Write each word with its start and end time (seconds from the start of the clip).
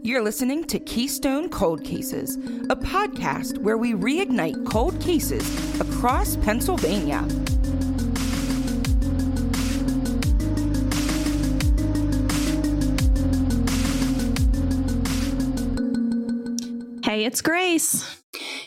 You're 0.00 0.22
listening 0.22 0.62
to 0.66 0.78
Keystone 0.78 1.48
Cold 1.48 1.82
Cases, 1.82 2.36
a 2.70 2.76
podcast 2.76 3.58
where 3.58 3.76
we 3.76 3.94
reignite 3.94 4.64
cold 4.64 4.98
cases 5.00 5.44
across 5.80 6.36
Pennsylvania. 6.36 7.26
Hey, 17.02 17.24
it's 17.24 17.42
Grace. 17.42 18.22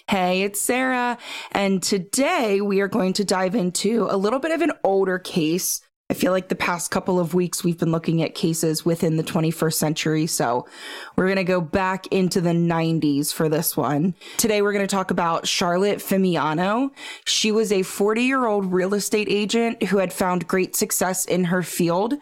Hey, 0.09 0.41
it's 0.41 0.59
Sarah. 0.59 1.18
And 1.54 1.82
today 1.82 2.59
we 2.59 2.82
are 2.82 2.89
going 2.89 3.13
to 3.13 3.23
dive 3.23 3.55
into 3.55 4.05
a 4.09 4.18
little 4.18 4.39
bit 4.39 4.52
of 4.52 4.61
an 4.61 4.73
older 4.84 5.18
case 5.18 5.79
I 6.12 6.14
feel 6.14 6.34
like 6.34 6.50
the 6.50 6.55
past 6.55 6.91
couple 6.91 7.21
of 7.21 7.34
weeks 7.34 7.64
we've 7.64 7.78
been 7.78 7.93
looking 7.93 8.21
at 8.21 8.36
cases 8.36 8.84
within 8.84 9.16
the 9.16 9.23
21st 9.23 9.73
century. 9.75 10.28
So 10.28 10.68
we're 11.16 11.28
going 11.28 11.38
to 11.38 11.46
go 11.46 11.61
back 11.61 12.05
into 12.07 12.41
the 12.41 12.50
90s 12.50 13.32
for 13.32 13.47
this 13.47 13.78
one. 13.78 14.14
Today 14.36 14.61
we're 14.61 14.74
going 14.74 14.86
to 14.86 14.93
talk 14.93 15.10
about 15.10 15.47
Charlotte 15.47 16.00
Fimiano. 16.00 16.92
She 17.24 17.50
was 17.50 17.71
a 17.71 17.83
40 17.83 18.24
year 18.24 18.46
old 18.46 18.74
real 18.74 18.93
estate 18.93 19.29
agent 19.29 19.83
who 19.83 20.00
had 20.00 20.11
found 20.11 20.50
great 20.50 20.75
success 20.75 21.24
in 21.24 21.46
her 21.46 21.64
field. 21.64 22.16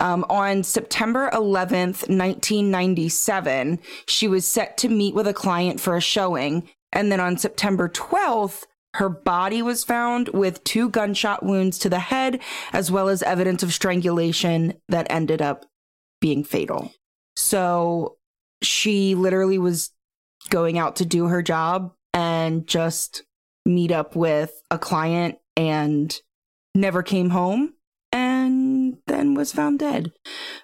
Um, 0.00 0.26
on 0.28 0.64
September 0.64 1.30
11th, 1.32 2.08
1997, 2.08 3.78
she 4.06 4.26
was 4.26 4.44
set 4.44 4.76
to 4.78 4.88
meet 4.88 5.14
with 5.14 5.28
a 5.28 5.32
client 5.32 5.78
for 5.78 5.94
a 5.94 6.00
showing. 6.00 6.68
And 6.92 7.12
then 7.12 7.20
on 7.20 7.38
September 7.38 7.88
12th, 7.88 8.64
her 8.94 9.08
body 9.08 9.62
was 9.62 9.84
found 9.84 10.28
with 10.28 10.64
two 10.64 10.88
gunshot 10.88 11.44
wounds 11.44 11.78
to 11.78 11.88
the 11.88 12.00
head, 12.00 12.40
as 12.72 12.90
well 12.90 13.08
as 13.08 13.22
evidence 13.22 13.62
of 13.62 13.72
strangulation 13.72 14.74
that 14.88 15.06
ended 15.10 15.40
up 15.40 15.64
being 16.20 16.44
fatal. 16.44 16.92
So 17.36 18.16
she 18.62 19.14
literally 19.14 19.58
was 19.58 19.90
going 20.48 20.78
out 20.78 20.96
to 20.96 21.06
do 21.06 21.26
her 21.26 21.42
job 21.42 21.92
and 22.12 22.66
just 22.66 23.22
meet 23.64 23.92
up 23.92 24.16
with 24.16 24.62
a 24.70 24.78
client 24.78 25.38
and 25.56 26.20
never 26.74 27.02
came 27.02 27.30
home 27.30 27.74
and 28.12 28.96
then 29.06 29.34
was 29.34 29.52
found 29.52 29.78
dead. 29.78 30.12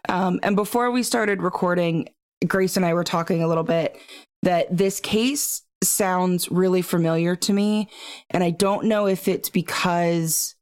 Um, 0.09 0.41
and 0.43 0.57
before 0.57 0.91
we 0.91 1.03
started 1.03 1.43
recording, 1.43 2.09
Grace 2.47 2.77
and 2.77 2.85
I 2.85 2.95
were 2.95 3.05
talking 3.05 3.43
a 3.43 3.49
little 3.49 3.65
bit 3.65 3.97
that 4.43 4.75
this 4.77 5.01
case 5.01 5.63
sounds 5.89 6.51
really 6.51 6.83
familiar 6.83 7.37
to 7.37 7.53
me. 7.53 7.89
And 8.31 8.43
I 8.43 8.51
don't 8.51 8.87
know 8.87 9.07
if 9.07 9.29
it's 9.29 9.51
because 9.51 10.55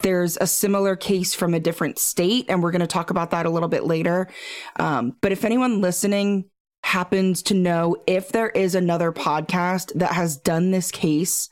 there's 0.00 0.38
a 0.40 0.46
similar 0.46 0.96
case 0.96 1.34
from 1.34 1.54
a 1.54 1.60
different 1.60 1.98
state, 1.98 2.46
and 2.48 2.62
we're 2.62 2.70
going 2.70 2.80
to 2.80 2.86
talk 2.86 3.10
about 3.10 3.30
that 3.30 3.46
a 3.46 3.50
little 3.50 3.68
bit 3.68 3.84
later. 3.84 4.28
Um, 4.76 5.16
but 5.20 5.32
if 5.32 5.44
anyone 5.44 5.80
listening 5.80 6.46
happens 6.82 7.42
to 7.42 7.54
know 7.54 7.96
if 8.06 8.30
there 8.30 8.48
is 8.48 8.74
another 8.74 9.12
podcast 9.12 9.92
that 9.94 10.12
has 10.12 10.36
done 10.36 10.70
this 10.70 10.90
case, 10.90 11.50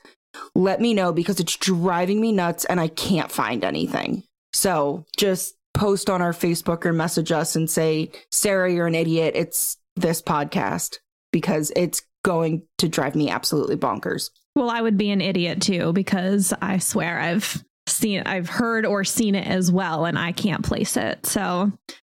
let 0.54 0.80
me 0.80 0.94
know 0.94 1.12
because 1.12 1.40
it's 1.40 1.56
driving 1.56 2.20
me 2.20 2.32
nuts 2.32 2.64
and 2.64 2.80
I 2.80 2.88
can't 2.88 3.30
find 3.30 3.64
anything. 3.64 4.24
So 4.52 5.04
just 5.16 5.54
post 5.74 6.08
on 6.10 6.22
our 6.22 6.32
Facebook 6.32 6.84
or 6.86 6.92
message 6.92 7.30
us 7.30 7.54
and 7.54 7.68
say, 7.68 8.10
Sarah, 8.30 8.72
you're 8.72 8.86
an 8.86 8.94
idiot. 8.94 9.34
It's 9.36 9.76
this 9.96 10.22
podcast 10.22 10.98
because 11.32 11.72
it's 11.76 12.02
going 12.24 12.62
to 12.78 12.88
drive 12.88 13.14
me 13.14 13.30
absolutely 13.30 13.76
bonkers. 13.76 14.30
Well, 14.54 14.70
I 14.70 14.80
would 14.80 14.98
be 14.98 15.10
an 15.10 15.20
idiot 15.20 15.62
too 15.62 15.92
because 15.92 16.52
I 16.60 16.78
swear 16.78 17.20
I've 17.20 17.62
seen 17.86 18.22
I've 18.26 18.48
heard 18.48 18.84
or 18.84 19.04
seen 19.04 19.34
it 19.34 19.46
as 19.46 19.70
well 19.72 20.04
and 20.04 20.18
I 20.18 20.32
can't 20.32 20.64
place 20.64 20.96
it. 20.96 21.26
So 21.26 21.72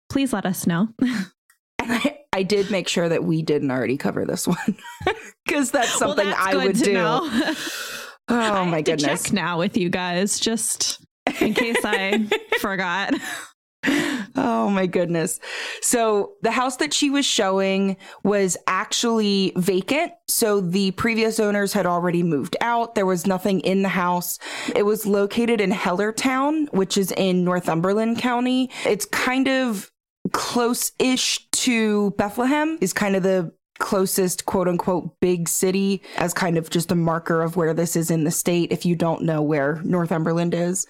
please 0.10 0.34
let 0.34 0.46
us 0.46 0.66
know. 0.66 0.88
and 1.00 1.26
I, 1.80 2.20
I 2.34 2.44
did 2.44 2.72
make 2.72 2.88
sure 2.88 3.10
that 3.10 3.24
we 3.24 3.42
didn't 3.42 3.72
already 3.72 3.98
cover 3.98 4.26
this 4.26 4.48
one 4.48 4.78
because 5.46 5.72
that's 5.72 5.98
something 5.98 6.26
well, 6.26 6.36
that's 6.36 6.56
I 6.56 6.66
would 6.66 6.76
do. 6.76 6.98
oh 8.30 8.66
my 8.66 8.82
goodness. 8.82 9.24
check 9.24 9.34
now 9.34 9.60
with 9.60 9.78
you 9.78 9.90
guys 9.90 10.40
just 10.40 11.06
in 11.42 11.54
case 11.54 11.78
I 11.84 12.28
forgot 12.60 13.14
oh 14.36 14.70
my 14.70 14.86
goodness. 14.86 15.40
So 15.82 16.34
the 16.42 16.52
house 16.52 16.78
that 16.78 16.94
she 16.94 17.10
was 17.10 17.26
showing 17.26 17.98
was 18.24 18.58
actually 18.68 19.54
vacant. 19.56 20.14
So 20.28 20.62
the 20.62 20.92
previous 20.92 21.40
owners 21.40 21.74
had 21.74 21.86
already 21.86 22.24
moved 22.24 22.56
out. 22.62 22.96
There 22.96 23.06
was 23.06 23.26
nothing 23.26 23.60
in 23.62 23.82
the 23.82 23.90
house. 23.90 24.40
It 24.76 24.84
was 24.84 25.06
located 25.06 25.62
in 25.62 25.72
Hellertown, 25.72 26.72
which 26.74 26.98
is 26.98 27.12
in 27.12 27.44
Northumberland 27.44 28.20
County. 28.20 28.70
It's 28.86 29.06
kind 29.06 29.48
of 29.48 29.92
close 30.32 30.92
ish 31.00 31.48
to 31.52 32.12
Bethlehem, 32.12 32.78
is 32.82 32.94
kind 32.94 33.16
of 33.16 33.24
the 33.24 33.54
closest 33.80 34.46
quote 34.46 34.68
unquote 34.68 35.20
big 35.20 35.48
city 35.50 36.02
as 36.18 36.34
kind 36.34 36.58
of 36.58 36.70
just 36.70 36.92
a 36.92 36.96
marker 36.96 37.42
of 37.42 37.56
where 37.56 37.74
this 37.74 37.96
is 37.96 38.12
in 38.12 38.26
the 38.26 38.32
state 38.32 38.72
if 38.72 38.86
you 38.86 38.96
don't 38.96 39.24
know 39.24 39.42
where 39.42 39.82
Northumberland 39.84 40.54
is. 40.54 40.86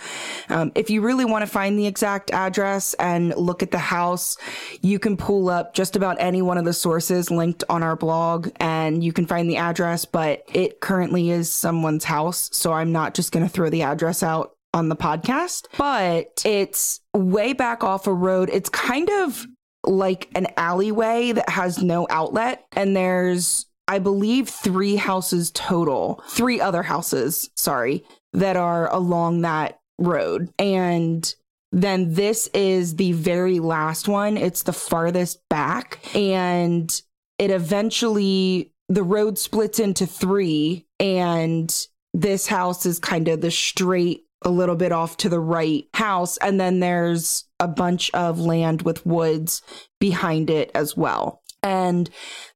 Um, 0.50 0.72
if 0.76 0.90
you 0.90 1.02
really 1.02 1.26
want 1.26 1.44
to 1.44 1.48
find 1.48 1.78
the 1.78 1.88
exact 1.88 2.32
address 2.32 2.96
and 2.96 3.36
look 3.36 3.64
at 3.64 3.72
the 3.72 3.78
house, 3.78 4.38
you 4.82 5.00
can 5.00 5.16
pull 5.16 5.50
up 5.50 5.74
just 5.74 5.96
about 5.96 6.18
any 6.20 6.42
one 6.42 6.58
of 6.58 6.66
the 6.66 6.74
sources 6.74 7.32
linked 7.32 7.64
on 7.70 7.84
our 7.84 7.96
blog 7.96 8.50
and 8.60 9.04
you 9.04 9.14
can 9.14 9.26
find 9.26 9.50
the 9.50 9.58
address, 9.58 10.06
but 10.06 10.44
it 10.48 10.82
currently 10.82 11.30
is 11.30 11.52
someone's 11.52 12.04
house. 12.04 12.50
So 12.54 12.74
I'm 12.74 12.92
not 12.92 13.14
just 13.14 13.32
going 13.32 13.46
to 13.46 13.52
throw 13.52 13.70
the 13.70 13.84
address 13.84 14.24
out 14.24 14.56
on 14.74 14.90
the 14.90 14.96
podcast, 14.96 15.66
but 15.78 16.44
it's 16.46 17.02
way 17.14 17.54
back 17.54 17.84
off 17.84 18.08
a 18.08 18.14
road. 18.14 18.50
It's 18.52 18.70
kind 18.70 19.10
of 19.10 19.48
like 19.86 20.30
an 20.36 20.48
alleyway 20.58 21.32
that 21.32 21.50
has 21.50 21.82
no 21.82 22.08
outlet. 22.10 22.66
And 22.74 22.96
there's, 22.96 23.66
I 23.88 24.00
believe, 24.00 24.50
three 24.50 24.96
houses 24.96 25.52
total, 25.52 26.24
three 26.30 26.60
other 26.62 26.84
houses, 26.84 27.50
sorry, 27.56 28.04
that 28.34 28.56
are 28.56 28.92
along 28.94 29.42
that 29.42 29.80
road. 29.98 30.50
And 30.60 31.34
then 31.72 32.14
this 32.14 32.48
is 32.54 32.96
the 32.96 33.12
very 33.14 33.60
last 33.60 34.08
one. 34.08 34.38
It's 34.38 34.64
the 34.64 34.74
farthest 34.74 35.40
back. 35.50 36.00
And 36.16 37.02
it 37.38 37.52
eventually, 37.52 38.74
the 38.90 39.04
road 39.04 39.38
splits 39.38 39.80
into 39.80 40.06
three. 40.06 40.86
And 41.00 41.74
this 42.14 42.48
house 42.48 42.86
is 42.86 43.00
kind 43.00 43.28
of 43.28 43.42
the 43.42 43.52
straight 43.52 44.26
a 44.44 44.50
little 44.50 44.76
bit 44.76 44.92
off 44.92 45.18
to 45.18 45.30
the 45.30 45.40
right 45.40 45.86
house. 45.94 46.38
And 46.38 46.60
then 46.60 46.80
there's 46.80 47.46
a 47.60 47.68
bunch 47.68 48.10
of 48.12 48.40
land 48.40 48.84
with 48.84 49.06
woods 49.06 49.62
behind 50.00 50.50
it 50.50 50.72
as 50.74 50.96
well. 50.96 51.42
And 51.62 52.10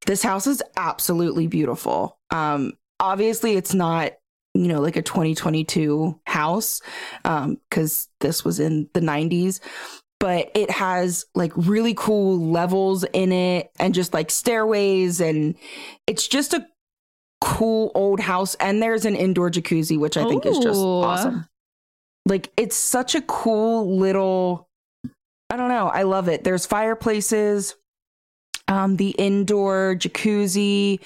this 0.05 0.23
house 0.23 0.47
is 0.47 0.63
absolutely 0.77 1.47
beautiful. 1.47 2.19
Um, 2.29 2.73
obviously, 2.99 3.55
it's 3.55 3.73
not, 3.73 4.13
you 4.53 4.67
know, 4.67 4.79
like 4.79 4.95
a 4.95 5.01
2022 5.01 6.19
house, 6.25 6.81
um, 7.25 7.57
because 7.69 8.07
this 8.21 8.45
was 8.45 8.59
in 8.59 8.89
the 8.93 9.01
90s, 9.01 9.59
but 10.21 10.51
it 10.55 10.71
has 10.71 11.25
like 11.35 11.51
really 11.55 11.93
cool 11.93 12.39
levels 12.39 13.03
in 13.11 13.33
it 13.33 13.71
and 13.77 13.93
just 13.93 14.13
like 14.13 14.31
stairways. 14.31 15.19
And 15.19 15.55
it's 16.07 16.25
just 16.25 16.53
a 16.53 16.65
cool 17.41 17.91
old 17.93 18.21
house. 18.21 18.55
And 18.55 18.81
there's 18.81 19.03
an 19.03 19.17
indoor 19.17 19.49
jacuzzi, 19.49 19.99
which 19.99 20.15
I 20.15 20.23
think 20.29 20.45
Ooh. 20.45 20.49
is 20.49 20.59
just 20.59 20.79
awesome. 20.79 21.45
Like 22.25 22.51
it's 22.57 22.75
such 22.75 23.15
a 23.15 23.21
cool 23.21 23.97
little 23.97 24.69
I 25.49 25.57
don't 25.57 25.69
know, 25.69 25.87
I 25.87 26.03
love 26.03 26.29
it. 26.29 26.43
There's 26.43 26.65
fireplaces, 26.65 27.75
um 28.67 28.95
the 28.97 29.11
indoor 29.11 29.95
jacuzzi, 29.97 30.99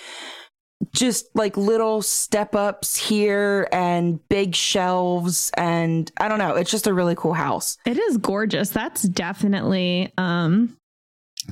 just 0.94 1.26
like 1.36 1.58
little 1.58 2.02
step 2.02 2.56
ups 2.56 2.96
here 2.96 3.68
and 3.72 4.20
big 4.30 4.56
shelves 4.56 5.52
and 5.58 6.12
I 6.18 6.28
don't 6.28 6.40
know, 6.40 6.56
it's 6.56 6.72
just 6.72 6.88
a 6.88 6.94
really 6.94 7.16
cool 7.16 7.34
house. 7.34 7.78
It 7.86 7.98
is 7.98 8.18
gorgeous. 8.18 8.70
That's 8.70 9.04
definitely 9.04 10.14
um 10.18 10.78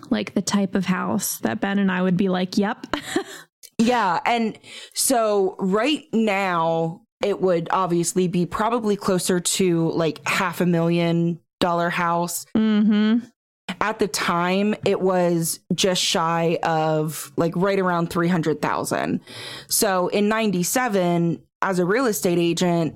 like 0.09 0.33
the 0.33 0.41
type 0.41 0.75
of 0.75 0.85
house 0.85 1.39
that 1.39 1.61
Ben 1.61 1.79
and 1.79 1.91
I 1.91 2.01
would 2.01 2.17
be 2.17 2.29
like, 2.29 2.57
"Yep." 2.57 2.97
yeah, 3.77 4.19
and 4.25 4.57
so 4.93 5.55
right 5.59 6.05
now 6.13 7.04
it 7.25 7.41
would 7.41 7.67
obviously 7.71 8.27
be 8.27 8.45
probably 8.45 8.95
closer 8.95 9.39
to 9.39 9.89
like 9.91 10.25
half 10.27 10.61
a 10.61 10.65
million 10.65 11.39
dollar 11.59 11.89
house. 11.89 12.45
Mm-hmm. 12.55 13.25
At 13.81 13.97
the 13.97 14.07
time, 14.07 14.75
it 14.85 15.01
was 15.01 15.59
just 15.73 16.01
shy 16.01 16.59
of 16.61 17.31
like 17.35 17.55
right 17.55 17.79
around 17.79 18.11
300,000. 18.11 19.19
So 19.67 20.07
in 20.09 20.29
97, 20.29 21.41
as 21.63 21.79
a 21.79 21.85
real 21.85 22.05
estate 22.05 22.37
agent, 22.37 22.95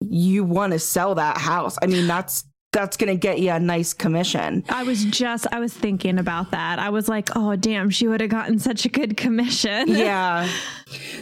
you 0.00 0.44
want 0.44 0.74
to 0.74 0.78
sell 0.78 1.14
that 1.14 1.38
house. 1.38 1.78
I 1.80 1.86
mean, 1.86 2.06
that's 2.06 2.44
that's 2.72 2.96
going 2.96 3.08
to 3.08 3.16
get 3.16 3.40
you 3.40 3.50
a 3.50 3.58
nice 3.58 3.92
commission. 3.92 4.64
I 4.68 4.84
was 4.84 5.04
just, 5.04 5.46
I 5.52 5.58
was 5.58 5.74
thinking 5.74 6.18
about 6.18 6.52
that. 6.52 6.78
I 6.78 6.90
was 6.90 7.08
like, 7.08 7.28
oh, 7.34 7.56
damn, 7.56 7.90
she 7.90 8.06
would 8.06 8.20
have 8.20 8.30
gotten 8.30 8.58
such 8.58 8.84
a 8.84 8.88
good 8.88 9.16
commission. 9.16 9.88
yeah. 9.88 10.48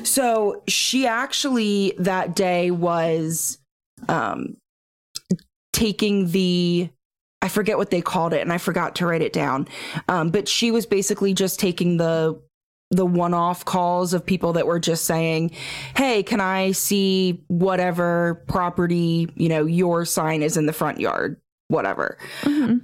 So 0.02 0.62
she 0.68 1.06
actually 1.06 1.94
that 1.98 2.36
day 2.36 2.70
was 2.70 3.58
um, 4.08 4.56
taking 5.72 6.30
the 6.30 6.90
I 7.40 7.48
forget 7.48 7.78
what 7.78 7.90
they 7.90 8.00
called 8.00 8.32
it 8.32 8.40
and 8.40 8.52
I 8.52 8.58
forgot 8.58 8.96
to 8.96 9.06
write 9.06 9.22
it 9.22 9.32
down. 9.32 9.68
Um, 10.08 10.30
but 10.30 10.48
she 10.48 10.72
was 10.72 10.86
basically 10.86 11.34
just 11.34 11.60
taking 11.60 11.96
the 11.96 12.40
the 12.90 13.06
one-off 13.06 13.64
calls 13.64 14.14
of 14.14 14.24
people 14.24 14.54
that 14.54 14.66
were 14.66 14.80
just 14.80 15.04
saying, 15.04 15.50
"Hey, 15.96 16.22
can 16.22 16.40
I 16.40 16.72
see 16.72 17.42
whatever 17.48 18.42
property, 18.48 19.28
you 19.36 19.48
know, 19.48 19.66
your 19.66 20.04
sign 20.04 20.42
is 20.42 20.56
in 20.56 20.66
the 20.66 20.72
front 20.72 21.00
yard, 21.00 21.40
whatever." 21.68 22.18
Mm-hmm. 22.42 22.78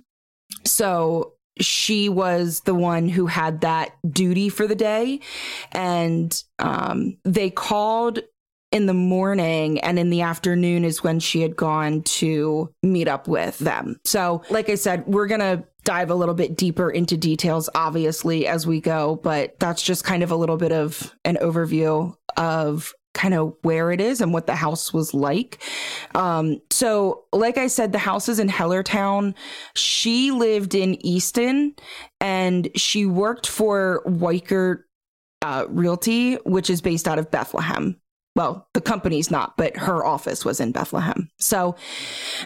So 0.64 1.34
she 1.60 2.08
was 2.08 2.60
the 2.60 2.74
one 2.74 3.08
who 3.08 3.26
had 3.26 3.60
that 3.60 3.92
duty 4.08 4.48
for 4.48 4.66
the 4.66 4.74
day 4.74 5.20
and 5.72 6.42
um, 6.58 7.16
they 7.24 7.48
called 7.48 8.18
in 8.72 8.86
the 8.86 8.94
morning 8.94 9.78
and 9.80 10.00
in 10.00 10.10
the 10.10 10.22
afternoon 10.22 10.84
is 10.84 11.04
when 11.04 11.20
she 11.20 11.42
had 11.42 11.54
gone 11.54 12.02
to 12.02 12.74
meet 12.82 13.06
up 13.06 13.28
with 13.28 13.56
them. 13.60 14.00
So, 14.04 14.42
like 14.50 14.68
I 14.68 14.74
said, 14.74 15.06
we're 15.06 15.28
going 15.28 15.40
to 15.40 15.64
dive 15.84 16.10
a 16.10 16.14
little 16.14 16.34
bit 16.34 16.56
deeper 16.56 16.90
into 16.90 17.16
details, 17.16 17.68
obviously, 17.74 18.46
as 18.46 18.66
we 18.66 18.80
go, 18.80 19.16
but 19.22 19.58
that's 19.60 19.82
just 19.82 20.04
kind 20.04 20.22
of 20.22 20.30
a 20.30 20.36
little 20.36 20.56
bit 20.56 20.72
of 20.72 21.14
an 21.24 21.36
overview 21.40 22.14
of 22.36 22.92
kind 23.12 23.34
of 23.34 23.54
where 23.62 23.92
it 23.92 24.00
is 24.00 24.20
and 24.20 24.32
what 24.32 24.46
the 24.46 24.56
house 24.56 24.92
was 24.92 25.14
like. 25.14 25.62
Um, 26.14 26.60
so, 26.70 27.24
like 27.32 27.58
I 27.58 27.68
said, 27.68 27.92
the 27.92 27.98
house 27.98 28.28
is 28.28 28.40
in 28.40 28.48
Hellertown. 28.48 29.34
She 29.76 30.32
lived 30.32 30.74
in 30.74 31.04
Easton 31.06 31.74
and 32.20 32.68
she 32.74 33.06
worked 33.06 33.46
for 33.46 34.02
Weichert 34.06 34.82
uh, 35.42 35.66
Realty, 35.68 36.34
which 36.44 36.70
is 36.70 36.80
based 36.80 37.06
out 37.06 37.18
of 37.18 37.30
Bethlehem 37.30 38.00
well, 38.36 38.68
the 38.74 38.80
company's 38.80 39.30
not, 39.30 39.56
but 39.56 39.76
her 39.76 40.04
office 40.04 40.44
was 40.44 40.58
in 40.58 40.72
Bethlehem. 40.72 41.30
So, 41.38 41.76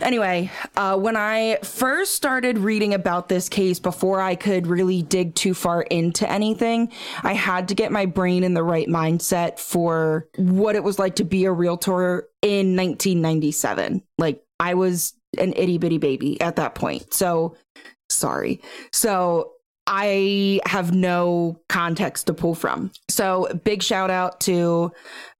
anyway, 0.02 0.50
uh, 0.76 0.99
when 0.99 1.17
I 1.17 1.58
first 1.62 2.14
started 2.14 2.58
reading 2.58 2.93
about 2.93 3.29
this 3.29 3.49
case 3.49 3.81
before 3.81 4.20
I 4.20 4.35
could 4.35 4.67
really 4.67 5.02
dig 5.02 5.35
too 5.35 5.55
far 5.55 5.82
into 5.82 6.31
anything, 6.31 6.93
I 7.23 7.32
had 7.32 7.69
to 7.69 7.75
get 7.75 7.90
my 7.90 8.05
brain 8.05 8.44
in 8.44 8.52
the 8.52 8.62
right 8.62 8.88
mindset 8.88 9.58
for 9.58 10.29
what 10.37 10.76
it 10.76 10.85
was 10.85 10.99
like 10.99 11.17
to 11.17 11.25
be 11.25 11.46
a 11.46 11.52
realtor 11.52 12.29
in 12.43 12.76
1997. 12.76 14.02
Like, 14.19 14.43
I 14.61 14.75
was 14.75 15.14
an 15.38 15.55
itty 15.56 15.79
bitty 15.79 15.99
baby 15.99 16.38
at 16.40 16.56
that 16.56 16.75
point. 16.75 17.14
So, 17.14 17.56
sorry. 18.11 18.61
So, 18.93 19.52
I 19.90 20.61
have 20.67 20.94
no 20.94 21.58
context 21.70 22.26
to 22.26 22.35
pull 22.35 22.55
from. 22.55 22.93
So, 23.08 23.49
big 23.64 23.82
shout 23.82 24.11
out 24.11 24.38
to 24.43 24.93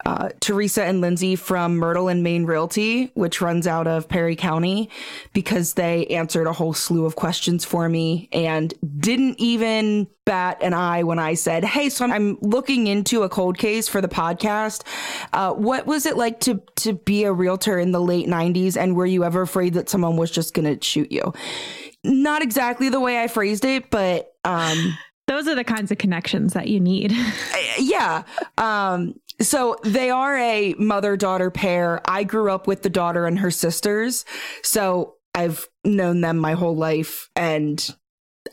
uh, 0.07 0.31
Teresa 0.41 0.85
and 0.85 1.03
Lindsay 1.03 1.37
from 1.37 1.77
Myrtle 1.77 2.09
and 2.09 2.23
Main 2.23 2.47
Realty, 2.47 3.11
which 3.13 3.43
runs 3.43 3.67
out 3.67 3.87
of 3.87 4.09
Perry 4.09 4.37
County, 4.37 4.89
because 5.35 5.75
they 5.75 6.07
answered 6.07 6.47
a 6.47 6.55
whole 6.55 6.73
slew 6.73 7.05
of 7.05 7.15
questions 7.15 7.67
for 7.67 7.91
me 7.91 8.31
and 8.33 8.73
didn't 8.99 9.39
even 9.39 10.09
bat 10.25 10.63
an 10.63 10.73
eye 10.73 11.03
when 11.03 11.19
I 11.19 11.35
said, 11.35 11.63
Hey, 11.63 11.91
so 11.91 12.07
I'm 12.07 12.39
looking 12.41 12.87
into 12.87 13.25
a 13.25 13.29
cold 13.29 13.59
case 13.59 13.87
for 13.87 14.01
the 14.01 14.09
podcast. 14.09 14.83
Uh, 15.35 15.53
what 15.53 15.87
was 15.87 16.07
it 16.07 16.17
like 16.17 16.41
to, 16.41 16.63
to 16.77 16.95
be 16.95 17.25
a 17.25 17.33
realtor 17.33 17.79
in 17.79 17.93
the 17.93 18.01
late 18.01 18.29
90s? 18.29 18.79
And 18.79 18.97
were 18.97 19.07
you 19.07 19.25
ever 19.25 19.43
afraid 19.43 19.75
that 19.75 19.91
someone 19.91 20.17
was 20.17 20.31
just 20.31 20.55
going 20.55 20.79
to 20.79 20.83
shoot 20.83 21.13
you? 21.13 21.35
not 22.05 22.43
exactly 22.43 22.89
the 22.89 23.01
way 23.01 23.23
I 23.23 23.29
phrased 23.29 23.65
it, 23.65 23.91
but 23.91 24.35
um, 24.49 24.99
those 25.27 25.47
are 25.47 25.55
the 25.55 25.63
kinds 25.65 25.93
of 25.93 25.99
connections 25.99 26.55
that 26.55 26.69
you 26.69 26.81
need. 26.81 27.13
yeah. 27.79 28.23
Um, 28.57 29.15
so 29.41 29.77
they 29.85 30.11
are 30.11 30.37
a 30.37 30.75
mother 30.79 31.17
daughter 31.17 31.51
pair. 31.51 32.01
I 32.07 32.25
grew 32.25 32.51
up 32.51 32.67
with 32.67 32.83
the 32.83 32.91
daughter 32.91 33.27
and 33.27 33.39
her 33.39 33.51
sisters. 33.51 34.25
So 34.63 35.17
I've 35.35 35.69
known 35.85 36.23
them 36.23 36.39
my 36.39 36.55
whole 36.55 36.75
life. 36.75 37.29
And 37.37 37.95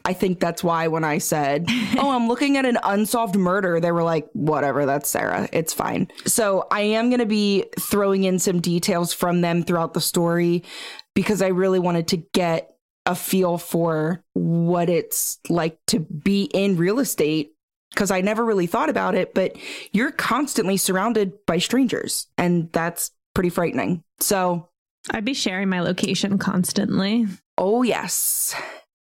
I 0.04 0.12
think 0.12 0.42
that's 0.42 0.66
why 0.66 0.90
when 0.90 1.06
I 1.06 1.20
said, 1.20 1.66
Oh, 1.98 2.12
I'm 2.12 2.28
looking 2.28 2.58
at 2.58 2.66
an 2.66 2.78
unsolved 2.84 3.36
murder, 3.36 3.80
they 3.80 3.94
were 3.94 4.04
like, 4.04 4.28
Whatever, 4.34 4.86
that's 4.86 5.10
Sarah. 5.10 5.48
It's 5.54 5.74
fine. 5.74 6.10
So 6.26 6.68
I 6.72 6.82
am 6.82 7.10
going 7.10 7.22
to 7.22 7.26
be 7.26 7.66
throwing 7.80 8.26
in 8.26 8.38
some 8.38 8.60
details 8.60 9.14
from 9.14 9.40
them 9.40 9.64
throughout 9.64 9.94
the 9.94 10.02
story 10.02 10.66
because 11.14 11.42
I 11.42 11.48
really 11.48 11.80
wanted 11.80 12.10
to 12.10 12.18
get 12.18 12.75
a 13.06 13.16
feel 13.16 13.58
for 13.58 14.24
what 14.34 14.90
it's 14.90 15.40
like 15.50 15.78
to 15.88 16.00
be 16.00 16.44
in 16.54 16.78
real 16.78 17.00
estate 17.00 17.52
because 17.92 18.12
I 18.12 18.22
never 18.22 18.44
really 18.44 18.68
thought 18.68 18.90
about 18.90 19.16
it, 19.16 19.34
but 19.34 19.56
you're 19.94 20.12
constantly 20.12 20.76
surrounded 20.76 21.46
by 21.46 21.60
strangers, 21.60 22.28
and 22.38 22.70
that's 22.74 23.12
pretty 23.34 23.50
frightening. 23.50 24.04
So 24.20 24.68
I'd 25.12 25.26
be 25.26 25.34
sharing 25.34 25.70
my 25.70 25.82
location 25.82 26.38
constantly. 26.38 27.28
Oh, 27.58 27.84
yes. 27.84 28.54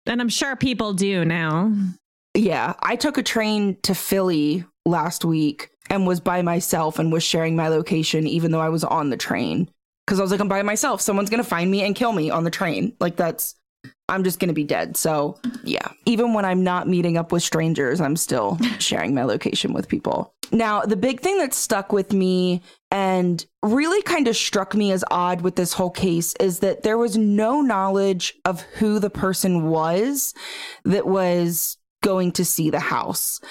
And 0.06 0.22
I'm 0.22 0.30
sure 0.30 0.56
people 0.56 0.94
do 0.94 1.26
now. 1.26 1.74
Yeah. 2.34 2.74
I 2.82 2.96
took 2.96 3.18
a 3.18 3.24
train 3.24 3.78
to 3.84 3.94
Philly 3.94 4.66
last 4.86 5.26
week 5.26 5.70
and 5.90 6.08
was 6.08 6.20
by 6.20 6.42
myself 6.42 7.00
and 7.00 7.12
was 7.12 7.24
sharing 7.24 7.56
my 7.56 7.68
location, 7.68 8.28
even 8.28 8.52
though 8.52 8.62
I 8.62 8.70
was 8.70 8.84
on 8.84 9.10
the 9.10 9.18
train. 9.18 9.70
Because 10.06 10.20
I 10.20 10.24
was 10.24 10.32
like, 10.32 10.40
I'm 10.40 10.48
by 10.48 10.62
myself. 10.64 11.02
Someone's 11.02 11.30
going 11.30 11.44
to 11.44 11.50
find 11.50 11.70
me 11.70 11.84
and 11.84 11.96
kill 11.96 12.14
me 12.14 12.30
on 12.30 12.44
the 12.44 12.50
train. 12.50 12.96
Like, 13.00 13.16
that's 13.16 13.56
I'm 14.10 14.24
just 14.24 14.40
going 14.40 14.50
to 14.50 14.54
be 14.54 14.64
dead. 14.64 14.98
So, 14.98 15.40
yeah, 15.64 15.88
even 16.06 16.34
when 16.34 16.46
I'm 16.46 16.64
not 16.64 16.88
meeting 16.88 17.18
up 17.18 17.32
with 17.32 17.44
strangers, 17.44 18.02
I'm 18.02 18.16
still 18.16 18.58
sharing 18.80 19.14
my 19.14 19.24
location 19.24 19.74
with 19.74 19.88
people. 19.88 20.34
Now, 20.52 20.82
the 20.82 20.96
big 20.96 21.22
thing 21.22 21.38
that 21.38 21.54
stuck 21.54 21.94
with 21.94 22.12
me 22.12 22.62
and 22.92 23.46
really 23.64 24.02
kind 24.02 24.28
of 24.28 24.36
struck 24.36 24.74
me 24.74 24.92
as 24.92 25.06
odd 25.12 25.42
with 25.42 25.56
this 25.56 25.74
whole 25.74 25.92
case 25.92 26.34
is 26.40 26.60
that 26.60 26.82
there 26.82 26.98
was 26.98 27.18
no 27.18 27.62
knowledge 27.62 28.34
of 28.46 28.62
who 28.62 29.00
the 29.00 29.12
person 29.12 29.70
was 29.70 30.34
that 30.86 31.06
was 31.06 31.78
going 32.02 32.32
to 32.32 32.46
see 32.46 32.70
the 32.70 32.80
house. 32.80 33.42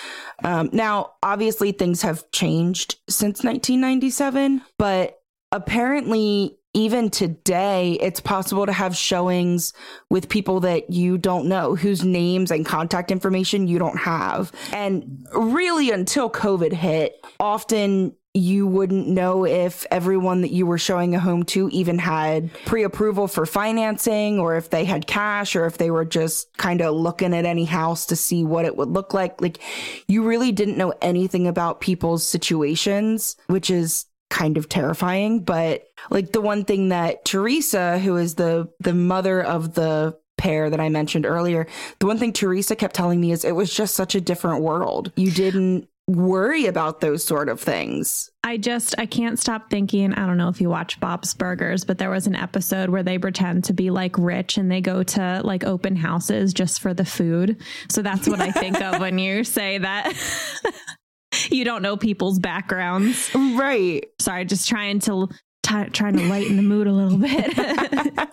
Um, 0.43 0.71
now, 0.73 1.13
obviously, 1.23 1.73
things 1.73 2.03
have 2.03 2.29
changed 2.33 2.97
since 3.09 3.45
1997, 3.45 4.63
but 4.79 5.21
apparently 5.53 6.58
even 6.75 7.11
today, 7.11 7.99
it's 8.01 8.21
possible 8.21 8.67
to 8.67 8.73
have 8.73 8.97
showings 8.97 9.73
with 10.11 10.29
people 10.29 10.61
that 10.61 10.91
you 10.91 11.19
don't 11.19 11.47
know, 11.47 11.75
whose 11.75 12.05
names 12.05 12.51
and 12.51 12.65
contact 12.65 13.11
information 13.11 13.67
you 13.67 13.79
don't 13.79 13.99
have. 13.99 14.53
And 14.73 15.27
really, 15.33 15.91
until 15.91 16.31
COVID 16.31 16.73
hit, 16.73 17.25
often 17.41 18.15
you 18.35 18.67
wouldn't 18.67 19.09
know 19.09 19.45
if 19.45 19.87
everyone 19.91 20.43
that 20.43 20.53
you 20.53 20.67
were 20.67 20.79
showing 20.79 21.15
a 21.15 21.19
home 21.19 21.43
to 21.43 21.69
even 21.71 21.99
had 21.99 22.53
pre 22.67 22.85
approval 22.85 23.27
for 23.27 23.47
financing 23.47 24.39
or 24.39 24.57
if 24.57 24.71
they 24.71 24.85
had 24.85 25.07
cash 25.07 25.57
or 25.57 25.67
if 25.67 25.79
they 25.79 25.91
were 25.91 26.05
just 26.05 26.55
kind 26.57 26.81
of 26.81 26.95
looking 26.95 27.35
at 27.35 27.47
any 27.47 27.65
house 27.65 28.07
to 28.07 28.17
see 28.17 28.45
what 28.45 28.65
it 28.65 28.77
would 28.77 28.91
look 28.91 29.15
like. 29.15 29.41
Like, 29.41 29.59
you 30.07 30.23
really 30.23 30.53
didn't 30.53 30.77
know 30.77 30.93
anything 31.01 31.47
about 31.47 31.81
people's 31.81 32.27
situations, 32.27 33.37
which 33.47 33.71
is 33.71 34.05
kind 34.31 34.57
of 34.57 34.69
terrifying. 34.69 35.41
But 35.41 35.85
like 36.11 36.33
the 36.33 36.41
one 36.41 36.65
thing 36.65 36.89
that 36.89 37.25
Teresa, 37.25 37.99
who 37.99 38.17
is 38.17 38.35
the 38.35 38.69
the 38.81 38.95
mother 38.95 39.43
of 39.43 39.75
the 39.75 40.19
pair 40.37 40.71
that 40.71 40.81
I 40.81 40.89
mentioned 40.89 41.27
earlier, 41.27 41.67
the 41.99 42.07
one 42.07 42.19
thing 42.19 42.33
Teresa 42.33 42.77
kept 42.77 42.95
telling 42.95 43.21
me 43.21 43.33
is 43.33 43.45
it 43.45 43.57
was 43.57 43.73
just 43.73 43.95
such 43.95 44.15
a 44.15 44.21
different 44.21 44.63
world. 44.63 45.13
You 45.17 45.31
didn't 45.31 45.89
worry 46.09 46.65
about 46.65 47.01
those 47.01 47.23
sort 47.23 47.51
of 47.51 47.61
things. 47.61 48.31
I 48.43 48.57
just 48.57 48.95
I 48.99 49.05
can't 49.05 49.39
stop 49.39 49.69
thinking, 49.69 50.15
I 50.15 50.27
don't 50.27 50.39
know 50.39 50.49
if 50.49 50.61
you 50.61 50.71
watch 50.71 50.99
Bob's 51.01 51.35
Burgers, 51.35 51.85
but 51.85 51.99
there 51.99 52.11
was 52.11 52.27
an 52.27 52.35
episode 52.35 52.89
where 52.89 53.03
they 53.03 53.19
pretend 53.19 53.65
to 53.65 53.75
be 53.75 53.91
like 53.91 54.17
rich 54.17 54.57
and 54.57 54.71
they 54.71 54.81
go 54.81 55.03
to 55.03 55.43
like 55.45 55.65
open 55.65 55.97
houses 55.97 56.55
just 56.55 56.81
for 56.81 56.95
the 56.95 57.05
food. 57.05 57.61
So 57.91 58.01
that's 58.01 58.27
what 58.27 58.41
I 58.41 58.51
think 58.51 58.81
of 58.81 59.01
when 59.01 59.19
you 59.19 59.45
say 59.45 59.79
that. 59.79 60.15
you 61.51 61.65
don't 61.65 61.83
know 61.83 61.97
people's 61.97 62.39
backgrounds. 62.39 63.31
Right. 63.35 64.05
Sorry, 64.21 64.45
just 64.45 64.69
trying 64.69 65.01
to 65.01 65.29
t- 65.63 65.91
trying 65.91 66.17
to 66.17 66.29
lighten 66.29 66.57
the 66.57 66.63
mood 66.63 66.87
a 66.87 66.93
little 66.93 67.19
bit. 67.19 68.29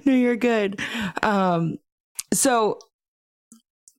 no, 0.06 0.12
you're 0.12 0.36
good. 0.36 0.80
Um 1.22 1.78
so 2.32 2.78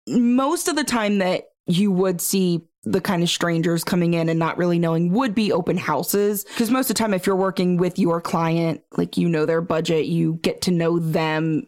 most 0.08 0.68
of 0.68 0.76
the 0.76 0.84
time 0.84 1.20
that 1.20 1.46
you 1.68 1.92
would 1.92 2.20
see 2.20 2.62
the 2.84 3.00
kind 3.00 3.24
of 3.24 3.30
strangers 3.30 3.84
coming 3.84 4.14
in 4.14 4.28
and 4.28 4.38
not 4.38 4.58
really 4.58 4.78
knowing 4.78 5.12
would 5.14 5.34
be 5.34 5.52
open 5.54 5.78
houses 5.78 6.44
because 6.44 6.70
most 6.70 6.90
of 6.90 6.96
the 6.96 7.00
time 7.00 7.14
if 7.14 7.26
you're 7.26 7.36
working 7.36 7.78
with 7.78 7.98
your 7.98 8.20
client 8.20 8.82
like 8.98 9.16
you 9.16 9.30
know 9.30 9.46
their 9.46 9.62
budget 9.62 10.06
you 10.06 10.34
get 10.42 10.62
to 10.62 10.72
know 10.72 11.00
them 11.00 11.64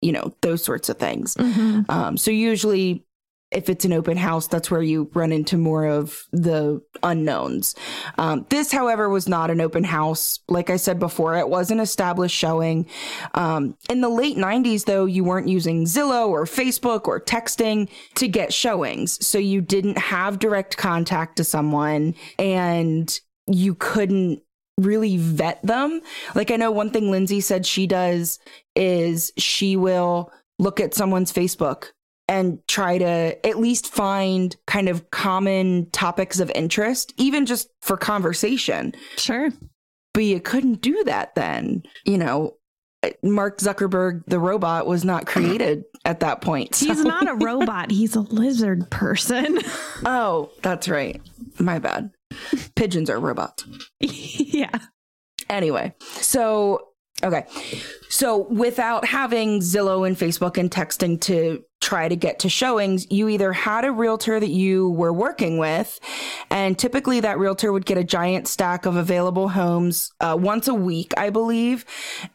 you 0.00 0.12
know 0.12 0.32
those 0.42 0.62
sorts 0.62 0.88
of 0.88 0.96
things 0.96 1.34
mm-hmm. 1.34 1.80
um, 1.90 2.16
so 2.16 2.30
usually 2.30 3.04
if 3.50 3.68
it's 3.68 3.84
an 3.84 3.92
open 3.92 4.16
house, 4.16 4.46
that's 4.46 4.70
where 4.70 4.82
you 4.82 5.10
run 5.12 5.32
into 5.32 5.56
more 5.56 5.84
of 5.84 6.22
the 6.32 6.80
unknowns. 7.02 7.74
Um, 8.16 8.46
this, 8.48 8.70
however, 8.70 9.08
was 9.08 9.28
not 9.28 9.50
an 9.50 9.60
open 9.60 9.82
house. 9.82 10.38
Like 10.48 10.70
I 10.70 10.76
said 10.76 11.00
before, 11.00 11.36
it 11.36 11.48
was 11.48 11.70
an 11.70 11.80
established 11.80 12.36
showing. 12.36 12.86
Um, 13.34 13.76
in 13.88 14.02
the 14.02 14.08
late 14.08 14.36
90s, 14.36 14.84
though, 14.84 15.04
you 15.04 15.24
weren't 15.24 15.48
using 15.48 15.84
Zillow 15.84 16.28
or 16.28 16.44
Facebook 16.44 17.08
or 17.08 17.20
texting 17.20 17.88
to 18.14 18.28
get 18.28 18.52
showings. 18.52 19.24
So 19.26 19.38
you 19.38 19.60
didn't 19.60 19.98
have 19.98 20.38
direct 20.38 20.76
contact 20.76 21.36
to 21.38 21.44
someone 21.44 22.14
and 22.38 23.20
you 23.48 23.74
couldn't 23.74 24.42
really 24.78 25.16
vet 25.16 25.60
them. 25.62 26.00
Like 26.34 26.50
I 26.50 26.56
know 26.56 26.70
one 26.70 26.90
thing 26.90 27.10
Lindsay 27.10 27.40
said 27.40 27.66
she 27.66 27.86
does 27.86 28.38
is 28.76 29.32
she 29.36 29.76
will 29.76 30.32
look 30.58 30.80
at 30.80 30.94
someone's 30.94 31.32
Facebook 31.32 31.88
and 32.30 32.60
try 32.68 32.96
to 32.96 33.44
at 33.44 33.58
least 33.58 33.92
find 33.92 34.54
kind 34.68 34.88
of 34.88 35.10
common 35.10 35.90
topics 35.90 36.38
of 36.38 36.48
interest, 36.54 37.12
even 37.16 37.44
just 37.44 37.68
for 37.82 37.96
conversation. 37.96 38.94
Sure. 39.16 39.50
But 40.14 40.22
you 40.24 40.40
couldn't 40.40 40.80
do 40.80 41.02
that 41.04 41.34
then. 41.34 41.82
You 42.04 42.18
know, 42.18 42.54
Mark 43.24 43.58
Zuckerberg, 43.58 44.22
the 44.28 44.38
robot, 44.38 44.86
was 44.86 45.04
not 45.04 45.26
created 45.26 45.82
at 46.04 46.20
that 46.20 46.40
point. 46.40 46.76
so- 46.76 46.86
He's 46.86 47.02
not 47.02 47.28
a 47.28 47.34
robot, 47.34 47.90
he's 47.90 48.14
a 48.14 48.20
lizard 48.20 48.88
person. 48.90 49.58
oh, 50.06 50.50
that's 50.62 50.88
right. 50.88 51.20
My 51.58 51.80
bad. 51.80 52.12
Pigeons 52.76 53.10
are 53.10 53.18
robots. 53.18 53.64
yeah. 53.98 54.70
Anyway, 55.48 55.94
so 56.00 56.89
okay. 57.22 57.46
So 58.08 58.48
without 58.48 59.06
having 59.06 59.60
Zillow 59.60 60.06
and 60.06 60.16
Facebook 60.16 60.58
and 60.58 60.70
texting 60.70 61.20
to 61.22 61.62
try 61.80 62.08
to 62.08 62.16
get 62.16 62.40
to 62.40 62.48
showings, 62.48 63.06
you 63.10 63.28
either 63.28 63.52
had 63.52 63.84
a 63.84 63.92
realtor 63.92 64.38
that 64.38 64.50
you 64.50 64.90
were 64.90 65.12
working 65.12 65.58
with, 65.58 65.98
and 66.50 66.78
typically 66.78 67.20
that 67.20 67.38
realtor 67.38 67.72
would 67.72 67.86
get 67.86 67.96
a 67.96 68.04
giant 68.04 68.48
stack 68.48 68.84
of 68.84 68.96
available 68.96 69.48
homes 69.48 70.12
uh, 70.20 70.36
once 70.38 70.68
a 70.68 70.74
week, 70.74 71.12
I 71.16 71.30
believe, 71.30 71.84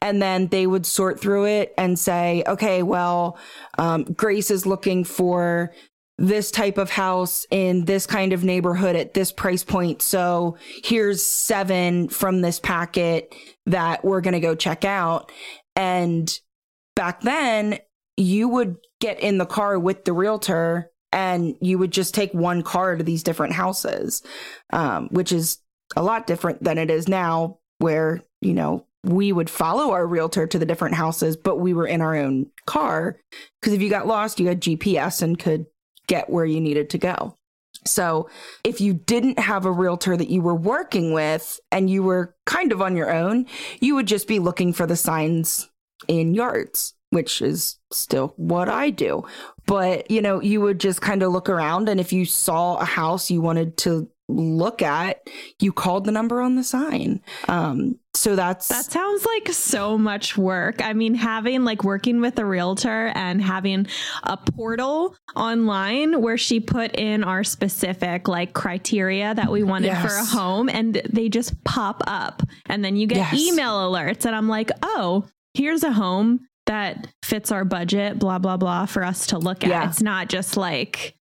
and 0.02 0.22
then 0.22 0.48
they 0.48 0.66
would 0.66 0.86
sort 0.86 1.20
through 1.20 1.46
it 1.46 1.74
and 1.78 2.00
say, 2.00 2.44
okay, 2.48 2.82
well, 2.82 3.38
um, 3.78 4.04
Grace 4.06 4.50
is 4.50 4.66
looking 4.66 5.04
for 5.04 5.74
this 6.18 6.50
type 6.52 6.78
of 6.78 6.90
house 6.90 7.46
in 7.52 7.86
this 7.86 8.08
kind 8.08 8.32
of 8.32 8.44
neighborhood 8.44 8.96
at 8.96 9.14
this 9.14 9.32
price 9.32 9.64
point. 9.64 10.02
So 10.02 10.58
here's 10.84 11.24
seven 11.24 12.08
from 12.08 12.42
this 12.42 12.60
packet 12.60 13.34
that 13.66 14.06
we're 14.06 14.22
going 14.22 14.34
to 14.34 14.40
go 14.40 14.56
check 14.56 14.86
out. 14.86 15.32
And 15.76 16.40
back 16.96 17.22
then, 17.22 17.80
you 18.16 18.48
would 18.48 18.78
get 19.02 19.20
in 19.20 19.38
the 19.38 19.46
car 19.46 19.78
with 19.78 20.06
the 20.06 20.14
realtor 20.14 20.90
and 21.12 21.56
you 21.62 21.78
would 21.78 21.92
just 21.92 22.14
take 22.14 22.34
one 22.34 22.62
car 22.62 22.96
to 22.96 23.04
these 23.04 23.24
different 23.24 23.54
houses, 23.54 24.24
um, 24.72 25.10
which 25.12 25.32
is 25.32 25.60
a 25.96 26.04
lot 26.04 26.28
different 26.28 26.64
than 26.64 26.78
it 26.78 26.90
is 26.90 27.08
now, 27.08 27.60
where, 27.80 28.22
you 28.42 28.54
know, 28.54 28.86
we 29.04 29.32
would 29.32 29.50
follow 29.50 29.92
our 29.92 30.08
realtor 30.08 30.48
to 30.48 30.58
the 30.58 30.66
different 30.66 30.96
houses, 30.96 31.38
but 31.38 31.58
we 31.58 31.74
were 31.74 31.88
in 31.88 32.02
our 32.02 32.16
own 32.16 32.48
car. 32.66 33.20
Because 33.62 33.74
if 33.74 33.82
you 33.82 33.90
got 33.90 34.08
lost, 34.08 34.40
you 34.40 34.48
had 34.48 34.62
GPS 34.62 35.22
and 35.22 35.38
could 35.38 35.68
get 36.08 36.30
where 36.30 36.46
you 36.46 36.62
needed 36.62 36.90
to 36.92 36.98
go. 36.98 37.38
So 37.86 38.30
if 38.64 38.82
you 38.82 38.94
didn't 38.94 39.40
have 39.40 39.66
a 39.66 39.72
realtor 39.72 40.18
that 40.18 40.30
you 40.30 40.42
were 40.42 40.56
working 40.56 41.14
with 41.14 41.60
and 41.72 41.90
you 41.90 42.04
were 42.04 42.36
kind 42.46 42.72
of 42.72 42.82
on 42.82 42.96
your 42.96 43.12
own, 43.12 43.46
you 43.80 43.96
would 43.96 44.08
just 44.08 44.28
be 44.28 44.40
looking 44.40 44.74
for 44.74 44.88
the 44.88 44.96
signs 44.96 45.70
in 46.08 46.34
yards, 46.34 46.94
which 47.12 47.42
is 47.42 47.78
still 47.92 48.34
what 48.38 48.70
I 48.70 48.90
do. 48.90 49.24
But, 49.68 50.10
you 50.10 50.22
know, 50.22 50.42
you 50.42 50.62
would 50.62 50.80
just 50.80 51.02
kind 51.02 51.22
of 51.22 51.32
look 51.32 51.50
around 51.50 51.90
and 51.90 52.00
if 52.00 52.12
you 52.12 52.26
saw 52.26 52.78
a 52.78 52.86
house 52.86 53.30
you 53.30 53.42
wanted 53.42 53.78
to 53.78 54.10
look 54.28 54.82
at, 54.82 55.28
you 55.60 55.72
called 55.72 56.06
the 56.06 56.12
number 56.12 56.42
on 56.42 56.56
the 56.56 56.64
sign. 56.64 57.22
Um, 57.48 58.00
so 58.16 58.36
that's 58.36 58.70
that 58.70 58.86
sounds 58.86 59.26
like 59.26 59.50
so 59.50 59.98
much 59.98 60.38
work. 60.38 60.84
I 60.84 60.94
mean, 60.94 61.14
having 61.14 61.64
like 61.64 61.84
working 61.84 62.22
with 62.22 62.40
a 62.40 62.46
realtor 62.46 63.12
and 63.14 63.42
having 63.42 63.88
a 64.24 64.38
portal 64.38 65.16
online 65.36 66.22
where 66.22 66.38
she 66.38 66.60
put 66.60 66.96
in 66.96 67.24
our 67.24 67.44
specific 67.44 68.28
like 68.28 68.54
criteria 68.54 69.36
that 69.36 69.52
we 69.52 69.64
wanted 69.64 69.88
yes. 69.88 70.02
for 70.02 70.18
a 70.18 70.26
home 70.26 70.70
and 70.70 71.02
they 71.12 71.30
just 71.30 71.62
pop 71.66 72.02
up 72.08 72.42
and 72.68 72.84
then 72.84 72.96
you 72.96 73.06
get 73.06 73.18
yes. 73.18 73.34
email 73.34 73.92
alerts 73.92 74.26
and 74.26 74.36
I'm 74.36 74.48
like, 74.48 74.72
"Oh, 74.82 75.28
here's 75.54 75.84
a 75.84 75.92
home 75.92 76.48
that 76.66 77.08
fits 77.22 77.52
our 77.52 77.66
budget, 77.66 78.18
blah 78.18 78.40
blah 78.40 78.58
blah 78.58 78.86
for 78.86 79.04
us 79.04 79.28
to 79.28 79.38
look 79.38 79.64
at." 79.64 79.70
Yeah. 79.70 79.90
It's 79.90 80.02
not 80.02 80.30
just 80.30 80.58
like 80.58 81.16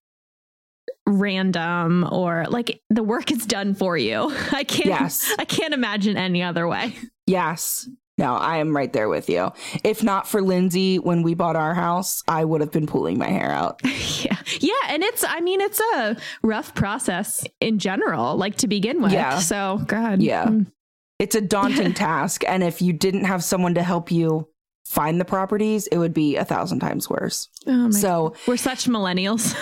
random 1.06 2.08
or 2.10 2.46
like 2.48 2.80
the 2.90 3.02
work 3.02 3.30
is 3.30 3.46
done 3.46 3.74
for 3.74 3.96
you. 3.96 4.34
I 4.52 4.64
can't 4.64 4.86
yes. 4.86 5.32
I 5.38 5.44
can't 5.44 5.74
imagine 5.74 6.16
any 6.16 6.42
other 6.42 6.66
way. 6.66 6.96
Yes. 7.26 7.88
No, 8.16 8.34
I 8.34 8.58
am 8.58 8.76
right 8.76 8.92
there 8.92 9.08
with 9.08 9.28
you. 9.28 9.52
If 9.82 10.04
not 10.04 10.28
for 10.28 10.40
Lindsay 10.40 11.00
when 11.00 11.22
we 11.22 11.34
bought 11.34 11.56
our 11.56 11.74
house, 11.74 12.22
I 12.28 12.44
would 12.44 12.60
have 12.60 12.70
been 12.70 12.86
pulling 12.86 13.18
my 13.18 13.28
hair 13.28 13.50
out. 13.50 13.80
yeah. 13.84 14.36
Yeah, 14.60 14.72
and 14.88 15.02
it's 15.02 15.24
I 15.26 15.40
mean 15.40 15.60
it's 15.60 15.80
a 15.94 16.16
rough 16.42 16.74
process 16.74 17.44
in 17.60 17.78
general 17.78 18.36
like 18.36 18.56
to 18.56 18.68
begin 18.68 19.02
with. 19.02 19.12
Yeah. 19.12 19.38
So, 19.40 19.82
god. 19.86 20.22
Yeah. 20.22 20.46
Mm. 20.46 20.70
It's 21.18 21.34
a 21.34 21.40
daunting 21.40 21.92
task 21.94 22.44
and 22.46 22.62
if 22.62 22.80
you 22.80 22.92
didn't 22.92 23.24
have 23.24 23.42
someone 23.42 23.74
to 23.74 23.82
help 23.82 24.10
you 24.12 24.48
find 24.84 25.20
the 25.20 25.24
properties, 25.24 25.86
it 25.88 25.98
would 25.98 26.14
be 26.14 26.36
a 26.36 26.44
thousand 26.44 26.80
times 26.80 27.10
worse. 27.10 27.48
Oh 27.66 27.90
so, 27.90 28.28
God. 28.28 28.38
we're 28.46 28.56
such 28.56 28.86
millennials. 28.86 29.54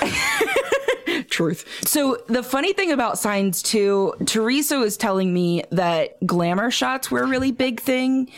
Truth. 1.32 1.88
So 1.88 2.18
the 2.26 2.42
funny 2.42 2.74
thing 2.74 2.92
about 2.92 3.18
signs 3.18 3.62
too, 3.62 4.12
Teresa 4.26 4.78
was 4.78 4.98
telling 4.98 5.32
me 5.32 5.64
that 5.70 6.24
glamour 6.26 6.70
shots 6.70 7.10
were 7.10 7.22
a 7.22 7.26
really 7.26 7.52
big 7.52 7.80
thing. 7.80 8.30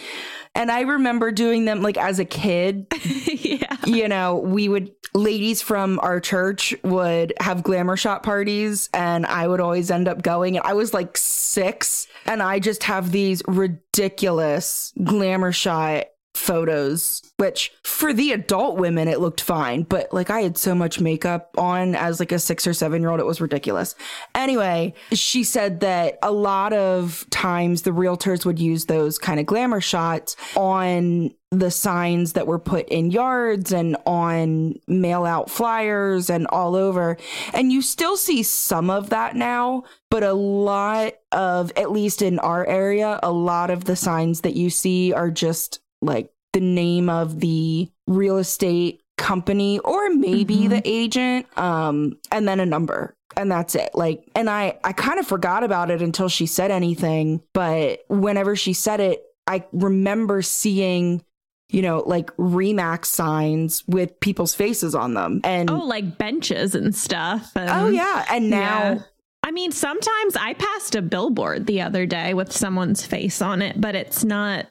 And 0.55 0.71
I 0.71 0.83
remember 0.83 1.33
doing 1.33 1.65
them 1.65 1.83
like 1.83 1.97
as 1.97 2.21
a 2.21 2.25
kid. 2.25 2.87
yeah. 3.27 3.77
You 3.85 4.07
know, 4.07 4.37
we 4.37 4.69
would, 4.69 4.93
ladies 5.13 5.61
from 5.61 5.99
our 6.05 6.21
church 6.21 6.73
would 6.85 7.33
have 7.41 7.65
glamour 7.65 7.97
shot 7.97 8.23
parties 8.23 8.89
and 8.95 9.27
I 9.27 9.49
would 9.49 9.61
always 9.61 9.91
end 9.91 10.07
up 10.07 10.23
going. 10.23 10.57
And 10.57 10.65
I 10.65 10.75
was 10.75 10.95
like 10.95 11.17
six 11.17 12.07
and 12.27 12.41
I 12.41 12.61
just 12.61 12.85
have 12.85 13.11
these 13.11 13.43
ridiculous 13.49 14.93
glamour 15.03 15.51
shot 15.51 16.07
photos, 16.35 17.23
which 17.37 17.73
for 17.83 18.12
the 18.12 18.33
adult 18.33 18.76
women, 18.76 19.09
it 19.09 19.21
looked 19.21 19.41
fine. 19.41 19.83
But 19.83 20.12
like 20.12 20.31
I 20.31 20.41
had 20.41 20.59
so 20.59 20.75
much 20.75 21.00
makeup 21.00 21.55
on 21.57 21.95
as 21.95 22.21
like 22.21 22.33
a 22.33 22.38
six 22.38 22.67
or 22.67 22.73
seven 22.73 23.00
year 23.00 23.11
old, 23.11 23.21
it 23.21 23.26
was 23.26 23.41
ridiculous. 23.41 23.95
Anyway, 24.35 24.95
she 25.12 25.45
said 25.45 25.81
that 25.81 26.19
a 26.23 26.33
lot 26.33 26.73
of 26.73 27.25
times 27.31 27.83
the 27.83 27.93
realtors 27.93 28.45
would 28.45 28.59
use 28.59 28.87
those 28.87 29.19
kind 29.19 29.41
of 29.41 29.47
glamour 29.47 29.81
shots 29.81 30.37
on 30.57 31.31
the 31.50 31.71
signs 31.71 32.33
that 32.33 32.47
were 32.47 32.59
put 32.59 32.88
in 32.88 33.11
yards 33.11 33.73
and 33.73 33.97
on 34.07 34.75
mail 34.88 35.25
out 35.25 35.50
flyers 35.50 36.29
and 36.31 36.47
all 36.49 36.75
over. 36.75 37.17
And 37.53 37.73
you 37.73 37.81
still 37.81 38.17
see 38.17 38.43
some 38.43 38.91
of 38.91 39.11
that 39.11 39.37
now, 39.37 39.85
but 40.11 40.25
a 40.25 40.33
lot 40.33 41.14
of, 41.33 41.73
at 41.76 41.93
least 41.93 42.23
in 42.23 42.38
our 42.41 42.67
area, 42.67 43.21
a 43.23 43.31
lot 43.31 43.71
of 43.71 43.85
the 43.85 43.97
signs 43.97 44.41
that 44.41 44.57
you 44.57 44.69
see 44.69 45.12
are 45.12 45.31
just 45.31 45.79
like 46.05 46.31
the 46.53 46.61
name 46.61 47.09
of 47.09 47.41
the 47.41 47.91
real 48.07 48.39
estate 48.39 49.03
company 49.17 49.79
or 49.81 50.11
maybe 50.11 50.57
mm-hmm. 50.57 50.71
the 50.71 50.83
agent 50.85 51.47
um 51.59 52.17
and 52.33 52.49
then 52.49 52.59
a 52.61 52.67
number 52.67 53.17
and 53.37 53.51
that's 53.51 53.75
it 53.75 53.91
like 53.95 54.29
and 54.35 54.51
i 54.51 54.77
i 54.83 54.93
kind 54.93 55.19
of 55.21 55.27
forgot 55.27 55.63
about 55.63 55.91
it 55.91 56.03
until 56.03 56.29
she 56.29 56.47
said 56.47 56.71
anything 56.71 57.41
but 57.53 58.01
whenever 58.09 58.57
she 58.57 58.73
said 58.73 59.01
it 59.01 59.23
i 59.47 59.65
remember 59.73 60.43
seeing 60.43 61.23
you 61.69 61.81
know 61.81 62.03
like 62.07 62.37
remax 62.37 63.07
signs 63.07 63.85
with 63.87 64.19
people's 64.21 64.55
faces 64.55 64.95
on 64.95 65.15
them 65.15 65.41
and 65.45 65.71
oh 65.71 65.85
like 65.85 66.19
benches 66.19 66.75
and 66.75 66.95
stuff 66.95 67.53
and, 67.55 67.71
oh 67.71 67.89
yeah 67.89 68.25
and 68.31 68.51
now 68.51 68.93
yeah. 68.95 68.99
I 69.47 69.51
mean, 69.51 69.73
sometimes 69.73 70.37
I 70.37 70.55
passed 70.55 70.95
a 70.95 71.03
billboard 71.03 71.67
the 71.67 71.83
other 71.83 72.07
day 72.07 72.33
with 72.33 72.51
someone's 72.51 73.05
face 73.05 73.43
on 73.43 73.61
it, 73.61 73.79
but 73.79 73.95
it's 73.95 74.25
not 74.25 74.69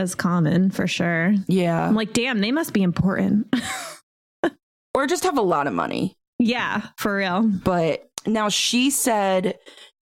as 0.00 0.14
common 0.14 0.70
for 0.70 0.86
sure. 0.86 1.34
Yeah. 1.46 1.86
I'm 1.86 1.94
like, 1.94 2.12
damn, 2.12 2.40
they 2.40 2.52
must 2.52 2.72
be 2.72 2.82
important. 2.82 3.54
or 4.94 5.06
just 5.06 5.24
have 5.24 5.38
a 5.38 5.42
lot 5.42 5.66
of 5.66 5.72
money. 5.72 6.16
Yeah, 6.38 6.88
for 6.96 7.16
real. 7.16 7.42
But 7.42 8.10
now 8.26 8.48
she 8.48 8.90
said 8.90 9.58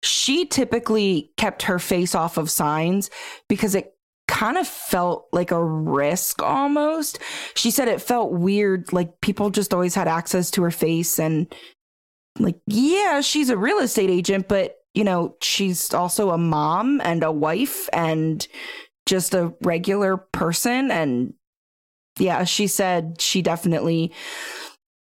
she 0.01 0.45
typically 0.45 1.31
kept 1.37 1.63
her 1.63 1.79
face 1.79 2.13
off 2.15 2.37
of 2.37 2.49
signs 2.49 3.09
because 3.47 3.75
it 3.75 3.93
kind 4.27 4.57
of 4.57 4.67
felt 4.67 5.27
like 5.31 5.51
a 5.51 5.63
risk 5.63 6.41
almost. 6.41 7.19
She 7.55 7.71
said 7.71 7.87
it 7.87 8.01
felt 8.01 8.33
weird, 8.33 8.91
like 8.91 9.21
people 9.21 9.49
just 9.49 9.73
always 9.73 9.95
had 9.95 10.07
access 10.07 10.51
to 10.51 10.63
her 10.63 10.71
face 10.71 11.19
and 11.19 11.53
like, 12.39 12.59
yeah, 12.65 13.21
she's 13.21 13.49
a 13.49 13.57
real 13.57 13.79
estate 13.79 14.09
agent, 14.09 14.47
but 14.47 14.75
you 14.93 15.03
know, 15.03 15.35
she's 15.41 15.93
also 15.93 16.31
a 16.31 16.37
mom 16.37 17.01
and 17.03 17.23
a 17.23 17.31
wife 17.31 17.89
and 17.93 18.47
just 19.05 19.33
a 19.33 19.53
regular 19.61 20.17
person. 20.17 20.91
And 20.91 21.33
yeah, 22.19 22.43
she 22.43 22.67
said 22.67 23.19
she 23.19 23.41
definitely 23.41 24.13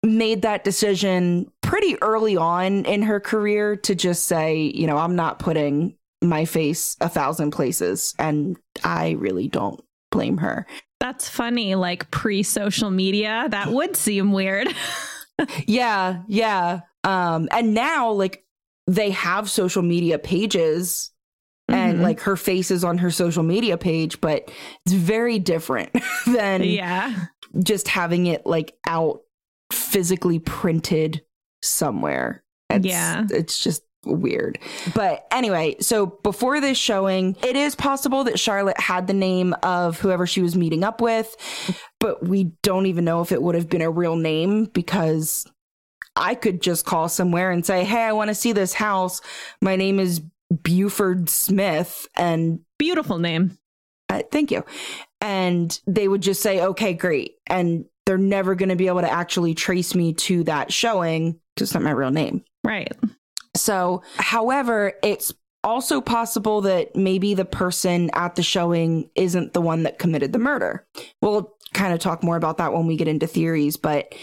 made 0.03 0.41
that 0.41 0.63
decision 0.63 1.51
pretty 1.62 2.01
early 2.01 2.36
on 2.36 2.86
in 2.86 3.03
her 3.03 3.20
career 3.20 3.75
to 3.77 3.93
just 3.96 4.25
say, 4.25 4.58
you 4.58 4.88
know, 4.88 4.98
I'm 4.98 5.15
not 5.15 5.39
putting 5.39 5.96
my 6.22 6.46
face 6.46 6.98
a 7.01 7.10
thousand 7.10 7.51
places. 7.51 8.15
And 8.17 8.58
I 8.84 9.12
really 9.12 9.48
don't 9.48 9.84
blame 10.12 10.38
her. 10.38 10.65
That's 11.00 11.29
funny. 11.29 11.75
Like 11.75 12.10
pre 12.12 12.43
social 12.43 12.91
media, 12.91 13.48
that 13.50 13.72
would 13.72 13.96
seem 13.96 14.31
weird. 14.31 14.67
yeah. 15.65 16.22
Yeah. 16.27 16.81
Um, 17.03 17.50
and 17.51 17.74
now, 17.74 18.12
like, 18.12 18.46
they 18.88 19.12
have 19.12 19.50
social 19.50 19.81
media 19.81 20.20
pages 20.20 21.11
and 21.68 21.96
mm-hmm. 21.96 22.03
like 22.03 22.22
her 22.22 22.36
face 22.36 22.72
is 22.72 22.84
on 22.84 22.98
her 23.00 23.12
social 23.12 23.44
media 23.44 23.77
page, 23.77 24.22
but 24.22 24.51
it's 24.86 24.94
very 24.94 25.39
different 25.39 25.91
than 26.27 26.63
Yeah. 26.63 27.25
just 27.63 27.88
having 27.88 28.27
it 28.27 28.46
like 28.46 28.75
out 28.86 29.22
physically 29.72 30.39
printed 30.39 31.22
somewhere. 31.62 32.44
It's, 32.70 32.86
Yeah. 32.86 33.25
It's 33.30 33.63
just 33.63 33.84
weird. 34.06 34.58
But 34.96 35.27
anyway, 35.32 35.75
so 35.80 36.08
before 36.24 36.60
this 36.60 36.77
showing, 36.77 37.36
it 37.44 37.56
is 37.56 37.75
possible 37.75 38.24
that 38.24 38.39
Charlotte 38.39 38.80
had 38.80 39.08
the 39.08 39.13
name 39.13 39.53
of 39.63 40.00
whoever 40.00 40.25
she 40.25 40.41
was 40.41 40.56
meeting 40.56 40.84
up 40.84 41.01
with, 41.01 41.36
but 42.00 42.25
we 42.25 42.46
don't 42.63 42.88
even 42.88 43.06
know 43.06 43.22
if 43.22 43.32
it 43.32 43.41
would 43.41 43.56
have 43.56 43.70
been 43.70 43.82
a 43.82 43.91
real 43.91 44.15
name 44.15 44.65
because 44.65 45.46
I 46.15 46.36
could 46.36 46.62
just 46.62 46.86
call 46.86 47.10
somewhere 47.10 47.51
and 47.51 47.65
say, 47.65 47.84
Hey, 47.84 48.01
I 48.03 48.13
want 48.13 48.30
to 48.30 48.36
see 48.36 48.51
this 48.51 48.74
house. 48.74 49.22
My 49.62 49.75
name 49.75 50.00
is 50.00 50.22
Buford 50.63 51.29
Smith. 51.29 52.08
And 52.15 52.60
Beautiful 52.77 53.20
name. 53.20 53.58
uh, 54.10 54.22
thank 54.31 54.51
you. 54.51 54.63
And 55.22 55.79
they 55.88 56.08
would 56.08 56.22
just 56.22 56.41
say, 56.41 56.62
okay, 56.62 56.93
great. 56.93 57.36
And 57.48 57.86
they're 58.05 58.17
never 58.17 58.55
going 58.55 58.70
to 58.70 58.75
be 58.75 58.88
able 58.88 59.01
to 59.01 59.12
actually 59.12 59.53
trace 59.53 59.93
me 59.93 60.13
to 60.13 60.43
that 60.46 60.74
showing 60.74 61.39
because 61.55 61.70
it's 61.70 61.74
not 61.75 61.84
my 61.84 61.91
real 61.91 62.10
name. 62.12 62.43
Right. 62.63 62.91
So, 63.55 64.01
however, 64.17 64.93
it's 65.03 65.31
also 65.63 66.01
possible 66.01 66.62
that 66.62 66.96
maybe 66.96 67.36
the 67.36 67.46
person 67.46 68.10
at 68.13 68.36
the 68.36 68.41
showing 68.41 69.10
isn't 69.15 69.53
the 69.53 69.62
one 69.62 69.84
that 69.84 70.00
committed 70.00 70.34
the 70.34 70.39
murder. 70.39 70.88
We'll 71.22 71.53
kind 71.74 71.93
of 71.93 72.00
talk 72.00 72.24
more 72.24 72.38
about 72.38 72.58
that 72.58 72.74
when 72.74 72.88
we 72.88 72.98
get 72.98 73.08
into 73.08 73.27
theories, 73.27 73.77
but 73.77 74.15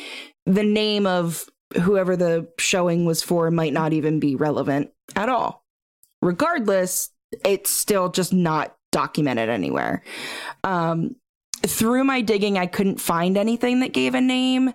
the 0.47 0.65
name 0.65 1.07
of 1.07 1.45
whoever 1.83 2.17
the 2.17 2.49
showing 2.59 3.05
was 3.05 3.23
for 3.23 3.51
might 3.51 3.73
not 3.73 3.93
even 3.93 4.19
be 4.19 4.35
relevant 4.35 4.91
at 5.15 5.29
all. 5.29 5.65
Regardless, 6.23 7.11
it's 7.45 7.71
still 7.71 8.11
just 8.11 8.33
not 8.33 8.75
documented 8.93 9.49
anywhere. 9.49 10.03
Um, 10.65 11.17
through 11.67 12.05
my 12.05 12.21
digging, 12.21 12.59
I 12.59 12.67
couldn't 12.67 13.01
find 13.01 13.37
anything 13.37 13.81
that 13.81 13.93
gave 13.93 14.15
a 14.15 14.21
name, 14.21 14.73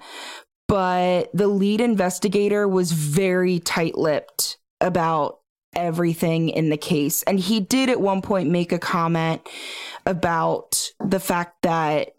but 0.67 1.29
the 1.33 1.47
lead 1.47 1.81
investigator 1.81 2.67
was 2.67 2.91
very 2.91 3.59
tight 3.59 3.97
lipped 3.97 4.57
about 4.81 5.39
everything 5.75 6.49
in 6.49 6.69
the 6.69 6.77
case. 6.77 7.23
And 7.23 7.39
he 7.39 7.59
did 7.59 7.89
at 7.89 7.99
one 7.99 8.21
point 8.21 8.49
make 8.49 8.71
a 8.71 8.79
comment 8.79 9.47
about 10.05 10.91
the 11.03 11.19
fact 11.19 11.61
that 11.63 12.09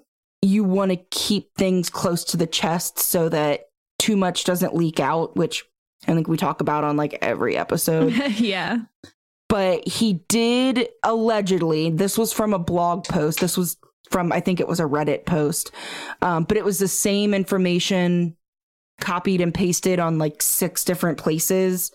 you 0.43 0.65
want 0.65 0.91
to 0.91 0.97
keep 1.11 1.55
things 1.57 1.89
close 1.89 2.25
to 2.25 2.37
the 2.37 2.47
chest 2.47 2.99
so 2.99 3.29
that 3.29 3.67
too 3.99 4.17
much 4.17 4.45
doesn't 4.45 4.75
leak 4.75 5.01
out, 5.01 5.37
which 5.37 5.65
I 6.07 6.15
think 6.15 6.29
we 6.29 6.37
talk 6.37 6.61
about 6.61 6.85
on 6.85 6.97
like 6.97 7.19
every 7.23 7.57
episode. 7.57 8.13
Yeah. 8.37 8.79
but 9.49 9.87
he 9.87 10.15
did 10.29 10.89
allegedly 11.03 11.91
this 11.91 12.17
was 12.19 12.33
from 12.33 12.53
a 12.55 12.59
blog 12.59 13.05
post 13.05 13.41
this 13.41 13.57
was 13.57 13.77
from 14.11 14.33
i 14.33 14.41
think 14.41 14.59
it 14.61 14.67
was 14.69 14.81
a 14.81 14.85
reddit 14.85 15.25
post 15.27 15.71
um, 16.23 16.45
but 16.45 16.57
it 16.57 16.65
was 16.65 16.79
the 16.79 16.89
same 16.89 17.35
information 17.35 18.37
copied 19.01 19.41
and 19.41 19.53
pasted 19.53 19.99
on 19.99 20.19
like 20.19 20.41
six 20.41 20.85
different 20.85 21.19
places. 21.19 21.91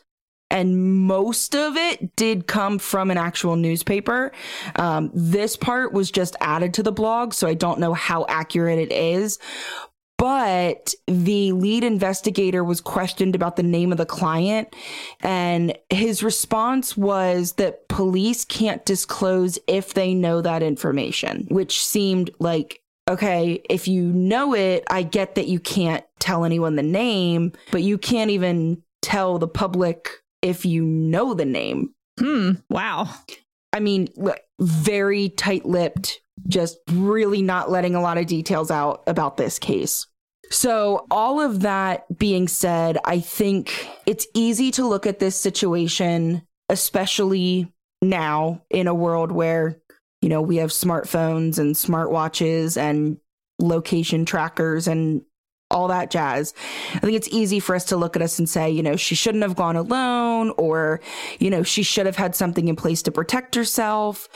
And 0.52 1.06
most 1.06 1.56
of 1.56 1.78
it 1.78 2.16
did 2.16 2.48
come 2.48 2.80
from 2.80 3.12
an 3.12 3.18
actual 3.18 3.56
newspaper. 3.56 4.32
Um, 4.76 5.12
this 5.14 5.56
part 5.56 5.94
was 5.94 6.10
just 6.12 6.36
added 6.42 6.74
to 6.74 6.84
the 6.84 6.92
blog 6.92 7.34
so 7.34 7.48
i 7.48 7.54
don't 7.54 7.80
know 7.80 7.94
how 7.94 8.26
accurate 8.28 8.80
it 8.80 8.92
is 8.92 9.38
but 10.20 10.94
the 11.08 11.52
lead 11.54 11.84
investigator 11.84 12.64
was 12.64 12.80
questioned 12.80 13.34
about 13.34 13.56
the 13.56 13.64
name 13.64 13.92
of 13.92 13.98
the 13.98 14.06
client 14.06 14.76
and 15.22 15.76
his 15.90 16.22
response 16.22 16.96
was 16.96 17.54
that 17.54 17.88
police 17.88 18.46
can't 18.46 18.86
disclose 18.86 19.58
if 19.68 19.96
they 19.96 20.14
know 20.14 20.42
that 20.42 20.62
information 20.62 21.48
which 21.50 21.84
seemed 21.84 22.30
like 22.40 22.82
okay 23.10 23.62
if 23.70 23.88
you 23.88 24.04
know 24.04 24.54
it 24.54 24.84
i 24.92 25.02
get 25.02 25.34
that 25.36 25.48
you 25.48 25.60
can't 25.60 26.04
tell 26.20 26.46
anyone 26.46 26.76
the 26.76 26.84
name 26.84 27.52
but 27.72 27.82
you 27.82 27.98
can't 27.98 28.30
even 28.30 28.84
tell 29.02 29.40
the 29.40 29.48
public 29.48 30.10
if 30.44 30.66
you 30.66 30.84
know 30.84 31.34
the 31.34 31.46
name 31.46 31.94
Hmm. 32.20 32.52
Wow. 32.70 33.10
I 33.72 33.80
mean, 33.80 34.10
very 34.60 35.30
tight 35.30 35.66
lipped, 35.66 36.20
just 36.48 36.78
really 36.92 37.42
not 37.42 37.72
letting 37.72 37.96
a 37.96 38.02
lot 38.02 38.18
of 38.18 38.28
details 38.28 38.70
out 38.70 39.04
about 39.08 39.38
this 39.38 39.58
case. 39.58 40.06
So, 40.52 41.06
all 41.12 41.40
of 41.40 41.62
that 41.62 42.18
being 42.18 42.48
said, 42.48 42.98
I 43.06 43.20
think 43.20 43.88
it's 44.06 44.28
easy 44.34 44.72
to 44.72 44.88
look 44.88 45.06
at 45.06 45.20
this 45.20 45.36
situation, 45.36 46.42
especially 46.70 47.72
now 48.02 48.64
in 48.70 48.88
a 48.88 48.94
world 48.94 49.32
where, 49.32 49.78
you 50.22 50.30
know, 50.30 50.42
we 50.42 50.58
have 50.58 50.72
smartphones 50.72 51.60
and 51.60 51.76
smartwatches 51.76 52.78
and 52.78 53.18
location 53.60 54.26
trackers 54.26 54.88
and 54.88 55.22
all 55.72 55.88
that 55.90 56.10
jazz. 56.10 56.54
I 56.96 57.00
think 57.00 57.14
it's 57.14 57.28
easy 57.30 57.60
for 57.60 57.76
us 57.76 57.86
to 57.86 57.98
look 57.98 58.16
at 58.16 58.22
us 58.22 58.40
and 58.40 58.50
say, 58.50 58.72
you 58.72 58.82
know, 58.82 58.96
she 58.96 59.16
shouldn't 59.16 59.44
have 59.44 59.56
gone 59.56 59.76
alone 59.76 60.52
or, 60.58 61.00
you 61.38 61.50
know, 61.50 61.64
she 61.64 61.84
should 61.84 62.06
have 62.06 62.16
had 62.16 62.36
something 62.36 62.68
in 62.68 62.76
place 62.76 63.04
to 63.04 63.12
protect 63.12 63.56
herself. 63.56 64.28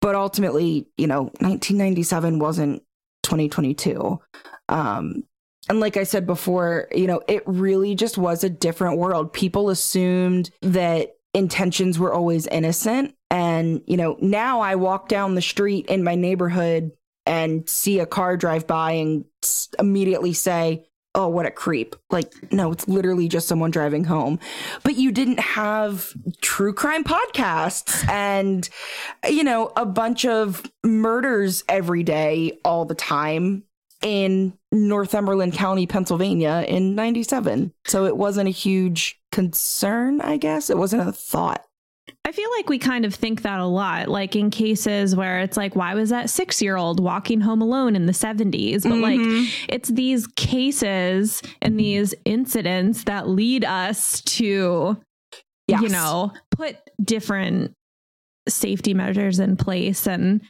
But 0.00 0.14
ultimately, 0.14 0.86
you 0.98 1.06
know, 1.06 1.22
1997 1.40 2.38
wasn't 2.38 2.82
2022. 3.22 4.20
Um, 4.68 5.24
and 5.68 5.80
like 5.80 5.96
I 5.96 6.04
said 6.04 6.26
before, 6.26 6.88
you 6.92 7.06
know, 7.06 7.22
it 7.26 7.42
really 7.46 7.94
just 7.94 8.18
was 8.18 8.44
a 8.44 8.50
different 8.50 8.98
world. 8.98 9.32
People 9.32 9.70
assumed 9.70 10.50
that 10.62 11.16
intentions 11.32 11.98
were 11.98 12.12
always 12.12 12.46
innocent. 12.46 13.14
And, 13.30 13.82
you 13.86 13.96
know, 13.96 14.16
now 14.20 14.60
I 14.60 14.76
walk 14.76 15.08
down 15.08 15.34
the 15.34 15.42
street 15.42 15.86
in 15.86 16.04
my 16.04 16.14
neighborhood 16.14 16.92
and 17.26 17.68
see 17.68 17.98
a 17.98 18.06
car 18.06 18.36
drive 18.36 18.66
by 18.66 18.92
and 18.92 19.24
immediately 19.78 20.34
say, 20.34 20.86
oh, 21.16 21.28
what 21.28 21.46
a 21.46 21.50
creep. 21.50 21.96
Like, 22.10 22.32
no, 22.52 22.72
it's 22.72 22.88
literally 22.88 23.28
just 23.28 23.48
someone 23.48 23.70
driving 23.70 24.04
home. 24.04 24.40
But 24.82 24.96
you 24.96 25.12
didn't 25.12 25.40
have 25.40 26.12
true 26.42 26.74
crime 26.74 27.04
podcasts 27.04 28.06
and, 28.08 28.68
you 29.28 29.44
know, 29.44 29.72
a 29.76 29.86
bunch 29.86 30.26
of 30.26 30.62
murders 30.82 31.64
every 31.68 32.02
day, 32.02 32.58
all 32.64 32.84
the 32.84 32.94
time 32.94 33.64
in 34.04 34.52
Northumberland 34.70 35.54
County, 35.54 35.86
Pennsylvania 35.86 36.64
in 36.68 36.94
97. 36.94 37.72
So 37.86 38.04
it 38.04 38.16
wasn't 38.16 38.48
a 38.48 38.52
huge 38.52 39.18
concern, 39.32 40.20
I 40.20 40.36
guess. 40.36 40.68
It 40.68 40.76
wasn't 40.76 41.08
a 41.08 41.12
thought. 41.12 41.64
I 42.26 42.32
feel 42.32 42.48
like 42.56 42.68
we 42.68 42.78
kind 42.78 43.06
of 43.06 43.14
think 43.14 43.42
that 43.42 43.60
a 43.60 43.64
lot, 43.64 44.08
like 44.08 44.36
in 44.36 44.50
cases 44.50 45.16
where 45.16 45.40
it's 45.40 45.56
like, 45.56 45.74
why 45.74 45.94
was 45.94 46.10
that 46.10 46.28
six 46.28 46.60
year 46.60 46.76
old 46.76 47.00
walking 47.00 47.40
home 47.40 47.62
alone 47.62 47.96
in 47.96 48.04
the 48.04 48.12
70s? 48.12 48.82
But 48.82 48.98
like, 48.98 49.18
mm-hmm. 49.18 49.64
it's 49.70 49.88
these 49.88 50.26
cases 50.26 51.42
and 51.62 51.72
mm-hmm. 51.72 51.78
these 51.78 52.14
incidents 52.26 53.04
that 53.04 53.28
lead 53.28 53.64
us 53.64 54.20
to, 54.22 54.98
Yes. 55.66 55.80
you 55.80 55.88
know, 55.88 56.30
put 56.50 56.76
different 57.02 57.74
safety 58.48 58.92
measures 58.92 59.38
in 59.38 59.56
place 59.56 60.06
and, 60.06 60.42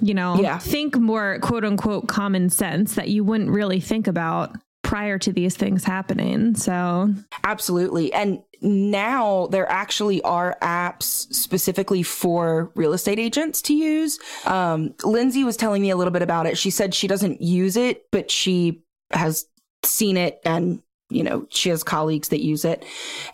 you 0.00 0.14
know, 0.14 0.36
Yeah. 0.40 0.58
think 0.58 0.96
more 0.98 1.38
quote 1.40 1.64
unquote 1.64 2.08
common 2.08 2.50
sense 2.50 2.94
that 2.94 3.08
you 3.08 3.24
wouldn't 3.24 3.50
really 3.50 3.80
think 3.80 4.06
about 4.06 4.56
prior 4.82 5.18
to 5.18 5.32
these 5.32 5.56
things 5.56 5.84
happening. 5.84 6.54
So, 6.56 7.12
Absolutely. 7.44 8.12
And 8.12 8.42
now 8.62 9.46
there 9.48 9.70
actually 9.70 10.20
are 10.22 10.56
apps 10.62 11.32
specifically 11.34 12.02
for 12.02 12.70
real 12.74 12.92
estate 12.92 13.18
agents 13.18 13.62
to 13.62 13.74
use. 13.74 14.18
Um, 14.46 14.94
Lindsay 15.04 15.44
was 15.44 15.56
telling 15.56 15.80
me 15.82 15.90
a 15.90 15.96
little 15.96 16.10
bit 16.10 16.22
about 16.22 16.46
it. 16.46 16.58
She 16.58 16.70
said 16.70 16.94
she 16.94 17.06
doesn't 17.08 17.40
use 17.40 17.76
it, 17.76 18.04
but 18.10 18.30
she 18.30 18.82
has 19.12 19.46
seen 19.84 20.16
it 20.16 20.40
and, 20.44 20.82
you 21.08 21.22
know, 21.22 21.46
she 21.50 21.68
has 21.70 21.82
colleagues 21.82 22.28
that 22.28 22.42
use 22.42 22.64
it. 22.64 22.84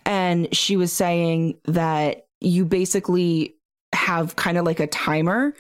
And 0.05 0.55
she 0.55 0.77
was 0.77 0.93
saying 0.93 1.59
that 1.65 2.27
you 2.41 2.65
basically 2.65 3.55
have 3.93 4.37
kind 4.37 4.59
of 4.59 4.65
like 4.65 4.79
a 4.81 4.87
timer 4.87 5.55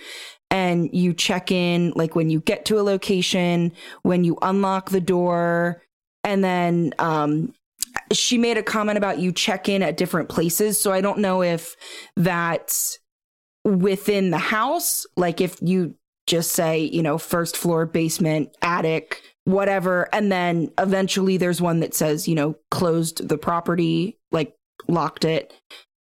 and 0.50 0.88
you 0.92 1.12
check 1.12 1.50
in 1.50 1.92
like 1.96 2.14
when 2.14 2.30
you 2.30 2.40
get 2.40 2.64
to 2.66 2.78
a 2.78 2.82
location, 2.82 3.72
when 4.02 4.24
you 4.24 4.38
unlock 4.42 4.90
the 4.90 5.00
door, 5.00 5.82
and 6.24 6.42
then 6.42 6.92
um 6.98 7.52
she 8.12 8.38
made 8.38 8.59
a 8.59 8.62
comment 8.62 8.98
about 8.98 9.18
you 9.18 9.32
check 9.32 9.68
in 9.68 9.82
at 9.82 9.96
different 9.96 10.28
places. 10.28 10.78
So 10.80 10.92
I 10.92 11.00
don't 11.00 11.18
know 11.18 11.42
if 11.42 11.76
that's 12.16 12.98
within 13.64 14.30
the 14.30 14.38
house, 14.38 15.06
like 15.16 15.40
if 15.40 15.59
you 15.61 15.94
just 16.26 16.52
say, 16.52 16.80
you 16.80 17.02
know, 17.02 17.18
first 17.18 17.56
floor, 17.56 17.87
basement, 17.87 18.56
attic, 18.62 19.22
whatever. 19.44 20.09
And 20.12 20.30
then 20.30 20.70
eventually 20.78 21.37
there's 21.37 21.61
one 21.61 21.80
that 21.80 21.94
says, 21.94 22.26
you 22.28 22.35
know, 22.35 22.56
closed 22.70 23.28
the 23.28 23.38
property, 23.38 24.18
like 24.32 24.54
locked 24.88 25.24
it. 25.24 25.52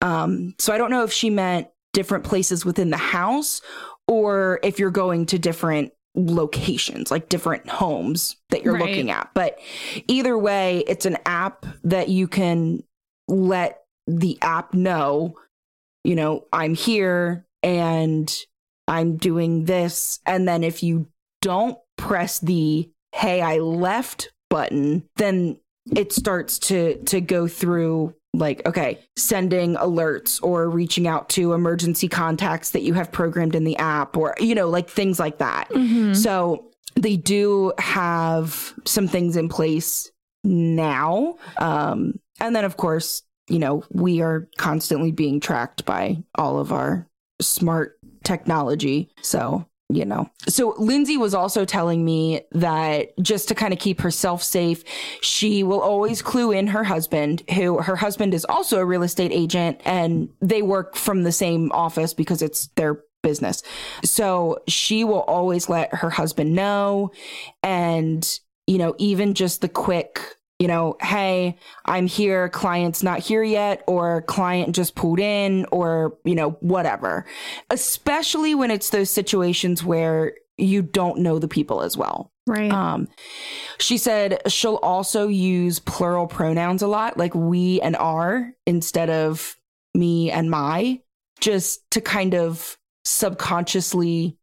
Um, 0.02 0.56
so 0.60 0.74
I 0.74 0.78
don't 0.78 0.92
know 0.92 1.04
if 1.04 1.14
she 1.14 1.30
meant 1.30 1.68
different 1.94 2.24
places 2.24 2.66
within 2.66 2.90
the 2.90 2.98
house 2.98 3.62
or 4.08 4.60
if 4.64 4.80
you're 4.80 4.92
going 4.92 5.26
to 5.28 5.40
different 5.40 5.92
locations, 6.16 7.12
like 7.12 7.30
different 7.30 7.68
homes 7.68 8.38
that 8.50 8.64
you're 8.64 8.76
Right. 8.76 8.88
looking 8.88 9.12
at. 9.12 9.30
But 9.34 9.60
either 10.08 10.38
way, 10.38 10.84
it's 10.88 11.06
an 11.06 11.18
app 11.26 11.66
that 11.84 12.10
you 12.10 12.28
can 12.28 12.84
let 13.28 13.84
the 14.08 14.38
app 14.42 14.74
know 14.74 15.36
you 16.06 16.16
know, 16.16 16.46
I'm 16.54 16.76
here 16.76 17.46
and 17.64 18.32
I'm 18.88 19.18
doing 19.18 19.66
this. 19.66 20.20
And 20.26 20.48
then 20.48 20.64
if 20.64 20.84
you 20.84 21.08
don't 21.42 21.78
press 21.98 22.40
the 22.40 22.90
hey, 23.14 23.42
I 23.42 23.58
left 23.58 24.32
button, 24.50 25.04
then 25.16 25.58
it 25.96 26.14
starts 26.14 26.60
to 26.60 27.02
to 27.06 27.22
go 27.22 27.48
through 27.48 28.14
like 28.38 28.66
okay 28.66 29.00
sending 29.16 29.76
alerts 29.76 30.42
or 30.44 30.70
reaching 30.70 31.08
out 31.08 31.30
to 31.30 31.54
emergency 31.54 32.08
contacts 32.08 32.72
that 32.72 32.82
you 32.82 32.94
have 32.94 33.12
programmed 33.12 33.56
in 33.56 33.64
the 33.64 33.78
app 33.78 34.18
or 34.18 34.36
you 34.40 34.56
know 34.56 34.70
like 34.70 34.90
things 34.90 35.20
like 35.20 35.38
that. 35.38 35.70
Mm-hmm. 35.70 36.14
so 36.14 36.66
they 36.96 37.18
do 37.18 37.74
have 37.78 38.74
some 38.86 39.08
things 39.08 39.36
in 39.36 39.50
place 39.50 40.12
now. 40.44 41.36
Um 41.58 42.20
and 42.40 42.56
then 42.56 42.66
of 42.66 42.78
course 42.78 43.24
you 43.48 43.60
know 43.60 43.84
we 43.92 44.22
are 44.22 44.48
constantly 44.58 45.12
being 45.12 45.40
tracked 45.40 45.86
by 45.86 46.24
all 46.36 46.60
of 46.60 46.72
our 46.72 47.08
smart 47.42 47.98
technology. 48.24 49.10
So 49.22 49.66
you 49.90 50.06
know. 50.06 50.30
So 50.48 50.74
Lindsay 50.78 51.18
was 51.18 51.34
also 51.34 51.66
telling 51.66 52.04
me 52.04 52.42
that 52.52 53.18
just 53.22 53.48
to 53.50 53.56
kind 53.56 53.74
of 53.74 53.80
keep 53.80 54.02
herself 54.02 54.42
safe, 54.42 54.84
she 55.22 55.64
will 55.64 55.82
always 55.82 56.22
clue 56.22 56.52
in 56.52 56.68
her 56.68 56.84
husband, 56.84 57.44
who 57.54 57.80
her 57.82 57.96
husband 57.96 58.34
is 58.34 58.46
also 58.46 58.80
a 58.80 58.86
real 58.86 59.04
estate 59.04 59.32
agent 59.32 59.80
and 59.86 60.30
they 60.42 60.62
work 60.62 60.96
from 60.96 61.24
the 61.24 61.32
same 61.32 61.72
office 61.72 62.14
because 62.14 62.42
it's 62.42 62.68
their 62.76 63.02
business. 63.22 63.64
So 64.04 64.60
she 64.68 65.04
will 65.04 65.22
always 65.22 65.70
let 65.70 65.94
her 65.94 66.10
husband 66.10 66.54
know 66.54 67.12
and 67.64 68.40
you 68.68 68.78
know, 68.80 68.96
even 68.98 69.34
just 69.36 69.62
the 69.62 69.70
quick 69.70 70.20
you 70.60 70.68
know, 70.68 70.96
hey, 71.02 71.58
I'm 71.86 72.08
here, 72.08 72.48
client's 72.50 73.04
not 73.04 73.20
here 73.20 73.44
yet, 73.44 73.84
or 73.88 74.22
client 74.22 74.74
just 74.74 74.96
pulled 74.96 75.20
in, 75.20 75.66
or, 75.72 76.18
you 76.24 76.36
know, 76.36 76.52
whatever. 76.62 77.26
Especially 77.70 78.56
when 78.56 78.72
it's 78.72 78.90
those 78.90 79.10
situations 79.10 79.84
where 79.84 80.34
you 80.58 80.82
don't 80.82 81.20
know 81.20 81.40
the 81.40 81.50
people 81.50 81.82
as 81.82 81.98
well. 81.98 82.32
Right. 82.48 82.72
Um, 82.72 83.10
she 83.80 83.98
said 83.98 84.42
she'll 84.48 84.76
also 84.76 85.28
use 85.28 85.80
plural 85.80 86.28
pronouns 86.28 86.82
a 86.82 86.88
lot, 86.88 87.18
like 87.18 87.36
we 87.36 87.82
and 87.82 87.96
our 87.98 88.54
instead 88.66 89.10
of 89.10 89.58
me 89.94 90.32
and 90.32 90.50
my, 90.50 91.02
just 91.42 91.90
to 91.92 92.02
kind 92.02 92.34
of 92.34 92.78
subconsciously 93.04 94.38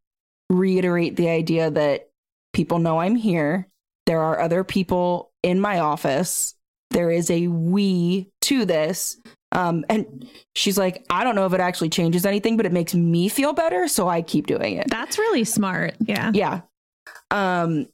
reiterate 0.49 1.15
the 1.15 1.29
idea 1.29 1.71
that 1.71 2.09
people 2.53 2.77
know 2.77 2.99
I'm 2.99 3.15
here. 3.15 3.67
There 4.05 4.19
are 4.19 4.39
other 4.39 4.63
people 4.63 5.31
in 5.43 5.59
my 5.59 5.79
office. 5.79 6.55
There 6.89 7.11
is 7.11 7.29
a 7.29 7.47
we 7.47 8.29
to 8.41 8.65
this. 8.65 9.17
Um, 9.51 9.85
and 9.87 10.27
she's 10.55 10.77
like, 10.77 11.05
I 11.09 11.23
don't 11.23 11.35
know 11.35 11.45
if 11.45 11.53
it 11.53 11.59
actually 11.59 11.89
changes 11.89 12.25
anything, 12.25 12.57
but 12.57 12.65
it 12.65 12.71
makes 12.71 12.95
me 12.95 13.29
feel 13.29 13.53
better. 13.53 13.87
So 13.87 14.07
I 14.07 14.21
keep 14.21 14.47
doing 14.47 14.77
it. 14.77 14.89
That's 14.89 15.17
really 15.17 15.43
smart. 15.43 15.93
Yeah. 15.99 16.31
Yeah. 16.33 16.61
Um, 17.29 17.87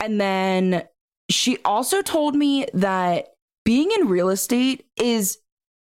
and 0.00 0.20
then 0.20 0.84
she 1.28 1.58
also 1.64 2.02
told 2.02 2.34
me 2.34 2.66
that 2.74 3.34
being 3.64 3.90
in 3.92 4.08
real 4.08 4.30
estate 4.30 4.86
is 4.96 5.38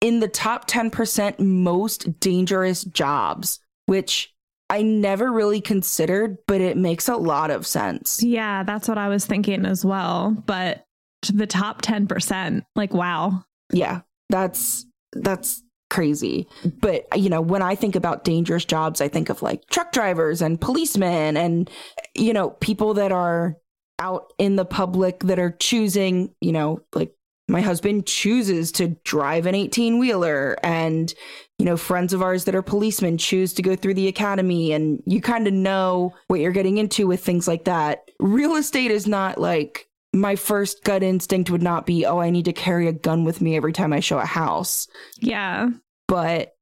in 0.00 0.20
the 0.20 0.28
top 0.28 0.68
10% 0.68 1.38
most 1.38 2.18
dangerous 2.20 2.84
jobs, 2.84 3.60
which 3.86 4.34
I 4.68 4.82
never 4.82 5.30
really 5.30 5.60
considered, 5.60 6.38
but 6.46 6.60
it 6.60 6.76
makes 6.76 7.08
a 7.08 7.16
lot 7.16 7.50
of 7.50 7.66
sense. 7.66 8.22
Yeah, 8.22 8.62
that's 8.62 8.88
what 8.88 8.98
I 8.98 9.08
was 9.08 9.26
thinking 9.26 9.66
as 9.66 9.84
well. 9.84 10.30
But 10.46 10.84
the 11.28 11.46
top 11.46 11.82
10%. 11.82 12.62
Like, 12.74 12.92
wow. 12.92 13.44
Yeah, 13.72 14.00
that's, 14.28 14.86
that's 15.12 15.62
crazy. 15.90 16.48
But, 16.80 17.06
you 17.16 17.28
know, 17.28 17.40
when 17.40 17.62
I 17.62 17.74
think 17.74 17.96
about 17.96 18.24
dangerous 18.24 18.64
jobs, 18.64 19.00
I 19.00 19.08
think 19.08 19.28
of 19.28 19.42
like 19.42 19.66
truck 19.70 19.92
drivers 19.92 20.42
and 20.42 20.60
policemen 20.60 21.36
and, 21.36 21.70
you 22.14 22.32
know, 22.32 22.50
people 22.50 22.94
that 22.94 23.12
are 23.12 23.56
out 23.98 24.32
in 24.38 24.56
the 24.56 24.64
public 24.64 25.20
that 25.20 25.38
are 25.38 25.52
choosing, 25.52 26.34
you 26.40 26.52
know, 26.52 26.80
like 26.94 27.14
my 27.48 27.60
husband 27.60 28.06
chooses 28.06 28.72
to 28.72 28.88
drive 29.04 29.46
an 29.46 29.54
18 29.54 29.98
wheeler 29.98 30.56
and 30.62 31.12
you 31.58 31.64
know 31.64 31.76
friends 31.76 32.12
of 32.12 32.22
ours 32.22 32.44
that 32.44 32.54
are 32.54 32.62
policemen 32.62 33.18
choose 33.18 33.52
to 33.52 33.62
go 33.62 33.76
through 33.76 33.94
the 33.94 34.08
academy 34.08 34.72
and 34.72 35.02
you 35.06 35.20
kind 35.20 35.46
of 35.46 35.52
know 35.52 36.14
what 36.28 36.40
you're 36.40 36.52
getting 36.52 36.78
into 36.78 37.06
with 37.06 37.22
things 37.22 37.48
like 37.48 37.64
that 37.64 38.02
real 38.20 38.56
estate 38.56 38.90
is 38.90 39.06
not 39.06 39.38
like 39.38 39.86
my 40.12 40.36
first 40.36 40.84
gut 40.84 41.02
instinct 41.02 41.50
would 41.50 41.62
not 41.62 41.86
be, 41.86 42.04
oh, 42.04 42.18
I 42.18 42.30
need 42.30 42.44
to 42.44 42.52
carry 42.52 42.86
a 42.86 42.92
gun 42.92 43.24
with 43.24 43.40
me 43.40 43.56
every 43.56 43.72
time 43.72 43.92
I 43.92 44.00
show 44.00 44.18
a 44.18 44.26
house. 44.26 44.86
Yeah. 45.18 45.70
But 46.08 46.52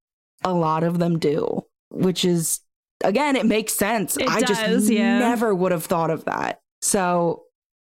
a 0.45 0.53
lot 0.53 0.85
of 0.85 0.99
them 0.99 1.19
do, 1.19 1.67
which 1.91 2.25
is, 2.25 2.61
again, 3.03 3.37
it 3.37 3.47
makes 3.47 3.73
sense. 3.73 4.17
It 4.17 4.29
I 4.29 4.41
does, 4.41 4.59
just 4.59 4.91
yeah. 4.91 5.19
never 5.19 5.55
would 5.55 5.73
have 5.73 5.85
thought 5.85 6.11
of 6.11 6.27
that. 6.27 6.61
So, 6.81 7.45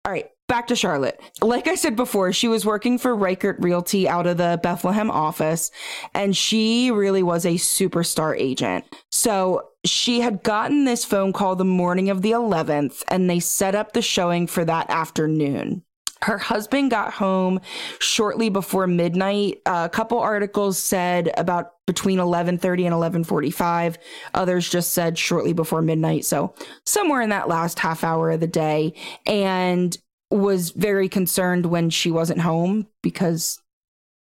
all 0.04 0.12
right, 0.12 0.28
back 0.50 0.66
to 0.66 0.74
Charlotte. 0.74 1.20
Like 1.40 1.68
I 1.68 1.76
said 1.76 1.94
before, 1.94 2.32
she 2.32 2.48
was 2.48 2.66
working 2.66 2.98
for 2.98 3.16
Weichert 3.16 3.62
Realty 3.62 4.08
out 4.08 4.26
of 4.26 4.36
the 4.36 4.58
Bethlehem 4.60 5.08
office, 5.08 5.70
and 6.12 6.36
she 6.36 6.90
really 6.90 7.22
was 7.22 7.46
a 7.46 7.54
superstar 7.54 8.36
agent. 8.36 8.84
So 9.12 9.68
she 9.84 10.20
had 10.20 10.42
gotten 10.42 10.84
this 10.84 11.04
phone 11.04 11.32
call 11.32 11.54
the 11.54 11.64
morning 11.64 12.10
of 12.10 12.22
the 12.22 12.32
11th, 12.32 13.04
and 13.06 13.30
they 13.30 13.38
set 13.38 13.76
up 13.76 13.92
the 13.92 14.02
showing 14.02 14.48
for 14.48 14.64
that 14.64 14.90
afternoon. 14.90 15.84
Her 16.22 16.36
husband 16.36 16.90
got 16.90 17.14
home 17.14 17.60
shortly 18.00 18.50
before 18.50 18.88
midnight. 18.88 19.60
a 19.66 19.88
couple 19.88 20.18
articles 20.18 20.78
said 20.78 21.32
about 21.38 21.74
between 21.86 22.18
11:30 22.18 22.86
and 22.86 22.94
11:45. 22.94 23.96
Others 24.34 24.68
just 24.68 24.92
said 24.92 25.16
shortly 25.16 25.52
before 25.52 25.80
midnight, 25.80 26.24
so 26.24 26.52
somewhere 26.84 27.22
in 27.22 27.30
that 27.30 27.48
last 27.48 27.78
half 27.78 28.04
hour 28.04 28.30
of 28.32 28.40
the 28.40 28.46
day. 28.46 28.92
And 29.24 29.96
was 30.30 30.70
very 30.70 31.08
concerned 31.08 31.66
when 31.66 31.90
she 31.90 32.10
wasn't 32.10 32.40
home 32.40 32.86
because 33.02 33.60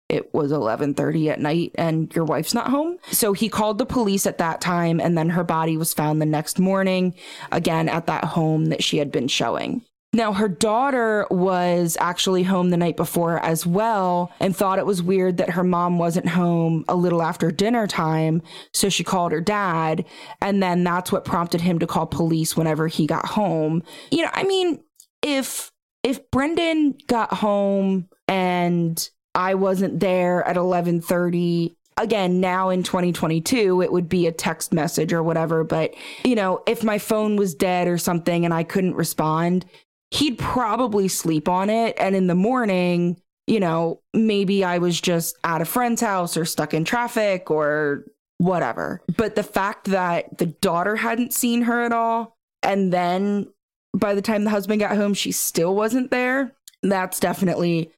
it 0.09 0.33
was 0.33 0.51
11:30 0.51 1.29
at 1.29 1.39
night 1.39 1.71
and 1.75 2.13
your 2.15 2.25
wife's 2.25 2.53
not 2.53 2.69
home. 2.69 2.97
So 3.11 3.33
he 3.33 3.47
called 3.47 3.77
the 3.77 3.85
police 3.85 4.25
at 4.25 4.39
that 4.39 4.59
time 4.59 4.99
and 4.99 5.17
then 5.17 5.29
her 5.29 5.43
body 5.43 5.77
was 5.77 5.93
found 5.93 6.19
the 6.19 6.25
next 6.25 6.59
morning 6.59 7.13
again 7.51 7.87
at 7.87 8.07
that 8.07 8.25
home 8.25 8.65
that 8.65 8.83
she 8.83 8.97
had 8.97 9.11
been 9.11 9.27
showing. 9.27 9.83
Now, 10.11 10.33
her 10.33 10.49
daughter 10.49 11.27
was 11.29 11.95
actually 12.01 12.41
home 12.41 12.71
the 12.71 12.77
night 12.77 12.97
before 12.97 13.37
as 13.45 13.67
well 13.67 14.31
and 14.39 14.55
thought 14.55 14.79
it 14.79 14.85
was 14.87 15.03
weird 15.03 15.37
that 15.37 15.51
her 15.51 15.63
mom 15.63 15.99
wasn't 15.99 16.29
home 16.29 16.83
a 16.87 16.95
little 16.95 17.21
after 17.21 17.51
dinner 17.51 17.85
time. 17.85 18.41
So 18.73 18.89
she 18.89 19.03
called 19.03 19.31
her 19.31 19.41
dad. 19.41 20.05
And 20.41 20.63
then 20.63 20.83
that's 20.83 21.11
what 21.11 21.25
prompted 21.25 21.61
him 21.61 21.77
to 21.77 21.85
call 21.85 22.07
police 22.07 22.57
whenever 22.57 22.87
he 22.87 23.05
got 23.05 23.27
home. 23.27 23.83
You 24.09 24.23
know, 24.23 24.31
I 24.33 24.45
mean, 24.45 24.79
if 25.21 25.71
if 26.03 26.29
Brendan 26.31 26.97
got 27.07 27.33
home 27.33 28.07
and 28.27 29.09
I 29.35 29.55
wasn't 29.55 29.99
there 29.99 30.43
at 30.47 30.55
11:30 30.55 31.75
again 31.97 32.39
now 32.39 32.69
in 32.69 32.81
2022 32.81 33.81
it 33.81 33.91
would 33.91 34.07
be 34.07 34.25
a 34.25 34.31
text 34.31 34.71
message 34.71 35.11
or 35.11 35.21
whatever 35.21 35.65
but 35.65 35.93
you 36.23 36.33
know 36.33 36.63
if 36.65 36.81
my 36.81 36.97
phone 36.97 37.35
was 37.35 37.53
dead 37.53 37.89
or 37.89 37.97
something 37.97 38.45
and 38.45 38.53
I 38.53 38.63
couldn't 38.63 38.95
respond 38.95 39.65
he'd 40.11 40.39
probably 40.39 41.07
sleep 41.07 41.47
on 41.47 41.69
it. 41.69 41.95
And 41.99 42.15
in 42.15 42.27
the 42.27 42.35
morning 42.35 43.19
you 43.47 43.59
know 43.59 44.01
maybe 44.13 44.63
I 44.63 44.77
was 44.77 44.99
just 45.01 45.37
at 45.43 45.61
a 45.61 45.65
friend's 45.65 46.01
house 46.01 46.37
or 46.37 46.45
stuck 46.45 46.73
in 46.73 46.85
traffic 46.85 47.51
or 47.51 48.05
whatever. 48.37 49.01
But 49.17 49.35
the 49.35 49.43
fact 49.43 49.85
that 49.85 50.37
the 50.37 50.45
daughter 50.45 50.95
hadn't 50.95 51.33
seen 51.33 51.63
her 51.63 51.81
at 51.83 51.91
all 51.91 52.37
and 52.63 52.93
then 52.93 53.47
by 53.93 54.13
the 54.13 54.21
time 54.21 54.43
the 54.43 54.49
husband 54.49 54.79
got 54.79 54.95
home, 54.95 55.13
she 55.13 55.31
still 55.31 55.75
wasn't 55.75 56.11
there. 56.11 56.53
That's 56.83 57.19
definitely 57.19 57.91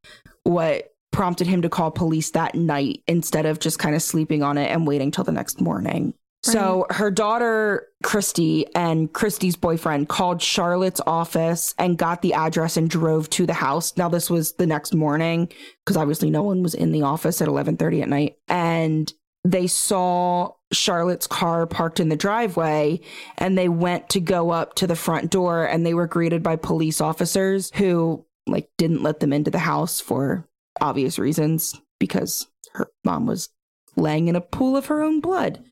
what 0.43 0.93
prompted 1.11 1.47
him 1.47 1.61
to 1.61 1.69
call 1.69 1.91
police 1.91 2.31
that 2.31 2.55
night 2.55 3.03
instead 3.07 3.45
of 3.45 3.59
just 3.59 3.79
kind 3.79 3.95
of 3.95 4.01
sleeping 4.01 4.43
on 4.43 4.57
it 4.57 4.71
and 4.71 4.87
waiting 4.87 5.11
till 5.11 5.23
the 5.23 5.31
next 5.31 5.59
morning. 5.59 6.13
Right. 6.47 6.53
So 6.53 6.87
her 6.89 7.11
daughter, 7.11 7.87
Christy, 8.01 8.65
and 8.73 9.13
Christy's 9.13 9.55
boyfriend 9.55 10.09
called 10.09 10.41
Charlotte's 10.41 11.01
office 11.05 11.75
and 11.77 11.97
got 11.97 12.23
the 12.23 12.33
address 12.33 12.77
and 12.77 12.89
drove 12.89 13.29
to 13.31 13.45
the 13.45 13.53
house. 13.53 13.95
Now 13.95 14.09
this 14.09 14.27
was 14.27 14.53
the 14.53 14.65
next 14.65 14.95
morning 14.95 15.51
because 15.85 15.97
obviously 15.97 16.31
no 16.31 16.41
one 16.41 16.63
was 16.63 16.73
in 16.73 16.93
the 16.93 17.03
office 17.03 17.41
at 17.41 17.47
11:30 17.47 18.01
at 18.01 18.09
night. 18.09 18.37
And 18.47 19.13
they 19.43 19.67
saw 19.67 20.53
Charlotte's 20.71 21.27
car 21.27 21.67
parked 21.67 21.99
in 21.99 22.09
the 22.09 22.15
driveway 22.15 23.01
and 23.37 23.57
they 23.57 23.69
went 23.69 24.09
to 24.09 24.19
go 24.19 24.51
up 24.51 24.75
to 24.75 24.87
the 24.87 24.95
front 24.95 25.29
door 25.29 25.65
and 25.65 25.85
they 25.85 25.93
were 25.93 26.07
greeted 26.07 26.41
by 26.43 26.55
police 26.55 27.01
officers 27.01 27.71
who 27.75 28.25
like 28.47 28.69
didn't 28.77 29.03
let 29.03 29.19
them 29.19 29.33
into 29.33 29.51
the 29.51 29.59
house 29.59 29.99
for 29.99 30.47
obvious 30.79 31.19
reasons 31.19 31.79
because 31.99 32.47
her 32.73 32.87
mom 33.03 33.25
was 33.25 33.49
laying 33.95 34.27
in 34.27 34.35
a 34.35 34.41
pool 34.41 34.77
of 34.77 34.87
her 34.87 35.01
own 35.01 35.19
blood. 35.19 35.63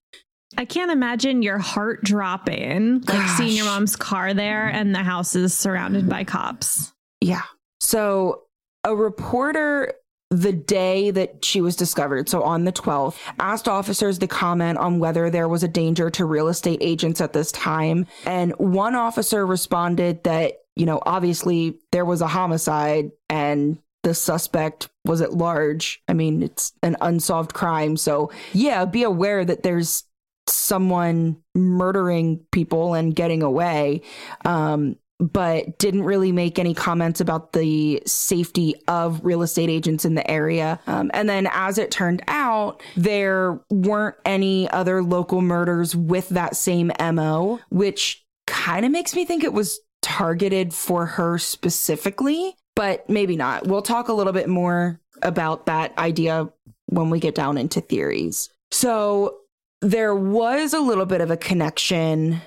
I 0.58 0.66
can't 0.66 0.92
imagine 0.92 1.42
your 1.44 1.60
heart 1.60 2.04
dropping, 2.04 3.02
like 3.02 3.06
Gosh. 3.06 3.38
seeing 3.38 3.56
your 3.56 3.66
mom's 3.66 3.96
car 3.96 4.34
there 4.34 4.68
and 4.68 4.94
the 4.94 5.04
house 5.04 5.36
is 5.36 5.54
surrounded 5.54 6.10
by 6.10 6.24
cops. 6.24 6.92
Yeah. 7.22 7.44
So 7.80 8.44
a 8.84 8.96
reporter 8.96 9.94
the 10.30 10.54
day 10.54 11.10
that 11.12 11.44
she 11.44 11.60
was 11.60 11.76
discovered, 11.76 12.30
so 12.30 12.44
on 12.44 12.64
the 12.64 12.72
12th, 12.72 13.18
asked 13.40 13.68
officers 13.68 14.20
to 14.20 14.28
comment 14.28 14.78
on 14.78 15.00
whether 15.00 15.30
there 15.30 15.48
was 15.48 15.64
a 15.64 15.68
danger 15.68 16.10
to 16.12 16.26
real 16.26 16.48
estate 16.48 16.80
agents 16.82 17.20
at 17.20 17.34
this 17.34 17.52
time. 17.52 18.06
And 18.26 18.54
one 18.58 18.96
officer 18.96 19.46
responded 19.46 20.24
that, 20.26 20.62
you 20.76 20.86
know, 20.86 21.02
obviously 21.04 21.80
there 21.92 22.06
was 22.06 22.22
a 22.22 22.28
homicide 22.28 23.12
and 23.30 23.80
the 24.04 24.14
suspect 24.14 24.90
was 25.04 25.22
at 25.22 25.34
large. 25.34 26.02
I 26.08 26.14
mean, 26.14 26.44
it's 26.44 26.74
an 26.84 26.96
unsolved 27.02 27.54
crime. 27.54 27.98
So, 27.98 28.32
yeah, 28.54 28.86
be 28.86 29.04
aware 29.04 29.44
that 29.44 29.64
there's 29.64 30.04
someone 30.48 31.38
murdering 31.56 32.46
people 32.52 32.94
and 32.94 33.16
getting 33.16 33.42
away. 33.44 34.02
Um, 34.46 34.96
but 35.20 35.78
didn't 35.78 36.04
really 36.04 36.32
make 36.32 36.58
any 36.58 36.74
comments 36.74 37.20
about 37.20 37.52
the 37.54 38.02
safety 38.06 38.76
of 38.88 39.24
real 39.24 39.42
estate 39.42 39.70
agents 39.70 40.06
in 40.06 40.16
the 40.16 40.30
area. 40.30 40.80
Um, 40.88 41.12
and 41.14 41.30
then, 41.30 41.50
as 41.52 41.78
it 41.78 41.92
turned 41.92 42.24
out, 42.28 42.82
there 42.96 43.60
weren't 43.70 44.16
any 44.26 44.70
other 44.70 45.04
local 45.04 45.42
murders 45.42 45.96
with 45.96 46.30
that 46.30 46.56
same 46.56 46.92
MO, 47.00 47.60
which 47.70 48.26
kind 48.48 48.86
of 48.86 48.92
makes 48.92 49.14
me 49.14 49.26
think 49.26 49.44
it 49.44 49.54
was 49.54 49.80
targeted 50.02 50.74
for 50.74 51.06
her 51.06 51.38
specifically, 51.38 52.56
but 52.76 53.08
maybe 53.10 53.36
not. 53.36 53.68
We'll 53.68 53.82
talk 53.82 54.08
a 54.08 54.14
little 54.14 54.34
bit 54.34 54.48
more 54.48 55.00
about 55.22 55.66
that 55.66 55.98
idea 55.98 56.50
when 56.86 57.10
we 57.10 57.20
get 57.20 57.36
down 57.36 57.58
into 57.58 57.82
theories. 57.82 58.50
So, 58.72 59.36
there 59.82 60.16
was 60.16 60.74
a 60.74 60.80
little 60.80 61.06
bit 61.06 61.22
of 61.22 61.32
a 61.32 61.38
connection 61.38 62.42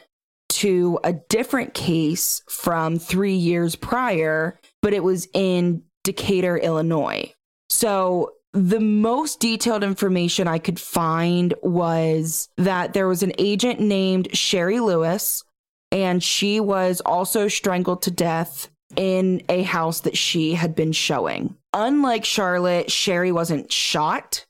to 0.53 0.99
a 1.05 1.13
different 1.13 1.75
case 1.75 2.43
from 2.49 2.99
three 2.99 3.35
years 3.35 3.77
prior, 3.77 4.59
but 4.81 4.93
it 4.93 5.03
was 5.03 5.29
in 5.35 5.83
Decatur, 6.05 6.57
Illinois. 6.57 7.33
So 7.71 8.33
the 8.53 8.81
most 8.81 9.41
detailed 9.41 9.83
information 9.83 10.47
I 10.47 10.59
could 10.59 10.79
find 10.79 11.55
was 11.63 12.49
that 12.59 12.93
there 12.93 13.09
was 13.09 13.23
an 13.23 13.33
agent 13.39 13.81
named 13.81 14.37
Sherry 14.37 14.81
Lewis, 14.81 15.43
and 15.91 16.23
she 16.23 16.61
was 16.61 17.01
also 17.01 17.49
strangled 17.49 18.03
to 18.03 18.11
death 18.11 18.69
in 18.97 19.43
a 19.49 19.63
house 19.63 20.01
that 20.01 20.17
she 20.19 20.55
had 20.55 20.75
been 20.75 20.93
showing. 20.93 21.57
Unlike 21.73 22.25
Charlotte, 22.27 22.91
Sherry 22.91 23.33
wasn't 23.33 23.73
shot. 23.73 24.45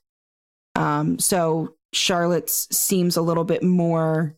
Um, 0.75 1.19
so 1.19 1.75
Charlotte's 1.93 2.67
seems 2.75 3.15
a 3.15 3.21
little 3.21 3.45
bit 3.45 3.63
more 3.63 4.35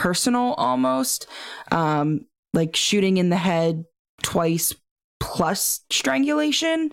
personal 0.00 0.54
almost. 0.54 1.26
Um 1.70 2.26
like 2.52 2.74
shooting 2.74 3.18
in 3.18 3.28
the 3.28 3.36
head 3.36 3.84
twice 4.22 4.74
plus 5.20 5.80
strangulation. 5.90 6.90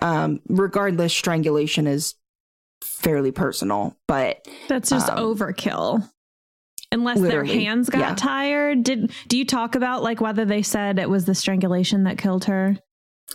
Um 0.00 0.40
regardless 0.48 1.12
strangulation 1.12 1.86
is 1.86 2.14
fairly 2.82 3.30
personal 3.30 3.96
but 4.08 4.46
that's 4.68 4.90
just 4.90 5.08
um, 5.10 5.18
overkill. 5.18 6.08
Unless 6.92 7.20
their 7.20 7.44
hands 7.44 7.88
got 7.88 8.00
yeah. 8.00 8.14
tired. 8.16 8.82
Did 8.82 9.12
do 9.28 9.38
you 9.38 9.44
talk 9.44 9.76
about 9.76 10.02
like 10.02 10.20
whether 10.20 10.44
they 10.44 10.62
said 10.62 10.98
it 10.98 11.08
was 11.08 11.24
the 11.24 11.36
strangulation 11.36 12.04
that 12.04 12.18
killed 12.18 12.46
her? 12.46 12.76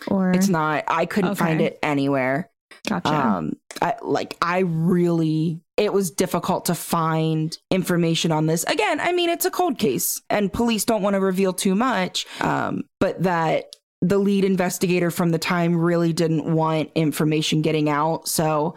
Or 0.08 0.32
it's 0.32 0.50
not. 0.50 0.84
I 0.88 1.06
couldn't 1.06 1.32
okay. 1.32 1.40
find 1.40 1.62
it 1.62 1.80
anywhere. 1.82 2.50
Gotcha. 2.88 3.14
Um, 3.14 3.54
I, 3.82 3.96
like 4.02 4.38
I 4.42 4.60
really, 4.60 5.62
it 5.78 5.92
was 5.92 6.12
difficult 6.12 6.66
to 6.66 6.76
find 6.76 7.58
information 7.70 8.32
on 8.32 8.46
this. 8.46 8.64
Again, 8.64 9.00
I 9.00 9.12
mean, 9.12 9.30
it's 9.30 9.46
a 9.46 9.52
cold 9.52 9.78
case, 9.78 10.22
and 10.30 10.52
police 10.52 10.86
don't 10.86 11.02
want 11.02 11.16
to 11.16 11.20
reveal 11.20 11.54
too 11.54 11.76
much. 11.76 12.26
Um, 12.42 12.84
but 13.00 13.24
that 13.24 13.76
the 14.02 14.18
lead 14.18 14.46
investigator 14.46 15.12
from 15.12 15.32
the 15.32 15.40
time 15.40 15.76
really 15.76 16.14
didn't 16.14 16.46
want 16.46 16.92
information 16.96 17.62
getting 17.62 17.90
out. 17.90 18.28
So, 18.28 18.76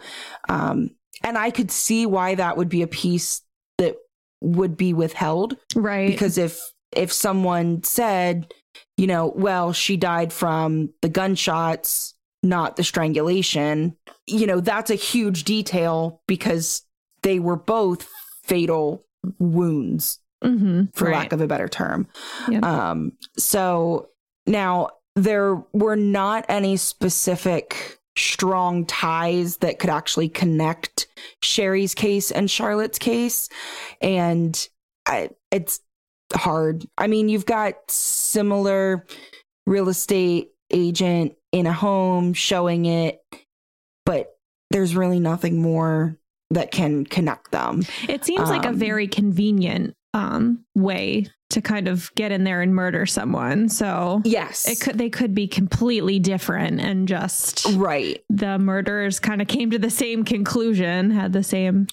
um, 0.49 0.91
and 1.23 1.37
I 1.37 1.51
could 1.51 1.71
see 1.71 2.05
why 2.05 2.35
that 2.35 2.57
would 2.57 2.69
be 2.69 2.81
a 2.81 2.87
piece 2.87 3.41
that 3.77 3.95
would 4.41 4.75
be 4.75 4.93
withheld, 4.93 5.55
right? 5.75 6.09
Because 6.09 6.37
if 6.37 6.59
if 6.95 7.13
someone 7.13 7.83
said, 7.83 8.53
you 8.97 9.07
know, 9.07 9.31
well, 9.35 9.71
she 9.71 9.95
died 9.95 10.33
from 10.33 10.89
the 11.01 11.09
gunshots 11.09 12.15
not 12.43 12.75
the 12.75 12.83
strangulation. 12.83 13.95
You 14.27 14.47
know, 14.47 14.59
that's 14.59 14.89
a 14.89 14.95
huge 14.95 15.43
detail 15.43 16.21
because 16.27 16.83
they 17.23 17.39
were 17.39 17.55
both 17.55 18.07
fatal 18.43 19.05
wounds, 19.37 20.19
mm-hmm, 20.43 20.85
for 20.93 21.05
right. 21.05 21.15
lack 21.15 21.33
of 21.33 21.41
a 21.41 21.47
better 21.47 21.67
term. 21.67 22.07
Yep. 22.49 22.63
Um, 22.63 23.11
so 23.37 24.09
now 24.45 24.89
there 25.15 25.55
were 25.73 25.95
not 25.95 26.45
any 26.49 26.77
specific 26.77 27.99
strong 28.17 28.85
ties 28.85 29.57
that 29.57 29.79
could 29.79 29.89
actually 29.89 30.29
connect 30.29 31.07
Sherry's 31.41 31.95
case 31.95 32.31
and 32.31 32.49
Charlotte's 32.49 32.99
case. 32.99 33.49
And 34.01 34.67
I, 35.05 35.29
it's 35.51 35.79
hard. 36.33 36.85
I 36.97 37.07
mean, 37.07 37.29
you've 37.29 37.45
got 37.45 37.75
similar 37.89 39.05
real 39.65 39.89
estate 39.89 40.49
agent 40.71 41.35
in 41.51 41.65
a 41.65 41.73
home 41.73 42.33
showing 42.33 42.85
it, 42.85 43.21
but 44.05 44.37
there's 44.69 44.95
really 44.95 45.19
nothing 45.19 45.61
more 45.61 46.17
that 46.51 46.71
can 46.71 47.05
connect 47.05 47.51
them. 47.51 47.83
It 48.07 48.25
seems 48.25 48.49
um, 48.49 48.49
like 48.49 48.65
a 48.65 48.69
um, 48.69 48.77
very 48.77 49.07
convenient 49.07 49.95
um, 50.13 50.65
way 50.75 51.27
to 51.51 51.61
kind 51.61 51.87
of 51.87 52.13
get 52.15 52.31
in 52.31 52.43
there 52.43 52.61
and 52.61 52.73
murder 52.73 53.05
someone. 53.05 53.69
So 53.69 54.21
yes, 54.23 54.67
it 54.67 54.79
could 54.79 54.97
they 54.97 55.09
could 55.09 55.33
be 55.33 55.47
completely 55.47 56.19
different 56.19 56.79
and 56.79 57.07
just 57.07 57.65
right. 57.75 58.21
The 58.29 58.59
murderers 58.59 59.19
kind 59.19 59.41
of 59.41 59.47
came 59.47 59.71
to 59.71 59.79
the 59.79 59.89
same 59.89 60.23
conclusion, 60.23 61.11
had 61.11 61.33
the 61.33 61.43
same 61.43 61.87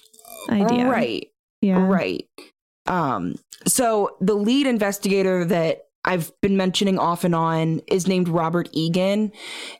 idea. 0.49 0.87
Right. 0.87 1.27
Yeah. 1.61 1.85
Right. 1.85 2.27
Um. 2.85 3.35
So 3.65 4.15
the 4.21 4.35
lead 4.35 4.67
investigator 4.67 5.43
that 5.45 5.86
I've 6.07 6.31
been 6.41 6.57
mentioning 6.57 6.97
off 6.97 7.23
and 7.23 7.35
on 7.35 7.81
is 7.87 8.07
named 8.07 8.29
Robert 8.29 8.69
Egan. 8.71 9.31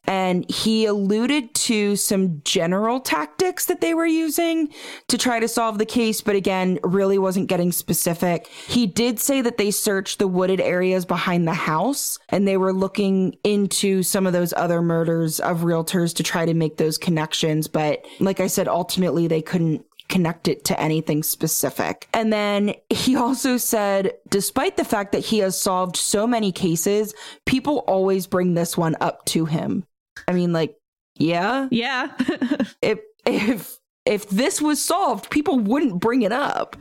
And 0.06 0.50
he 0.52 0.86
alluded 0.86 1.56
to 1.56 1.96
some 1.96 2.42
general 2.44 3.00
tactics 3.00 3.66
that 3.66 3.82
they 3.82 3.94
were 3.94 4.06
using 4.06 4.70
to 5.08 5.18
try 5.18 5.40
to 5.40 5.48
solve 5.48 5.78
the 5.78 5.86
case, 5.86 6.22
but 6.22 6.36
again, 6.36 6.80
really 6.84 7.18
wasn't 7.18 7.48
getting 7.48 7.72
specific. 7.72 8.48
He 8.68 8.86
did 8.86 9.20
say 9.20 9.42
that 9.42 9.58
they 9.58 9.72
searched 9.72 10.20
the 10.20 10.28
wooded 10.28 10.60
areas 10.60 11.06
behind 11.06 11.48
the 11.48 11.54
house 11.54 12.20
and 12.30 12.48
they 12.48 12.58
were 12.58 12.74
looking 12.74 13.38
into 13.44 14.04
some 14.04 14.28
of 14.28 14.34
those 14.34 14.54
other 14.54 14.82
murders 14.82 15.40
of 15.40 15.62
realtors 15.62 16.14
to 16.16 16.24
try 16.24 16.46
to 16.46 16.54
make 16.54 16.78
those 16.78 16.98
connections. 16.98 17.68
But 17.68 18.06
like 18.20 18.40
I 18.40 18.48
said, 18.48 18.68
ultimately 18.68 19.28
they 19.28 19.42
couldn't 19.42 19.86
connect 20.10 20.48
it 20.48 20.66
to 20.66 20.80
anything 20.80 21.24
specific. 21.24 22.08
And 22.14 22.32
then 22.32 22.74
he 22.90 23.16
also 23.16 23.58
said, 23.58 24.14
despite 24.30 24.78
the 24.78 24.86
fact 24.86 25.12
that 25.12 25.26
he 25.26 25.40
has 25.40 25.60
solved 25.60 25.98
so 25.98 26.26
many 26.26 26.52
cases, 26.52 27.14
people 27.46 27.80
always 27.88 28.28
bring 28.28 28.54
this 28.54 28.78
one 28.78 28.96
up 29.02 29.26
to 29.26 29.46
him. 29.46 29.84
I 30.28 30.34
mean, 30.34 30.54
like, 30.54 30.76
yeah. 31.18 31.68
Yeah. 31.72 32.12
if 32.82 33.00
if 33.26 33.78
if 34.06 34.30
this 34.30 34.62
was 34.62 34.82
solved, 34.82 35.30
people 35.30 35.60
wouldn't 35.60 36.00
bring 36.00 36.22
it 36.22 36.32
up. 36.32 36.78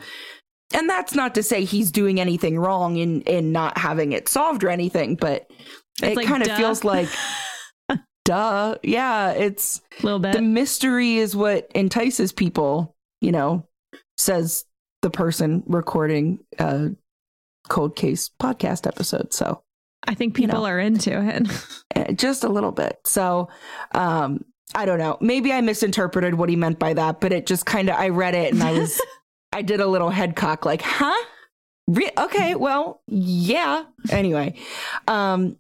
And 0.75 0.89
that's 0.89 1.15
not 1.15 1.35
to 1.37 1.43
say 1.43 1.65
he's 1.65 1.91
doing 1.93 2.21
anything 2.21 2.59
wrong 2.59 2.97
in 2.97 3.23
in 3.23 3.53
not 3.53 3.79
having 3.79 4.12
it 4.12 4.29
solved 4.29 4.65
or 4.65 4.69
anything, 4.69 5.17
but 5.17 5.51
it's 6.03 6.12
it 6.12 6.17
like, 6.17 6.27
kind 6.27 6.43
of 6.43 6.57
feels 6.57 6.85
like 6.85 7.09
duh. 8.25 8.77
Yeah, 8.83 9.31
it's 9.31 9.81
a 10.01 10.05
little 10.05 10.19
bit. 10.19 10.33
The 10.33 10.43
mystery 10.43 11.17
is 11.17 11.35
what 11.35 11.71
entices 11.75 12.33
people 12.33 12.96
you 13.21 13.33
know, 13.33 13.67
says 14.17 14.65
the 15.03 15.11
person 15.11 15.63
recording 15.67 16.41
a 16.59 16.91
cold 17.69 17.97
case 17.97 18.31
podcast 18.41 18.87
episode. 18.87 19.33
So 19.33 19.63
I 20.05 20.15
think 20.15 20.35
people 20.35 20.57
you 20.57 20.63
know, 20.63 20.67
are 20.67 20.79
into 20.79 21.21
it. 21.21 21.49
Eh, 21.95 22.13
just 22.13 22.45
a 22.45 22.49
little 22.49 22.73
bit. 22.73 22.99
So 23.05 23.49
um 23.93 24.45
I 24.75 24.85
don't 24.85 24.99
know. 24.99 25.17
Maybe 25.21 25.53
I 25.53 25.61
misinterpreted 25.61 26.35
what 26.35 26.49
he 26.49 26.57
meant 26.57 26.79
by 26.79 26.93
that, 26.95 27.21
but 27.21 27.33
it 27.33 27.47
just 27.47 27.65
kind 27.65 27.89
of 27.89 27.97
I 27.97 28.09
read 28.09 28.35
it 28.35 28.53
and 28.53 28.63
I 28.63 28.73
was 28.73 29.01
I 29.53 29.63
did 29.63 29.81
a 29.81 29.87
little 29.87 30.11
head 30.11 30.37
cock 30.37 30.67
like, 30.67 30.83
"Huh? 30.83 31.25
Re- 31.87 32.11
okay, 32.19 32.55
well, 32.57 33.01
yeah." 33.07 33.85
Anyway, 34.11 34.59
um 35.07 35.57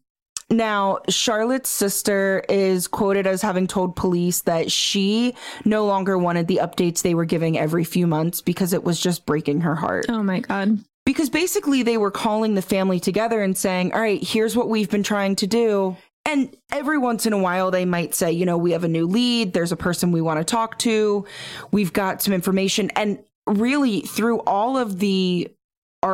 now, 0.48 1.00
Charlotte's 1.08 1.70
sister 1.70 2.44
is 2.48 2.86
quoted 2.86 3.26
as 3.26 3.42
having 3.42 3.66
told 3.66 3.96
police 3.96 4.42
that 4.42 4.70
she 4.70 5.34
no 5.64 5.86
longer 5.86 6.16
wanted 6.16 6.46
the 6.46 6.60
updates 6.62 7.02
they 7.02 7.14
were 7.14 7.24
giving 7.24 7.58
every 7.58 7.82
few 7.82 8.06
months 8.06 8.42
because 8.42 8.72
it 8.72 8.84
was 8.84 9.00
just 9.00 9.26
breaking 9.26 9.62
her 9.62 9.74
heart. 9.74 10.06
Oh 10.08 10.22
my 10.22 10.40
God. 10.40 10.78
Because 11.04 11.30
basically, 11.30 11.82
they 11.82 11.98
were 11.98 12.10
calling 12.10 12.54
the 12.54 12.62
family 12.62 13.00
together 13.00 13.42
and 13.42 13.56
saying, 13.56 13.92
All 13.92 14.00
right, 14.00 14.22
here's 14.22 14.56
what 14.56 14.68
we've 14.68 14.90
been 14.90 15.02
trying 15.02 15.36
to 15.36 15.46
do. 15.46 15.96
And 16.24 16.56
every 16.72 16.98
once 16.98 17.26
in 17.26 17.32
a 17.32 17.38
while, 17.38 17.70
they 17.70 17.84
might 17.84 18.14
say, 18.14 18.32
You 18.32 18.46
know, 18.46 18.58
we 18.58 18.72
have 18.72 18.84
a 18.84 18.88
new 18.88 19.06
lead. 19.06 19.52
There's 19.52 19.72
a 19.72 19.76
person 19.76 20.12
we 20.12 20.20
want 20.20 20.38
to 20.38 20.44
talk 20.44 20.78
to. 20.80 21.24
We've 21.72 21.92
got 21.92 22.22
some 22.22 22.34
information. 22.34 22.90
And 22.96 23.18
really, 23.46 24.00
through 24.02 24.40
all 24.40 24.76
of 24.76 24.98
the 24.98 25.48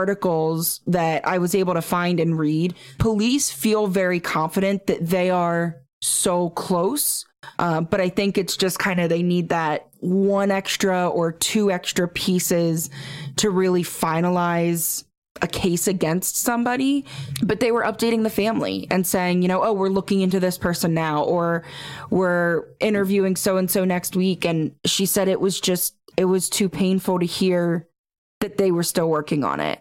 articles 0.00 0.80
that 0.86 1.18
I 1.34 1.36
was 1.38 1.54
able 1.54 1.74
to 1.74 1.82
find 1.82 2.20
and 2.20 2.38
read, 2.38 2.74
police 2.98 3.50
feel 3.50 3.86
very 3.86 4.20
confident 4.20 4.86
that 4.86 5.02
they 5.14 5.28
are 5.30 5.76
so 6.00 6.50
close 6.50 7.26
Uh, 7.58 7.80
but 7.80 8.00
I 8.00 8.08
think 8.08 8.38
it's 8.38 8.56
just 8.56 8.78
kind 8.78 9.00
of 9.00 9.08
they 9.08 9.22
need 9.22 9.48
that 9.48 9.88
one 10.00 10.50
extra 10.50 11.08
or 11.08 11.32
two 11.32 11.70
extra 11.70 12.08
pieces 12.08 12.90
to 13.36 13.50
really 13.50 13.82
finalize 13.82 15.04
a 15.40 15.46
case 15.46 15.88
against 15.88 16.36
somebody, 16.36 17.04
but 17.42 17.58
they 17.58 17.72
were 17.72 17.82
updating 17.82 18.22
the 18.22 18.30
family 18.30 18.86
and 18.90 19.06
saying, 19.06 19.42
you 19.42 19.48
know, 19.48 19.62
oh, 19.64 19.72
we're 19.72 19.88
looking 19.88 20.20
into 20.20 20.38
this 20.38 20.58
person 20.58 20.94
now, 20.94 21.24
or 21.24 21.64
we're 22.10 22.64
interviewing 22.80 23.34
so 23.34 23.56
and 23.56 23.70
so 23.70 23.84
next 23.84 24.14
week. 24.14 24.44
And 24.44 24.72
she 24.84 25.06
said 25.06 25.28
it 25.28 25.40
was 25.40 25.60
just, 25.60 25.96
it 26.16 26.26
was 26.26 26.48
too 26.48 26.68
painful 26.68 27.18
to 27.18 27.26
hear 27.26 27.88
that 28.42 28.58
they 28.58 28.70
were 28.70 28.82
still 28.82 29.08
working 29.08 29.42
on 29.42 29.58
it. 29.58 29.80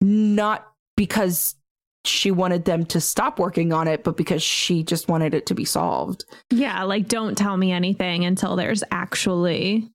Not 0.00 0.66
because 0.96 1.56
she 2.04 2.30
wanted 2.30 2.64
them 2.64 2.84
to 2.86 3.00
stop 3.00 3.38
working 3.38 3.72
on 3.72 3.88
it, 3.88 4.04
but 4.04 4.16
because 4.16 4.42
she 4.42 4.84
just 4.84 5.08
wanted 5.08 5.34
it 5.34 5.46
to 5.46 5.54
be 5.54 5.64
solved. 5.64 6.24
Yeah, 6.50 6.84
like 6.84 7.08
don't 7.08 7.36
tell 7.36 7.56
me 7.56 7.72
anything 7.72 8.24
until 8.24 8.54
there's 8.54 8.84
actually 8.90 9.90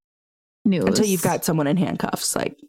news. 0.66 0.84
Until 0.84 1.06
you've 1.06 1.22
got 1.22 1.46
someone 1.46 1.68
in 1.68 1.78
handcuffs. 1.78 2.36
Like, 2.36 2.60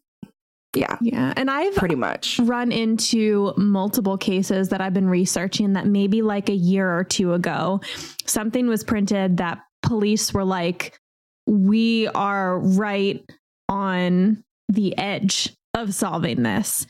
yeah. 0.75 0.97
Yeah. 1.01 1.35
And 1.37 1.51
I've 1.51 1.75
pretty 1.75 1.97
much 1.97 2.39
run 2.39 2.73
into 2.73 3.53
multiple 3.57 4.17
cases 4.17 4.69
that 4.69 4.81
I've 4.81 4.95
been 4.95 5.09
researching 5.09 5.73
that 5.73 5.87
maybe 5.87 6.23
like 6.23 6.49
a 6.49 6.55
year 6.55 6.97
or 6.97 7.05
two 7.05 7.35
ago, 7.35 7.81
something 8.25 8.69
was 8.69 8.85
printed 8.85 9.39
that 9.39 9.61
police 9.83 10.33
were 10.33 10.45
like, 10.45 10.99
we 11.47 12.07
are 12.09 12.59
right 12.59 13.23
on 13.69 14.45
the 14.69 14.97
edge 14.99 15.55
of 15.75 15.95
solving 15.95 16.43
this. 16.43 16.87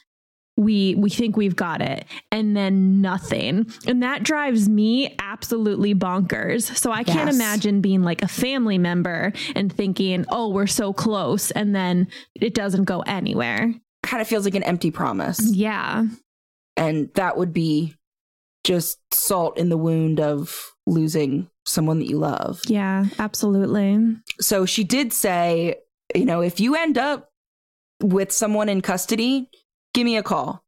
We 0.58 0.94
we 0.96 1.08
think 1.08 1.36
we've 1.36 1.56
got 1.56 1.80
it 1.80 2.04
and 2.30 2.54
then 2.54 3.00
nothing. 3.00 3.66
And 3.86 4.02
that 4.02 4.22
drives 4.22 4.68
me 4.68 5.16
absolutely 5.18 5.94
bonkers. 5.94 6.76
So 6.76 6.92
i 6.92 7.02
can't 7.02 7.26
yes. 7.26 7.34
imagine 7.34 7.80
being 7.80 8.02
like 8.02 8.22
a 8.22 8.28
family 8.28 8.76
member 8.76 9.32
and 9.54 9.72
thinking 9.72 10.26
oh 10.28 10.48
we're 10.48 10.66
so 10.66 10.92
close 10.92 11.50
and 11.52 11.74
then 11.74 12.08
it 12.34 12.54
doesn't 12.54 12.84
go 12.84 13.00
anywhere. 13.00 13.74
Kind 14.02 14.20
of 14.20 14.28
feels 14.28 14.44
like 14.44 14.54
an 14.54 14.62
empty 14.64 14.90
promise. 14.90 15.40
Yeah. 15.54 16.04
And 16.76 17.08
that 17.14 17.38
would 17.38 17.54
be 17.54 17.94
just 18.62 18.98
salt 19.12 19.56
in 19.56 19.70
the 19.70 19.78
wound 19.78 20.20
of 20.20 20.54
losing 20.86 21.48
someone 21.64 21.98
that 21.98 22.08
you 22.08 22.18
love. 22.18 22.60
Yeah 22.66 23.06
absolutely. 23.18 24.16
So 24.38 24.66
she 24.66 24.84
did 24.84 25.14
say 25.14 25.76
you 26.14 26.26
know 26.26 26.42
if 26.42 26.60
you 26.60 26.74
end 26.74 26.98
up 26.98 27.31
with 28.02 28.32
someone 28.32 28.68
in 28.68 28.80
custody 28.80 29.48
give 29.94 30.04
me 30.04 30.16
a 30.16 30.22
call. 30.22 30.64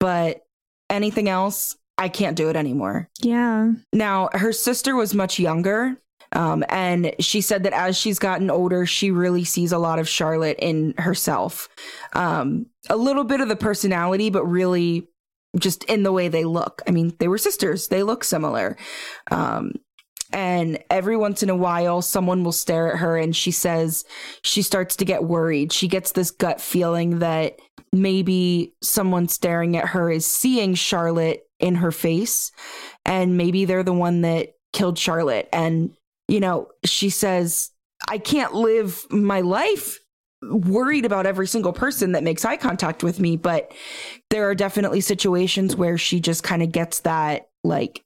But 0.00 0.46
anything 0.90 1.28
else, 1.28 1.76
I 1.96 2.08
can't 2.08 2.36
do 2.36 2.48
it 2.48 2.56
anymore. 2.56 3.08
Yeah. 3.20 3.72
Now, 3.92 4.28
her 4.32 4.52
sister 4.52 4.96
was 4.96 5.14
much 5.14 5.38
younger. 5.38 5.96
Um, 6.32 6.64
and 6.68 7.14
she 7.20 7.40
said 7.40 7.62
that 7.62 7.72
as 7.72 7.96
she's 7.96 8.18
gotten 8.18 8.50
older, 8.50 8.86
she 8.86 9.12
really 9.12 9.44
sees 9.44 9.70
a 9.70 9.78
lot 9.78 10.00
of 10.00 10.08
Charlotte 10.08 10.58
in 10.58 10.94
herself. 10.98 11.68
Um, 12.14 12.66
a 12.90 12.96
little 12.96 13.22
bit 13.22 13.40
of 13.40 13.48
the 13.48 13.56
personality, 13.56 14.30
but 14.30 14.44
really 14.44 15.08
just 15.58 15.84
in 15.84 16.02
the 16.02 16.10
way 16.10 16.26
they 16.26 16.44
look. 16.44 16.82
I 16.88 16.90
mean, 16.90 17.14
they 17.20 17.28
were 17.28 17.38
sisters, 17.38 17.86
they 17.86 18.02
look 18.02 18.24
similar. 18.24 18.76
Um, 19.30 19.74
and 20.34 20.82
every 20.90 21.16
once 21.16 21.44
in 21.44 21.48
a 21.48 21.54
while, 21.54 22.02
someone 22.02 22.42
will 22.42 22.52
stare 22.52 22.92
at 22.92 22.98
her 22.98 23.16
and 23.16 23.34
she 23.34 23.52
says 23.52 24.04
she 24.42 24.62
starts 24.62 24.96
to 24.96 25.04
get 25.04 25.22
worried. 25.22 25.72
She 25.72 25.86
gets 25.86 26.10
this 26.10 26.32
gut 26.32 26.60
feeling 26.60 27.20
that 27.20 27.60
maybe 27.92 28.74
someone 28.82 29.28
staring 29.28 29.76
at 29.76 29.86
her 29.86 30.10
is 30.10 30.26
seeing 30.26 30.74
Charlotte 30.74 31.46
in 31.60 31.76
her 31.76 31.92
face 31.92 32.50
and 33.06 33.36
maybe 33.36 33.64
they're 33.64 33.84
the 33.84 33.92
one 33.92 34.22
that 34.22 34.54
killed 34.72 34.98
Charlotte 34.98 35.48
and 35.52 35.94
you 36.26 36.40
know 36.40 36.68
she 36.84 37.08
says 37.08 37.70
I 38.08 38.18
can't 38.18 38.52
live 38.52 39.06
my 39.10 39.40
life 39.40 40.00
worried 40.42 41.04
about 41.04 41.26
every 41.26 41.46
single 41.46 41.72
person 41.72 42.12
that 42.12 42.24
makes 42.24 42.44
eye 42.44 42.56
contact 42.56 43.04
with 43.04 43.20
me 43.20 43.36
but 43.36 43.72
there 44.30 44.48
are 44.48 44.54
definitely 44.56 45.00
situations 45.00 45.76
where 45.76 45.96
she 45.96 46.18
just 46.18 46.42
kind 46.42 46.62
of 46.62 46.72
gets 46.72 47.00
that 47.00 47.46
like 47.62 48.03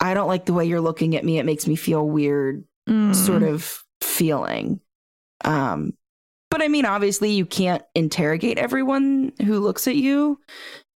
I 0.00 0.14
don't 0.14 0.28
like 0.28 0.46
the 0.46 0.52
way 0.52 0.64
you're 0.64 0.80
looking 0.80 1.16
at 1.16 1.24
me 1.24 1.38
it 1.38 1.46
makes 1.46 1.66
me 1.66 1.76
feel 1.76 2.06
weird 2.06 2.64
mm. 2.88 3.14
sort 3.14 3.42
of 3.42 3.82
feeling 4.00 4.80
um 5.44 5.92
but 6.50 6.62
I 6.62 6.68
mean, 6.68 6.86
obviously, 6.86 7.32
you 7.32 7.44
can't 7.44 7.82
interrogate 7.94 8.58
everyone 8.58 9.32
who 9.44 9.60
looks 9.60 9.86
at 9.86 9.96
you. 9.96 10.40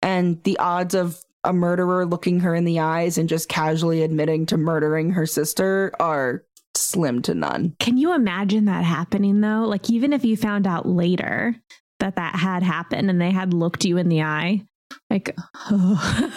And 0.02 0.42
the 0.44 0.58
odds 0.58 0.94
of 0.94 1.22
a 1.44 1.52
murderer 1.52 2.06
looking 2.06 2.40
her 2.40 2.54
in 2.54 2.64
the 2.64 2.80
eyes 2.80 3.18
and 3.18 3.28
just 3.28 3.48
casually 3.48 4.02
admitting 4.02 4.46
to 4.46 4.56
murdering 4.56 5.10
her 5.10 5.26
sister 5.26 5.92
are 5.98 6.44
slim 6.74 7.22
to 7.22 7.34
none. 7.34 7.74
Can 7.80 7.96
you 7.96 8.14
imagine 8.14 8.66
that 8.66 8.84
happening 8.84 9.40
though? 9.40 9.64
Like, 9.66 9.90
even 9.90 10.12
if 10.12 10.24
you 10.24 10.36
found 10.36 10.66
out 10.66 10.86
later 10.86 11.56
that 11.98 12.16
that 12.16 12.36
had 12.36 12.62
happened 12.62 13.10
and 13.10 13.20
they 13.20 13.30
had 13.30 13.52
looked 13.52 13.84
you 13.84 13.96
in 13.96 14.08
the 14.08 14.22
eye, 14.22 14.64
like, 15.08 15.36
oh, 15.70 16.32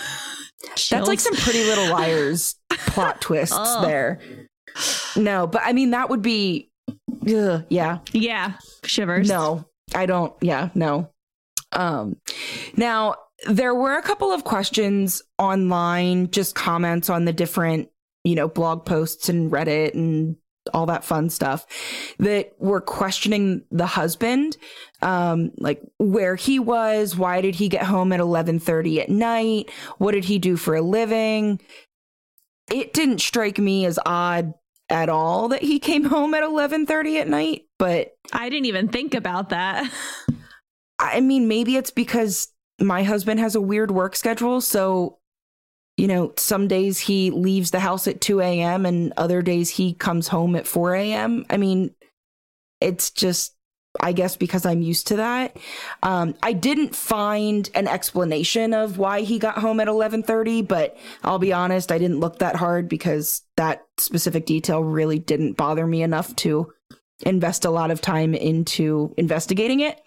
that's 0.89 1.07
like 1.07 1.19
some 1.19 1.35
pretty 1.35 1.63
little 1.63 1.89
liars 1.91 2.55
plot 2.69 3.21
twists 3.21 3.55
oh. 3.57 3.85
there. 3.85 4.19
No, 5.15 5.45
but 5.47 5.61
I 5.63 5.73
mean, 5.73 5.91
that 5.91 6.09
would 6.09 6.21
be 6.21 6.71
Ugh, 7.27 7.65
yeah. 7.69 7.99
Yeah. 8.11 8.53
Shivers. 8.83 9.29
No, 9.29 9.65
I 9.95 10.05
don't. 10.05 10.33
Yeah, 10.41 10.69
no. 10.75 11.09
Um, 11.71 12.17
now 12.75 13.15
there 13.47 13.73
were 13.73 13.97
a 13.97 14.01
couple 14.01 14.31
of 14.31 14.43
questions 14.43 15.21
online, 15.39 16.31
just 16.31 16.55
comments 16.55 17.09
on 17.09 17.25
the 17.25 17.33
different, 17.33 17.89
you 18.23 18.35
know, 18.35 18.47
blog 18.47 18.85
posts 18.85 19.29
and 19.29 19.51
Reddit 19.51 19.93
and 19.93 20.35
all 20.73 20.85
that 20.85 21.03
fun 21.03 21.29
stuff 21.29 21.65
that 22.19 22.53
were 22.57 22.81
questioning 22.81 23.63
the 23.69 23.85
husband 23.85 24.55
um 25.01 25.51
like 25.57 25.81
where 25.99 26.35
he 26.35 26.59
was 26.59 27.17
why 27.17 27.41
did 27.41 27.55
he 27.55 27.67
get 27.67 27.83
home 27.83 28.13
at 28.13 28.19
11:30 28.19 29.01
at 29.01 29.09
night 29.09 29.69
what 29.97 30.13
did 30.13 30.25
he 30.25 30.39
do 30.39 30.55
for 30.55 30.75
a 30.75 30.81
living 30.81 31.59
it 32.71 32.93
didn't 32.93 33.19
strike 33.19 33.59
me 33.59 33.85
as 33.85 33.99
odd 34.05 34.53
at 34.89 35.09
all 35.09 35.49
that 35.49 35.63
he 35.63 35.79
came 35.79 36.05
home 36.05 36.33
at 36.33 36.43
11:30 36.43 37.19
at 37.19 37.27
night, 37.27 37.63
but 37.79 38.13
I 38.31 38.49
didn't 38.49 38.65
even 38.65 38.87
think 38.87 39.13
about 39.13 39.49
that. 39.49 39.91
I 40.99 41.19
mean, 41.19 41.47
maybe 41.47 41.75
it's 41.75 41.91
because 41.91 42.49
my 42.79 43.03
husband 43.03 43.39
has 43.39 43.55
a 43.55 43.61
weird 43.61 43.91
work 43.91 44.15
schedule, 44.15 44.61
so 44.61 45.19
you 45.97 46.07
know, 46.07 46.33
some 46.37 46.67
days 46.67 46.99
he 46.99 47.29
leaves 47.29 47.71
the 47.71 47.79
house 47.79 48.07
at 48.07 48.21
2 48.21 48.41
a.m. 48.41 48.85
and 48.85 49.13
other 49.17 49.41
days 49.41 49.69
he 49.69 49.93
comes 49.93 50.27
home 50.27 50.55
at 50.55 50.67
4 50.67 50.95
a.m. 50.95 51.45
I 51.49 51.57
mean, 51.57 51.93
it's 52.81 53.11
just 53.11 53.55
I 53.99 54.11
guess 54.11 54.35
because 54.35 54.65
I'm 54.65 54.81
used 54.81 55.07
to 55.07 55.17
that. 55.17 55.57
Um, 56.01 56.33
I 56.41 56.53
didn't 56.53 56.95
find 56.95 57.69
an 57.75 57.87
explanation 57.87 58.73
of 58.73 58.97
why 58.97 59.21
he 59.21 59.37
got 59.37 59.59
home 59.59 59.79
at 59.79 59.87
11:30, 59.87 60.67
but 60.67 60.97
I'll 61.23 61.39
be 61.39 61.53
honest, 61.53 61.91
I 61.91 61.99
didn't 61.99 62.19
look 62.19 62.39
that 62.39 62.55
hard 62.55 62.89
because 62.89 63.43
that 63.55 63.85
specific 63.99 64.45
detail 64.45 64.83
really 64.83 65.19
didn't 65.19 65.53
bother 65.57 65.85
me 65.85 66.01
enough 66.01 66.35
to 66.37 66.73
invest 67.23 67.65
a 67.65 67.69
lot 67.69 67.91
of 67.91 68.01
time 68.01 68.33
into 68.33 69.13
investigating 69.17 69.81
it. 69.81 70.01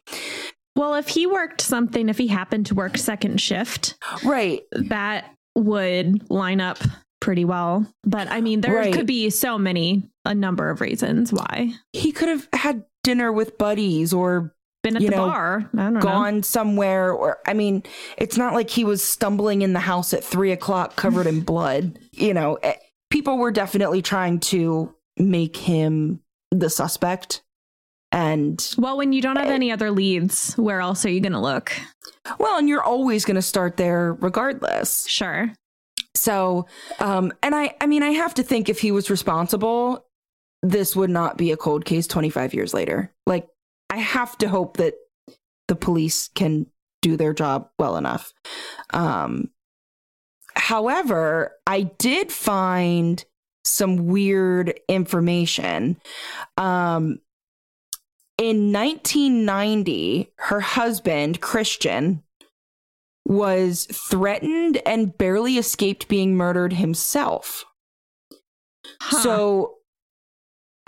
Well, 0.75 0.95
if 0.95 1.09
he 1.09 1.27
worked 1.27 1.61
something, 1.61 2.09
if 2.09 2.19
he 2.19 2.27
happened 2.27 2.67
to 2.67 2.75
work 2.75 2.99
second 2.99 3.41
shift, 3.41 3.97
right, 4.25 4.63
that 4.73 5.36
would 5.57 6.31
line 6.31 6.61
up 6.61 6.79
pretty 7.21 7.45
well. 7.45 7.87
But 8.05 8.29
I 8.31 8.41
mean, 8.41 8.61
there 8.61 8.77
right. 8.77 8.93
could 8.93 9.07
be 9.07 9.31
so 9.31 9.59
many, 9.59 10.09
a 10.25 10.35
number 10.35 10.71
of 10.71 10.81
reasons 10.81 11.33
why. 11.33 11.73
He 11.93 12.13
could 12.13 12.29
have 12.29 12.49
had 12.53 12.85
dinner 13.03 13.33
with 13.33 13.59
buddies 13.59 14.13
or 14.13 14.55
been 14.83 14.97
at 14.97 15.03
the 15.03 15.09
know, 15.09 15.17
bar, 15.17 15.71
gone 15.75 16.37
know. 16.37 16.41
somewhere, 16.43 17.13
or 17.13 17.39
I 17.47 17.55
mean, 17.55 17.83
it's 18.17 18.37
not 18.37 18.55
like 18.55 18.71
he 18.71 18.85
was 18.85 19.03
stumbling 19.03 19.63
in 19.63 19.73
the 19.73 19.81
house 19.81 20.13
at 20.13 20.23
three 20.23 20.53
o'clock 20.53 20.95
covered 20.97 21.27
in 21.27 21.41
blood. 21.45 21.99
You 22.13 22.35
know, 22.35 22.55
eh, 22.63 22.75
people 23.11 23.39
were 23.39 23.51
definitely 23.51 24.03
trying 24.03 24.41
to 24.41 24.95
make 25.17 25.57
him 25.57 26.21
the 26.53 26.71
suspect. 26.71 27.43
And 28.13 28.75
well, 28.79 28.97
when 28.97 29.13
you 29.13 29.21
don't 29.21 29.37
have 29.37 29.49
any 29.49 29.71
other 29.73 29.91
leads, 29.91 30.55
where 30.55 30.81
else 30.81 31.05
are 31.05 31.11
you 31.11 31.21
going 31.21 31.33
to 31.33 31.41
look? 31.41 31.73
Well, 32.39 32.59
and 32.59 32.69
you're 32.69 32.83
always 32.83 33.25
going 33.25 33.35
to 33.35 33.43
start 33.43 33.77
there 33.77 34.15
regardless. 34.15 35.07
Sure. 35.07 35.53
So, 36.15 36.67
um, 36.99 37.33
and 37.43 37.55
I, 37.55 37.75
I 37.81 37.87
mean, 37.87 38.03
I 38.03 38.11
have 38.11 38.35
to 38.35 38.43
think 38.43 38.69
if 38.69 38.81
he 38.81 38.91
was 38.91 39.11
responsible, 39.11 40.07
this 40.63 40.97
would 40.97 41.11
not 41.11 41.37
be 41.37 41.53
a 41.53 41.57
cold 41.57 41.85
case 41.85 42.07
25 42.07 42.55
years 42.55 42.73
later. 42.73 43.13
Like, 43.27 43.47
I 43.91 43.99
have 43.99 44.37
to 44.39 44.49
hope 44.49 44.79
that 44.79 44.95
the 45.69 45.77
police 45.77 46.29
can 46.29 46.67
do 47.03 47.17
their 47.17 47.35
job 47.35 47.69
well 47.79 47.97
enough. 47.97 48.33
Um, 48.93 49.51
however, 50.55 51.53
I 51.67 51.83
did 51.83 52.33
find 52.33 53.25
some 53.65 54.07
weird 54.07 54.79
information. 54.89 55.99
Um, 56.57 57.19
in 58.39 58.73
1990, 58.73 60.33
her 60.37 60.61
husband, 60.61 61.41
Christian, 61.41 62.23
was 63.25 63.87
threatened 63.87 64.81
and 64.87 65.17
barely 65.17 65.59
escaped 65.59 66.07
being 66.09 66.37
murdered 66.37 66.75
himself. 66.75 67.65
Huh. 69.01 69.19
So 69.21 69.75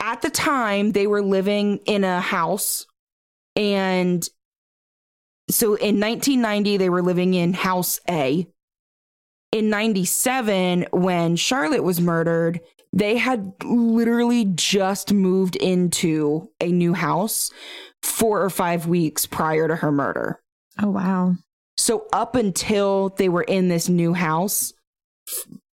at 0.01 0.23
the 0.23 0.31
time 0.31 0.93
they 0.93 1.07
were 1.07 1.23
living 1.23 1.79
in 1.79 2.05
a 2.05 2.21
house 2.21 2.87
and 3.57 4.29
so 5.51 5.75
in 5.75 5.99
1990 5.99 6.77
they 6.77 6.91
were 6.91 7.03
living 7.03 7.35
in 7.35 7.55
house 7.55 7.99
A. 8.09 8.47
In 9.51 9.71
97 9.71 10.87
when 10.93 11.35
Charlotte 11.35 11.83
was 11.83 12.01
murdered, 12.01 12.61
they 12.93 13.17
had 13.17 13.53
literally 13.65 14.45
just 14.45 15.13
moved 15.13 15.57
into 15.57 16.51
a 16.61 16.73
new 16.73 16.95
house 16.95 17.51
4 18.03 18.43
or 18.43 18.51
5 18.51 18.87
weeks 18.87 19.27
prior 19.27 19.69
to 19.69 19.77
her 19.77 19.93
murder. 19.93 20.41
Oh 20.81 20.91
wow. 20.91 21.35
So 21.77 22.07
up 22.13 22.35
until 22.35 23.11
they 23.11 23.29
were 23.29 23.43
in 23.43 23.69
this 23.69 23.89
new 23.89 24.13
house, 24.15 24.73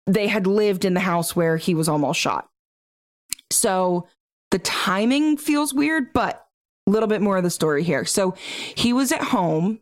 they 0.05 0.27
had 0.27 0.45
lived 0.45 0.85
in 0.85 0.93
the 0.93 0.99
house 0.99 1.35
where 1.35 1.57
he 1.57 1.73
was 1.73 1.87
almost 1.87 2.19
shot. 2.19 2.47
So 3.51 4.07
the 4.51 4.59
timing 4.59 5.37
feels 5.37 5.73
weird, 5.73 6.13
but 6.13 6.45
a 6.87 6.91
little 6.91 7.07
bit 7.07 7.21
more 7.21 7.37
of 7.37 7.43
the 7.43 7.49
story 7.49 7.83
here. 7.83 8.05
So 8.05 8.35
he 8.75 8.93
was 8.93 9.11
at 9.11 9.21
home 9.21 9.79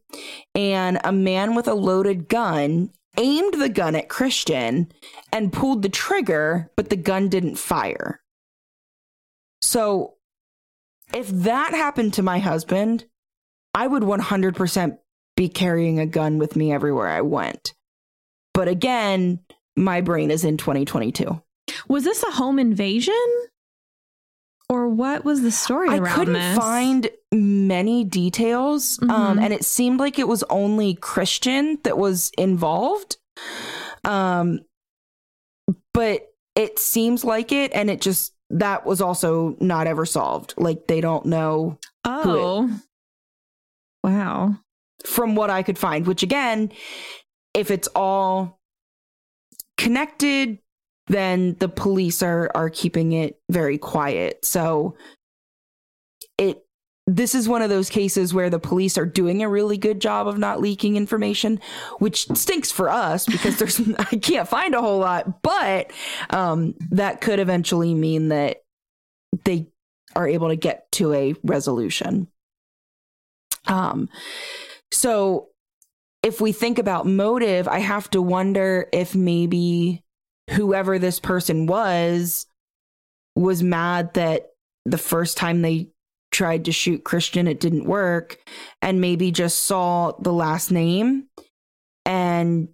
and 0.56 1.00
a 1.04 1.12
man 1.12 1.56
with 1.56 1.68
a 1.68 1.74
loaded 1.74 2.30
gun 2.30 2.92
aimed 3.18 3.56
the 3.56 3.70
gun 3.70 3.96
at 3.96 4.10
Christian 4.10 4.92
and 5.32 5.54
pulled 5.54 5.82
the 5.82 5.90
trigger, 5.90 6.72
but 6.76 6.90
the 6.90 6.96
gun 6.96 7.30
didn't 7.30 7.56
fire. 7.56 8.22
So 9.62 10.16
if 11.14 11.28
that 11.30 11.74
happened 11.74 12.14
to 12.16 12.24
my 12.24 12.40
husband, 12.40 13.06
I 13.74 13.88
would 13.88 14.04
100% 14.04 14.98
be 15.36 15.50
carrying 15.50 16.00
a 16.00 16.06
gun 16.06 16.38
with 16.38 16.56
me 16.56 16.72
everywhere 16.72 17.08
I 17.08 17.22
went. 17.22 17.74
But 18.54 18.68
again, 18.68 19.40
my 19.76 20.02
brain 20.02 20.30
is 20.30 20.44
in 20.44 20.58
2022. 20.58 21.42
Was 21.88 22.04
this 22.04 22.24
a 22.24 22.32
home 22.32 22.60
invasion? 22.60 23.14
Or 24.70 24.88
what 24.90 25.24
was 25.26 25.42
the 25.42 25.52
story 25.52 25.90
I 25.90 26.00
couldn't 26.00 26.34
this? 26.34 26.58
find 26.58 27.10
many 27.32 28.04
details, 28.04 28.98
um, 29.04 29.38
Mhm. 29.38 29.44
and 29.44 29.54
it 29.54 29.66
seemed 29.66 30.00
like 30.00 30.18
it 30.18 30.28
was 30.28 30.44
only 30.50 30.96
Christian 30.96 31.78
that 31.84 31.98
was 31.98 32.32
involved. 32.38 33.18
Um, 34.04 34.62
but 35.94 36.34
it 36.56 36.80
seems 36.80 37.24
like 37.24 37.52
it, 37.52 37.72
and 37.74 37.90
it 37.90 38.02
just 38.02 38.34
that 38.50 38.86
was 38.86 39.02
also 39.02 39.56
not 39.60 39.88
ever 39.88 40.06
solved. 40.06 40.54
Like 40.58 40.88
they 40.88 41.02
don't 41.02 41.26
know 41.26 41.78
Oh. 42.06 42.70
Wow. 44.04 44.56
from 45.06 45.36
what 45.36 45.50
I 45.50 45.64
could 45.64 45.78
find, 45.78 46.06
which 46.08 46.24
again, 46.24 46.72
if 47.54 47.70
it's 47.72 47.88
all 47.96 48.60
connected, 49.78 50.60
then 51.08 51.56
the 51.60 51.70
police 51.70 52.24
are 52.24 52.50
are 52.56 52.70
keeping 52.70 53.12
it 53.12 53.40
very 53.50 53.78
quiet. 53.78 54.44
So 54.46 54.96
it 56.38 56.66
this 57.06 57.36
is 57.36 57.50
one 57.50 57.62
of 57.62 57.70
those 57.70 57.90
cases 57.90 58.34
where 58.34 58.50
the 58.50 58.60
police 58.60 58.98
are 58.98 59.06
doing 59.06 59.44
a 59.44 59.50
really 59.50 59.78
good 59.78 60.00
job 60.00 60.28
of 60.28 60.38
not 60.38 60.62
leaking 60.62 60.96
information, 60.96 61.60
which 62.00 62.28
stinks 62.30 62.72
for 62.72 62.90
us 62.90 63.26
because 63.26 63.58
there's 63.58 63.82
I 64.00 64.18
can't 64.18 64.48
find 64.48 64.74
a 64.74 64.82
whole 64.82 65.00
lot, 65.00 65.42
but 65.42 65.92
um 66.30 66.76
that 66.92 67.22
could 67.22 67.40
eventually 67.40 67.94
mean 67.94 68.30
that 68.30 68.64
they 69.44 69.68
are 70.16 70.28
able 70.28 70.50
to 70.50 70.56
get 70.56 70.92
to 70.94 71.14
a 71.14 71.36
resolution. 71.44 72.28
Um 73.68 74.08
so 74.92 75.50
if 76.22 76.40
we 76.40 76.54
think 76.54 76.80
about 76.80 77.06
motive, 77.06 77.68
I 77.68 77.80
have 77.80 78.10
to 78.12 78.22
wonder 78.22 78.88
if 78.94 79.14
maybe 79.14 80.04
whoever 80.52 81.00
this 81.00 81.20
person 81.20 81.68
was 81.68 82.46
was 83.36 83.64
mad 83.64 84.14
that 84.14 84.52
the 84.86 84.98
first 84.98 85.38
time 85.38 85.62
they 85.62 85.90
tried 86.32 86.66
to 86.66 86.72
shoot 86.72 87.04
Christian, 87.04 87.48
it 87.48 87.60
didn't 87.60 87.86
work, 87.86 88.38
and 88.82 89.00
maybe 89.00 89.32
just 89.32 89.64
saw 89.64 90.12
the 90.20 90.34
last 90.34 90.72
name 90.72 91.28
and 92.06 92.70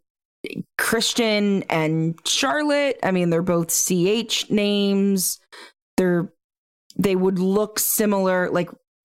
Christian 0.78 1.63
and 1.63 2.17
Charlotte. 2.26 2.99
I 3.03 3.11
mean, 3.11 3.30
they're 3.30 3.41
both 3.41 3.72
CH 3.72 4.49
names. 4.49 5.39
They're 5.97 6.32
they 6.97 7.15
would 7.15 7.39
look 7.39 7.80
similar, 7.80 8.49
like 8.49 8.70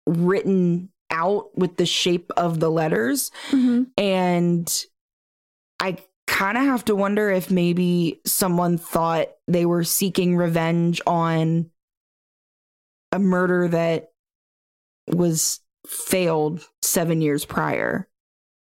written 0.06 0.90
out 1.12 1.58
with 1.58 1.78
the 1.78 1.86
shape 1.86 2.32
of 2.36 2.60
the 2.60 2.70
letters. 2.70 3.32
Mhm. 3.52 3.88
And 3.98 4.86
I 5.80 5.98
kind 6.40 6.58
of 6.58 6.64
have 6.64 6.86
to 6.86 6.96
wonder 6.96 7.30
if 7.30 7.52
maybe 7.52 8.22
someone 8.26 8.78
thought 8.78 9.28
they 9.50 9.66
were 9.66 9.84
seeking 9.84 10.38
revenge 10.38 11.02
on 11.06 11.70
a 13.12 13.20
murder 13.20 13.68
that 13.68 14.12
was 15.10 15.60
failed 15.86 16.66
seven 16.82 17.20
years 17.20 17.44
prior. 17.44 18.08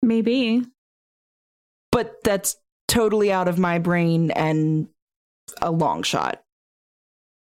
Maybe. 0.01 0.63
But 1.93 2.25
that's 2.25 2.57
totally 2.89 3.31
out 3.31 3.47
of 3.47 3.59
my 3.59 3.79
brain 3.79 4.31
and 4.31 4.89
a 5.61 5.71
long 5.71 6.03
shot. 6.03 6.43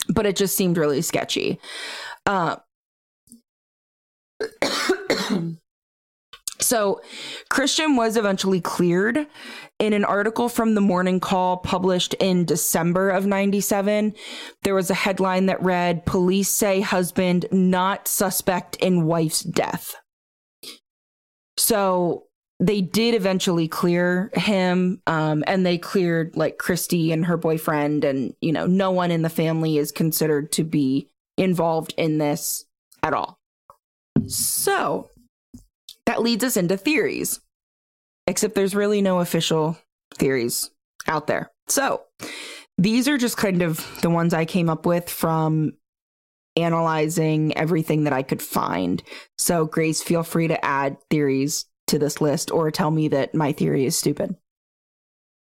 But 0.09 0.27
it 0.27 0.35
just 0.35 0.55
seemed 0.55 0.77
really 0.77 1.01
sketchy. 1.01 1.59
Uh, 2.27 2.57
so 6.63 7.01
Christian 7.49 7.95
was 7.95 8.17
eventually 8.17 8.61
cleared 8.61 9.27
in 9.79 9.93
an 9.93 10.05
article 10.05 10.49
from 10.49 10.75
the 10.75 10.81
Morning 10.81 11.19
Call 11.19 11.57
published 11.57 12.13
in 12.15 12.45
December 12.45 13.09
of 13.09 13.25
97. 13.25 14.13
There 14.63 14.75
was 14.75 14.89
a 14.89 14.95
headline 14.95 15.47
that 15.47 15.61
read 15.61 16.05
Police 16.05 16.49
say 16.49 16.81
husband 16.81 17.45
not 17.51 18.07
suspect 18.07 18.75
in 18.77 19.05
wife's 19.05 19.41
death. 19.41 19.95
So 21.57 22.25
they 22.59 22.81
did 22.81 23.13
eventually 23.13 23.67
clear 23.67 24.31
him 24.33 25.01
um, 25.05 25.43
and 25.47 25.65
they 25.65 25.77
cleared 25.77 26.35
like 26.37 26.57
Christy 26.57 27.11
and 27.11 27.25
her 27.25 27.35
boyfriend 27.35 28.05
and 28.05 28.33
you 28.41 28.53
know 28.53 28.65
no 28.65 28.91
one 28.91 29.11
in 29.11 29.21
the 29.21 29.29
family 29.29 29.77
is 29.77 29.91
considered 29.91 30.51
to 30.53 30.63
be 30.63 31.09
involved 31.37 31.93
in 31.97 32.19
this 32.19 32.65
at 33.01 33.13
all. 33.13 33.39
So 34.27 35.09
that 36.05 36.21
leads 36.21 36.43
us 36.43 36.57
into 36.57 36.77
theories. 36.77 37.39
Except 38.27 38.55
there's 38.55 38.75
really 38.75 39.01
no 39.01 39.19
official 39.19 39.77
theories 40.15 40.71
out 41.07 41.27
there. 41.27 41.51
So 41.67 42.01
these 42.77 43.07
are 43.07 43.17
just 43.17 43.37
kind 43.37 43.61
of 43.61 43.85
the 44.01 44.09
ones 44.09 44.33
I 44.33 44.45
came 44.45 44.69
up 44.69 44.85
with 44.85 45.09
from 45.09 45.73
analyzing 46.55 47.55
everything 47.57 48.03
that 48.05 48.13
I 48.13 48.23
could 48.23 48.41
find. 48.41 49.03
So, 49.37 49.65
Grace, 49.65 50.01
feel 50.01 50.23
free 50.23 50.47
to 50.47 50.65
add 50.65 50.97
theories 51.09 51.65
to 51.87 51.99
this 51.99 52.21
list 52.21 52.51
or 52.51 52.71
tell 52.71 52.91
me 52.91 53.09
that 53.09 53.35
my 53.35 53.51
theory 53.51 53.85
is 53.85 53.97
stupid. 53.97 54.35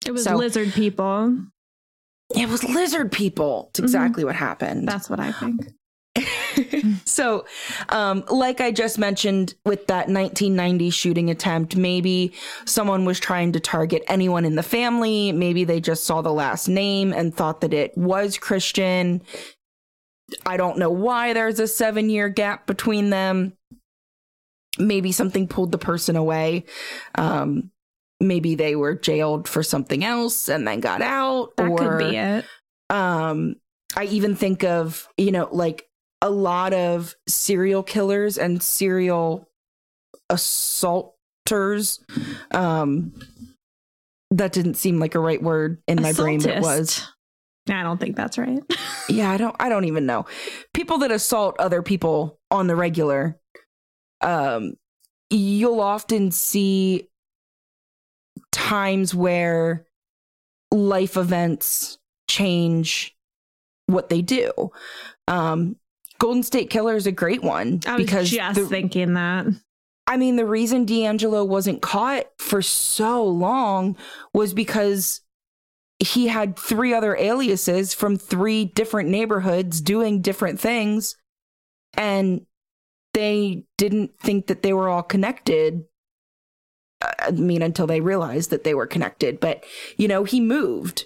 It 0.07 0.13
was 0.13 0.25
So- 0.25 0.37
lizard 0.37 0.73
people. 0.73 1.39
It 2.35 2.49
was 2.49 2.65
lizard 2.65 3.13
people. 3.13 3.67
It's 3.71 3.81
exactly 3.81 4.23
mm-hmm. 4.23 4.29
what 4.29 4.37
happened. 4.37 4.89
That's 4.89 5.11
what 5.11 5.21
I 5.21 5.31
think. 5.31 5.69
so, 7.05 7.47
um, 7.89 8.25
like 8.31 8.61
I 8.61 8.71
just 8.71 8.99
mentioned 8.99 9.55
with 9.65 9.87
that 9.87 10.09
1990 10.09 10.91
shooting 10.91 11.31
attempt, 11.31 11.77
maybe 11.77 12.33
someone 12.65 13.05
was 13.05 13.21
trying 13.21 13.53
to 13.53 13.61
target 13.61 14.03
anyone 14.09 14.45
in 14.45 14.55
the 14.57 14.63
family. 14.63 15.33
Maybe 15.33 15.65
they 15.65 15.81
just 15.81 16.05
saw 16.05 16.23
the 16.23 16.33
last 16.33 16.69
name 16.69 17.13
and 17.13 17.35
thought 17.35 17.61
that 17.63 17.75
it 17.75 17.97
was 17.97 18.39
Christian. 18.39 19.23
I 20.47 20.57
don't 20.57 20.79
know 20.79 20.91
why 20.91 21.33
there's 21.33 21.61
a 21.61 21.69
seven 21.69 22.11
year 22.11 22.29
gap 22.29 22.67
between 22.67 23.11
them. 23.11 23.55
Maybe 24.79 25.13
something 25.13 25.47
pulled 25.47 25.71
the 25.71 25.79
person 25.79 26.17
away. 26.17 26.65
Um, 27.15 27.71
maybe 28.21 28.55
they 28.55 28.77
were 28.77 28.95
jailed 28.95 29.49
for 29.49 29.63
something 29.63 30.05
else 30.05 30.49
and 30.49 30.67
then 30.67 30.81
got 30.81 31.03
out. 31.03 31.57
That 31.57 31.71
or, 31.71 31.79
could 31.79 31.99
be 31.99 32.17
it. 32.17 32.45
um 32.91 33.57
i 33.97 34.05
even 34.05 34.35
think 34.35 34.63
of 34.65 35.09
you 35.17 35.33
know 35.33 35.49
like 35.53 35.87
a 36.25 36.31
lot 36.31 36.73
of 36.73 37.15
serial 37.29 37.83
killers 37.83 38.39
and 38.39 38.63
serial 38.63 39.47
assaulters 40.31 42.03
um 42.53 43.13
that 44.31 44.51
didn't 44.53 44.75
seem 44.75 44.99
like 44.99 45.15
a 45.15 45.21
right 45.21 45.43
word 45.43 45.83
in 45.87 46.01
my 46.01 46.15
brain 46.15 46.41
but 46.41 46.51
it 46.51 46.63
was 46.63 47.07
I 47.69 47.83
don't 47.83 47.99
think 47.99 48.17
that's 48.17 48.39
right. 48.39 48.63
yeah 49.09 49.31
i 49.31 49.37
don't 49.37 49.55
i 49.61 49.69
don't 49.69 49.85
even 49.85 50.07
know. 50.07 50.25
People 50.73 50.99
that 50.99 51.11
assault 51.13 51.57
other 51.59 51.83
people 51.83 52.41
on 52.51 52.69
the 52.69 52.75
regular 52.75 53.39
um 54.23 54.73
you'll 55.29 55.81
often 55.81 56.31
see 56.31 57.11
times 58.51 59.15
where 59.15 59.85
life 60.71 61.19
events 61.19 61.99
change 62.31 63.15
what 63.89 64.09
they 64.09 64.23
do. 64.23 64.71
Um 65.29 65.77
golden 66.25 66.43
state 66.43 66.71
killer 66.71 66.97
is 66.97 67.07
a 67.07 67.13
great 67.13 67.43
one 67.43 67.81
I 67.87 67.97
was 67.97 68.07
because 68.07 68.31
just 68.31 68.59
the- 68.59 68.67
thinking 68.67 69.13
that. 69.13 69.45
I 70.07 70.17
mean, 70.17 70.37
the 70.37 70.47
reason 70.47 70.87
DeAngelo 70.87 71.47
wasn't 71.47 71.83
caught 71.83 72.27
for 72.39 72.63
so 72.63 73.25
long 73.25 73.97
was 74.33 74.55
because 74.55 75.21
he 75.99 76.29
had 76.29 76.59
three 76.59 76.95
other 76.95 77.15
aliases 77.15 77.93
from 77.93 78.17
three 78.17 78.65
different 78.65 79.11
neighborhoods 79.11 79.83
doing 79.83 80.23
different 80.23 80.59
things. 80.59 81.17
And 81.95 82.47
they 83.13 83.65
didn't 83.77 84.19
think 84.19 84.47
that 84.47 84.63
they 84.63 84.73
were 84.73 84.89
all 84.89 85.03
connected. 85.03 85.85
I 87.03 87.33
mean, 87.33 87.61
until 87.61 87.87
they 87.87 88.01
realized 88.01 88.49
that 88.49 88.65
they 88.65 88.75
were 88.75 88.87
connected. 88.87 89.41
But, 89.41 89.65
you 89.99 90.09
know, 90.09 90.25
he 90.25 90.41
moved. 90.41 91.05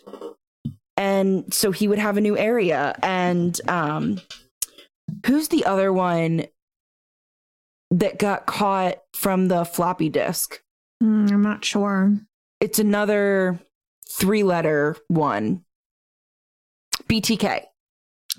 And 0.96 1.52
so 1.52 1.72
he 1.72 1.88
would 1.88 1.98
have 1.98 2.16
a 2.16 2.20
new 2.20 2.36
area. 2.36 2.96
And 3.02 3.60
um, 3.68 4.20
who's 5.26 5.48
the 5.48 5.64
other 5.64 5.92
one 5.92 6.46
that 7.90 8.18
got 8.18 8.46
caught 8.46 8.98
from 9.14 9.48
the 9.48 9.64
floppy 9.64 10.08
disk? 10.08 10.60
Mm, 11.02 11.30
I'm 11.32 11.42
not 11.42 11.64
sure. 11.64 12.16
It's 12.60 12.78
another 12.78 13.58
three 14.10 14.42
letter 14.42 14.96
one. 15.08 15.64
BTK. 17.08 17.62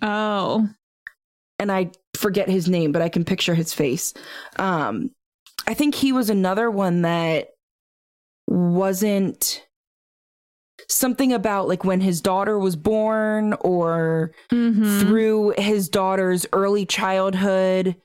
Oh. 0.01 0.67
And 1.57 1.71
I 1.71 1.91
forget 2.15 2.49
his 2.49 2.69
name, 2.69 2.91
but 2.91 3.01
I 3.01 3.09
can 3.09 3.25
picture 3.25 3.55
his 3.55 3.73
face. 3.73 4.13
Um, 4.57 5.11
I 5.67 5.73
think 5.73 5.95
he 5.95 6.11
was 6.11 6.29
another 6.29 6.69
one 6.69 7.01
that 7.03 7.49
wasn't 8.47 9.65
something 10.89 11.31
about 11.31 11.67
like 11.67 11.83
when 11.85 12.01
his 12.01 12.19
daughter 12.19 12.57
was 12.57 12.75
born 12.75 13.53
or 13.61 14.31
Mhm. 14.51 15.01
through 15.01 15.53
his 15.57 15.87
daughter's 15.87 16.45
early 16.51 16.85
childhood. 16.85 17.95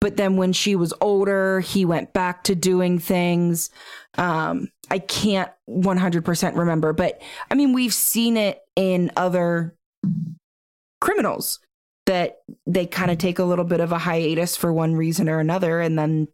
But 0.00 0.16
then 0.16 0.36
when 0.36 0.52
she 0.52 0.76
was 0.76 0.94
older, 1.00 1.60
he 1.60 1.84
went 1.84 2.12
back 2.12 2.44
to 2.44 2.54
doing 2.54 2.98
things. 2.98 3.70
Um, 4.16 4.68
I 4.90 5.00
can't 5.00 5.50
100% 5.66 6.54
remember, 6.56 6.92
but 6.92 7.20
I 7.50 7.54
mean, 7.54 7.72
we've 7.72 7.94
seen 7.94 8.36
it 8.36 8.60
in 8.76 9.10
other 9.16 9.74
criminals 11.00 11.60
that 12.06 12.38
they 12.66 12.86
kind 12.86 13.10
of 13.10 13.18
take 13.18 13.38
a 13.40 13.44
little 13.44 13.64
bit 13.64 13.80
of 13.80 13.90
a 13.90 13.98
hiatus 13.98 14.56
for 14.56 14.72
one 14.72 14.94
reason 14.94 15.28
or 15.28 15.40
another 15.40 15.80
and 15.80 15.98
then 15.98 16.28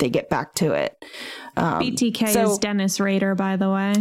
they 0.00 0.10
get 0.10 0.28
back 0.28 0.54
to 0.54 0.72
it. 0.72 0.96
Um, 1.56 1.80
BTK 1.80 2.32
so- 2.32 2.50
is 2.52 2.58
Dennis 2.58 2.98
Rader, 2.98 3.34
by 3.36 3.56
the 3.56 3.70
way. 3.70 3.94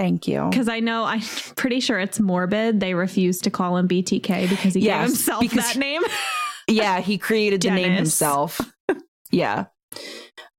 Thank 0.00 0.26
you. 0.26 0.48
Because 0.48 0.66
I 0.66 0.80
know, 0.80 1.04
I'm 1.04 1.20
pretty 1.56 1.80
sure 1.80 1.98
it's 1.98 2.18
morbid. 2.18 2.80
They 2.80 2.94
refuse 2.94 3.40
to 3.42 3.50
call 3.50 3.76
him 3.76 3.86
BTK 3.86 4.48
because 4.48 4.72
he 4.72 4.80
Yes, 4.80 5.02
gave 5.02 5.08
himself 5.08 5.50
that 5.50 5.76
name. 5.76 6.00
yeah, 6.68 7.00
he 7.00 7.18
created 7.18 7.60
the 7.60 7.70
name 7.70 7.92
himself. 7.92 8.62
yeah. 9.30 9.66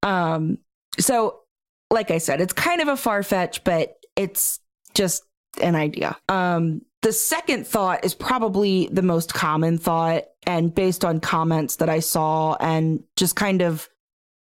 Um 0.03 0.59
so 0.99 1.39
like 1.89 2.11
I 2.11 2.19
said, 2.19 2.39
it's 2.39 2.53
kind 2.53 2.81
of 2.81 2.87
a 2.87 2.95
far 2.95 3.23
fetch, 3.23 3.63
but 3.63 3.95
it's 4.15 4.59
just 4.93 5.23
an 5.59 5.73
idea. 5.73 6.15
Um 6.29 6.83
the 7.01 7.11
second 7.11 7.65
thought 7.65 8.05
is 8.05 8.13
probably 8.13 8.89
the 8.91 9.01
most 9.01 9.33
common 9.33 9.79
thought 9.79 10.25
and 10.45 10.73
based 10.73 11.03
on 11.03 11.19
comments 11.19 11.77
that 11.77 11.89
I 11.89 11.99
saw 11.99 12.57
and 12.59 13.03
just 13.17 13.35
kind 13.35 13.63
of 13.63 13.89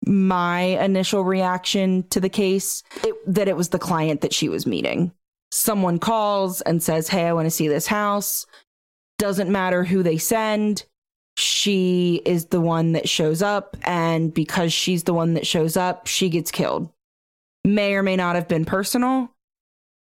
my 0.07 0.61
initial 0.61 1.23
reaction 1.25 2.05
to 2.11 2.21
the 2.21 2.29
case 2.29 2.83
it, 3.03 3.15
that 3.27 3.49
it 3.49 3.57
was 3.57 3.69
the 3.69 3.79
client 3.79 4.23
that 4.23 4.33
she 4.33 4.49
was 4.49 4.67
meeting. 4.67 5.13
Someone 5.51 5.99
calls 5.99 6.61
and 6.63 6.83
says, 6.83 7.09
"Hey, 7.09 7.27
I 7.27 7.33
want 7.33 7.47
to 7.47 7.51
see 7.51 7.69
this 7.69 7.87
house." 7.87 8.47
Doesn't 9.19 9.51
matter 9.51 9.85
who 9.85 10.03
they 10.03 10.19
send 10.19 10.85
she 11.37 12.23
is 12.25 12.47
the 12.47 12.61
one 12.61 12.93
that 12.93 13.09
shows 13.09 13.43
up 13.43 13.77
and 13.85 14.33
because 14.33 14.73
she's 14.73 15.05
the 15.05 15.13
one 15.13 15.35
that 15.35 15.47
shows 15.47 15.77
up 15.77 16.07
she 16.07 16.31
gets 16.31 16.51
killed 16.51 16.91
may 17.63 17.95
or 17.95 18.03
may 18.03 18.17
not 18.17 18.37
have 18.37 18.49
been 18.49 18.65
personal 18.65 19.31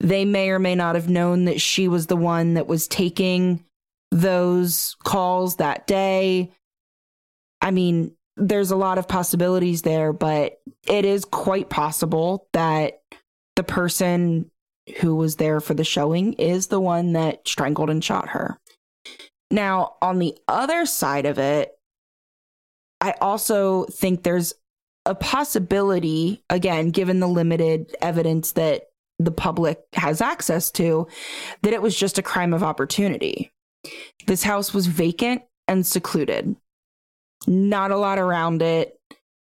they 0.01 0.25
may 0.25 0.49
or 0.49 0.59
may 0.59 0.75
not 0.75 0.95
have 0.95 1.09
known 1.09 1.45
that 1.45 1.61
she 1.61 1.87
was 1.87 2.07
the 2.07 2.16
one 2.16 2.55
that 2.55 2.66
was 2.66 2.89
taking 2.89 3.62
those 4.11 4.97
calls 5.05 5.57
that 5.57 5.87
day 5.87 6.51
i 7.61 7.71
mean 7.71 8.11
there's 8.37 8.71
a 8.71 8.77
lot 8.77 8.97
of 8.97 9.07
possibilities 9.07 9.83
there 9.83 10.14
but 10.14 10.61
it 10.87 11.05
is 11.05 11.27
quite 11.27 11.69
possible 11.69 12.47
that 12.55 12.97
the 13.59 13.64
person 13.64 14.50
who 15.00 15.14
was 15.16 15.36
there 15.36 15.61
for 15.61 15.74
the 15.74 15.84
showing 15.84 16.32
is 16.34 16.68
the 16.68 16.80
one 16.80 17.12
that 17.12 17.46
strangled 17.46 17.90
and 17.90 18.02
shot 18.02 18.30
her 18.30 18.59
now, 19.50 19.94
on 20.02 20.18
the 20.18 20.36
other 20.46 20.84
side 20.86 21.26
of 21.26 21.38
it, 21.38 21.72
I 23.00 23.14
also 23.20 23.84
think 23.84 24.22
there's 24.22 24.54
a 25.06 25.14
possibility, 25.14 26.42
again, 26.50 26.90
given 26.90 27.20
the 27.20 27.28
limited 27.28 27.96
evidence 28.02 28.52
that 28.52 28.90
the 29.18 29.30
public 29.30 29.80
has 29.94 30.20
access 30.20 30.70
to, 30.72 31.09
that 31.62 31.72
it 31.72 31.82
was 31.82 31.96
just 31.96 32.18
a 32.18 32.22
crime 32.22 32.52
of 32.52 32.62
opportunity. 32.62 33.50
This 34.26 34.42
house 34.42 34.74
was 34.74 34.86
vacant 34.86 35.42
and 35.66 35.86
secluded, 35.86 36.56
not 37.46 37.90
a 37.90 37.96
lot 37.96 38.18
around 38.18 38.61
it, 38.61 38.98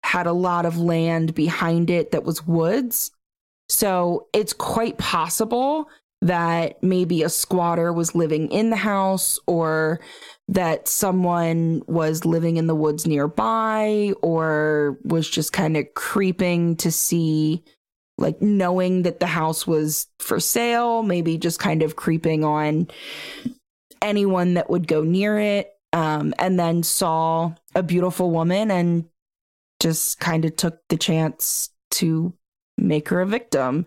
had 0.02 0.26
a 0.26 0.32
lot 0.32 0.66
of 0.66 0.78
land 0.78 1.34
behind 1.34 1.90
it 1.90 2.12
that 2.12 2.24
was 2.24 2.46
woods. 2.46 3.12
So 3.68 4.28
it's 4.32 4.52
quite 4.52 4.98
possible 4.98 5.88
that 6.22 6.82
maybe 6.82 7.22
a 7.22 7.28
squatter 7.28 7.92
was 7.92 8.14
living 8.14 8.50
in 8.50 8.70
the 8.70 8.76
house 8.76 9.38
or 9.46 10.00
that 10.48 10.88
someone 10.88 11.82
was 11.86 12.24
living 12.24 12.56
in 12.56 12.66
the 12.66 12.74
woods 12.74 13.06
nearby 13.06 14.12
or 14.22 14.98
was 15.04 15.28
just 15.28 15.52
kind 15.52 15.76
of 15.76 15.92
creeping 15.94 16.76
to 16.76 16.90
see 16.90 17.62
like 18.18 18.40
knowing 18.40 19.02
that 19.02 19.20
the 19.20 19.26
house 19.26 19.66
was 19.66 20.06
for 20.18 20.40
sale 20.40 21.02
maybe 21.02 21.36
just 21.36 21.60
kind 21.60 21.82
of 21.82 21.96
creeping 21.96 22.44
on 22.44 22.88
anyone 24.00 24.54
that 24.54 24.70
would 24.70 24.86
go 24.86 25.02
near 25.02 25.38
it 25.38 25.72
um, 25.92 26.32
and 26.38 26.58
then 26.58 26.82
saw 26.82 27.52
a 27.74 27.82
beautiful 27.82 28.30
woman 28.30 28.70
and 28.70 29.04
just 29.80 30.18
kind 30.18 30.44
of 30.44 30.56
took 30.56 30.78
the 30.88 30.96
chance 30.96 31.70
to 31.90 32.32
make 32.78 33.08
her 33.08 33.20
a 33.20 33.26
victim 33.26 33.86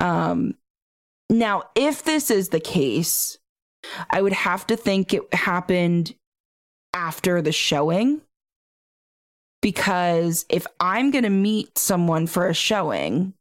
um, 0.00 0.54
now, 1.30 1.62
if 1.76 2.02
this 2.02 2.30
is 2.30 2.48
the 2.48 2.60
case, 2.60 3.38
I 4.10 4.20
would 4.20 4.32
have 4.32 4.66
to 4.66 4.76
think 4.76 5.14
it 5.14 5.32
happened 5.32 6.14
after 6.92 7.40
the 7.40 7.52
showing. 7.52 8.20
Because 9.62 10.44
if 10.48 10.66
I'm 10.80 11.10
going 11.10 11.24
to 11.24 11.30
meet 11.30 11.78
someone 11.78 12.26
for 12.26 12.48
a 12.48 12.54
showing 12.54 13.34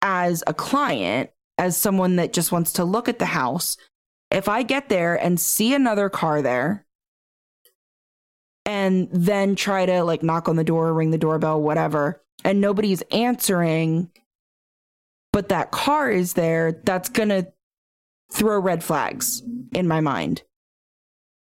as 0.00 0.44
a 0.46 0.54
client, 0.54 1.30
as 1.58 1.76
someone 1.76 2.16
that 2.16 2.34
just 2.34 2.52
wants 2.52 2.74
to 2.74 2.84
look 2.84 3.08
at 3.08 3.18
the 3.18 3.26
house, 3.26 3.78
if 4.30 4.48
I 4.48 4.62
get 4.62 4.88
there 4.88 5.16
and 5.16 5.40
see 5.40 5.74
another 5.74 6.10
car 6.10 6.42
there 6.42 6.86
and 8.66 9.08
then 9.10 9.56
try 9.56 9.86
to 9.86 10.04
like 10.04 10.22
knock 10.22 10.48
on 10.48 10.56
the 10.56 10.64
door, 10.64 10.92
ring 10.92 11.10
the 11.10 11.18
doorbell, 11.18 11.60
whatever, 11.62 12.22
and 12.44 12.60
nobody's 12.60 13.02
answering, 13.10 14.10
but 15.32 15.48
that 15.48 15.70
car 15.70 16.10
is 16.10 16.34
there, 16.34 16.80
that's 16.84 17.08
going 17.08 17.28
to 17.28 17.46
throw 18.32 18.58
red 18.58 18.82
flags 18.82 19.42
in 19.72 19.88
my 19.88 20.00
mind. 20.00 20.42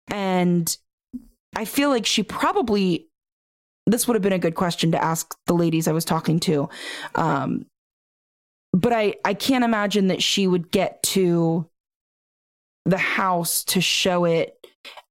And 0.09 0.75
I 1.55 1.65
feel 1.65 1.89
like 1.89 2.05
she 2.05 2.23
probably, 2.23 3.07
this 3.85 4.07
would 4.07 4.15
have 4.15 4.21
been 4.21 4.33
a 4.33 4.39
good 4.39 4.55
question 4.55 4.91
to 4.91 5.03
ask 5.03 5.35
the 5.47 5.53
ladies 5.53 5.87
I 5.87 5.91
was 5.91 6.05
talking 6.05 6.39
to. 6.41 6.69
Um, 7.15 7.65
but 8.71 8.91
I, 8.91 9.15
I 9.23 9.33
can't 9.33 9.63
imagine 9.63 10.07
that 10.07 10.23
she 10.23 10.47
would 10.47 10.71
get 10.71 11.01
to 11.03 11.67
the 12.85 12.97
house 12.97 13.63
to 13.65 13.81
show 13.81 14.25
it 14.25 14.57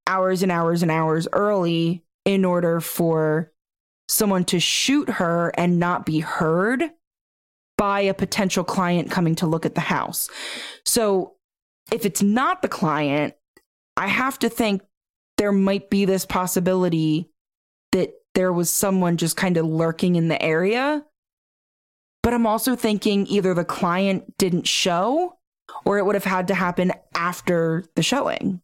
hours 0.07 0.43
and 0.43 0.53
hours 0.53 0.83
and 0.83 0.91
hours 0.91 1.29
early 1.33 2.03
in 2.25 2.45
order 2.45 2.81
for 2.81 3.53
someone 4.13 4.45
to 4.45 4.61
shoot 4.61 5.09
her 5.09 5.53
and 5.57 5.79
not 5.79 6.07
be 6.07 6.21
heard 6.21 6.91
by 7.79 8.01
a 8.01 8.15
potential 8.15 8.63
client 8.63 9.11
coming 9.11 9.35
to 9.37 9.47
look 9.47 9.67
at 9.67 9.75
the 9.75 9.81
house. 9.81 10.29
So 10.85 11.35
if 11.91 12.05
it's 12.05 12.23
not 12.23 12.63
the 12.63 12.69
client, 12.69 13.35
I 13.97 14.07
have 14.07 14.39
to 14.41 14.49
think 14.49 14.83
there 15.39 15.53
might 15.53 15.91
be 15.91 16.05
this 16.05 16.25
possibility 16.25 17.31
that 17.93 18.13
there 18.35 18.53
was 18.53 18.71
someone 18.71 19.17
just 19.17 19.37
kind 19.37 19.57
of 19.57 19.67
lurking 19.67 20.17
in 20.17 20.29
the 20.29 20.41
area. 20.41 21.05
But 22.23 22.35
I'm 22.35 22.47
also 22.47 22.77
thinking 22.77 23.27
either 23.27 23.53
the 23.53 23.65
client 23.65 24.39
didn't 24.39 24.69
show 24.69 25.39
or 25.85 25.99
it 25.99 26.07
would 26.07 26.15
have 26.15 26.25
had 26.25 26.49
to 26.49 26.55
happen 26.55 26.93
after 27.15 27.85
the 27.97 28.03
showing. 28.03 28.61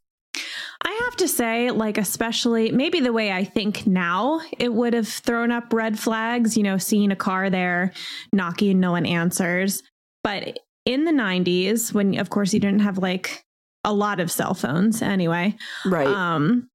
I 0.85 1.01
have 1.05 1.17
to 1.17 1.29
say, 1.29 1.71
like, 1.71 1.99
especially 1.99 2.71
maybe 2.71 3.01
the 3.01 3.13
way 3.13 3.33
I 3.33 3.45
think 3.45 3.87
now, 3.87 4.41
it 4.59 4.73
would 4.73 4.95
have 4.95 5.09
thrown 5.09 5.51
up 5.51 5.73
red 5.73 5.99
flags, 5.99 6.57
you 6.57 6.63
know, 6.63 6.79
seeing 6.79 7.11
a 7.11 7.17
car 7.17 7.51
there, 7.51 7.93
knocking, 8.33 8.79
no 8.79 8.93
one 8.93 9.05
answers. 9.05 9.83
But 10.23 10.61
in 10.85 11.05
the 11.05 11.11
90s, 11.13 11.93
when, 11.93 12.19
of 12.19 12.31
course, 12.31 12.55
you 12.55 12.61
didn't 12.61 12.81
have 12.81 12.99
like 12.99 13.45
a 13.85 13.93
lot 13.93 14.21
of 14.21 14.31
cell 14.31 14.55
phones 14.55 15.03
anyway, 15.03 15.57
Right. 15.85 16.07
um, 16.07 16.69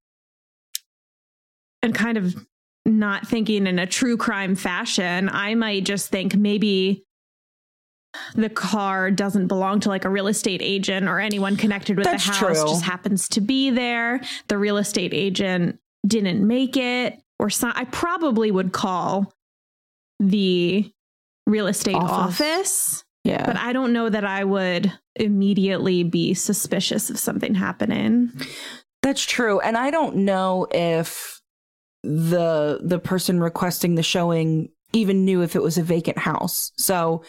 and 1.82 1.96
kind 1.96 2.18
of 2.18 2.36
not 2.86 3.26
thinking 3.28 3.68
in 3.68 3.80
a 3.80 3.88
true 3.88 4.18
crime 4.18 4.56
fashion, 4.56 5.30
I 5.30 5.56
might 5.56 5.86
just 5.86 6.10
think 6.10 6.36
maybe 6.36 7.06
the 8.36 8.50
car 8.50 9.10
doesn't 9.12 9.48
belong 9.48 9.80
to 9.82 9.90
like 9.90 10.06
a 10.06 10.10
real 10.10 10.28
estate 10.28 10.62
agent 10.64 11.08
or 11.08 11.20
anyone 11.20 11.56
connected 11.58 11.98
with 11.98 12.06
That's 12.06 12.26
the 12.26 12.34
house 12.34 12.60
true. 12.62 12.70
just 12.70 12.84
happens 12.84 13.28
to 13.30 13.42
be 13.42 13.70
there 13.72 14.22
the 14.48 14.58
real 14.58 14.78
estate 14.78 15.14
agent 15.14 15.80
didn't 16.06 16.46
make 16.46 16.78
it 16.78 17.20
or 17.40 17.50
so 17.50 17.72
i 17.76 17.86
probably 17.86 18.52
would 18.52 18.72
call 18.74 19.34
the 20.20 20.92
real 21.48 21.68
estate 21.68 21.96
Office. 21.96 22.42
office 22.42 23.04
Yeah. 23.24 23.46
but 23.46 23.58
i 23.58 23.74
don't 23.74 23.94
know 23.94 24.10
that 24.10 24.26
i 24.26 24.44
would 24.44 24.92
immediately 25.16 26.04
be 26.04 26.34
suspicious 26.34 27.10
of 27.10 27.18
something 27.20 27.56
happening 27.56 28.32
That's 29.04 29.24
true. 29.26 29.60
And 29.60 29.76
I 29.78 29.92
don't 29.92 30.16
know 30.18 30.66
if 30.72 31.42
the 32.04 32.80
the 32.82 33.00
person 33.00 33.40
requesting 33.42 33.96
the 33.96 34.02
showing 34.04 34.70
even 34.94 35.26
knew 35.26 35.42
if 35.42 35.56
it 35.56 35.62
was 35.62 35.78
a 35.78 35.84
vacant 35.84 36.18
house. 36.18 36.72
So, 36.78 37.24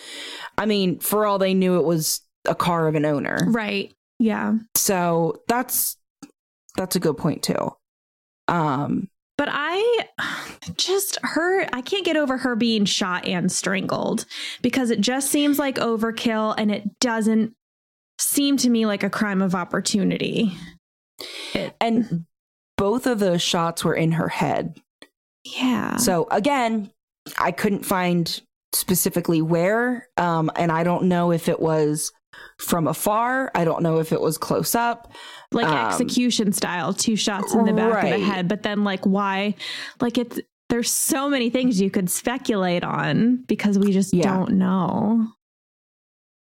I 0.59 0.67
mean, 0.67 0.99
for 1.01 1.27
all 1.27 1.39
they 1.39 1.55
knew 1.55 1.79
it 1.79 1.85
was 1.85 2.21
a 2.47 2.55
car 2.55 2.87
of 2.89 2.95
an 2.95 3.05
owner. 3.07 3.39
right 3.49 3.93
yeah 4.19 4.55
So, 4.77 5.43
that's 5.49 5.97
that's 6.77 6.95
a 6.97 7.01
good 7.01 7.17
point 7.17 7.43
too. 7.43 7.73
Um 8.49 9.09
But 9.39 9.49
I 9.51 10.07
just 10.77 11.19
her 11.23 11.67
I 11.73 11.81
can't 11.81 12.05
get 12.05 12.17
over 12.17 12.37
her 12.39 12.55
being 12.55 12.85
shot 12.85 13.27
and 13.27 13.51
strangled 13.51 14.27
because 14.63 14.91
it 14.91 15.01
just 15.01 15.31
seems 15.31 15.59
like 15.59 15.77
overkill 15.77 16.55
and 16.59 16.71
it 16.71 16.99
doesn't 17.01 17.55
seem 18.19 18.57
to 18.59 18.71
me 18.71 18.87
like 18.87 19.03
a 19.03 19.11
crime 19.11 19.43
of 19.43 19.55
opportunity. 19.55 20.53
It, 21.55 21.75
and 21.81 22.27
both 22.77 23.07
of 23.07 23.19
the 23.21 23.39
shots 23.39 23.85
were 23.85 23.95
in 23.95 24.13
her 24.13 24.29
head. 24.29 24.81
yeah. 25.45 25.97
So 25.97 26.27
again, 26.31 26.91
I 27.39 27.53
couldn't 27.53 27.85
find 27.85 28.41
specifically 28.73 29.41
where, 29.43 30.09
um, 30.17 30.51
and 30.57 30.71
I 30.73 30.83
don't 30.85 31.05
know 31.05 31.31
if 31.33 31.49
it 31.49 31.61
was 31.61 32.13
from 32.59 32.87
afar. 32.89 33.51
I 33.55 33.65
don't 33.65 33.83
know 33.83 33.99
if 33.99 34.13
it 34.13 34.21
was 34.21 34.37
close 34.39 34.75
up. 34.75 35.13
like 35.53 35.67
um, 35.67 35.89
execution 35.89 36.53
style, 36.53 36.93
two 36.93 37.17
shots 37.17 37.55
in 37.55 37.65
the 37.65 37.73
back 37.73 38.05
of 38.05 38.11
the 38.11 38.25
head, 38.25 38.49
but 38.49 38.63
then 38.63 38.85
like 38.85 39.05
why 39.05 39.55
like 40.01 40.19
it's 40.19 40.41
there's 40.71 40.91
so 40.91 41.29
many 41.29 41.51
things 41.51 41.81
you 41.81 41.91
could 41.91 42.11
speculate 42.11 42.83
on 42.83 43.37
because 43.47 43.79
we 43.79 43.93
just 43.93 44.13
Yeah. 44.13 44.25
don't 44.35 44.53
know. 44.55 45.29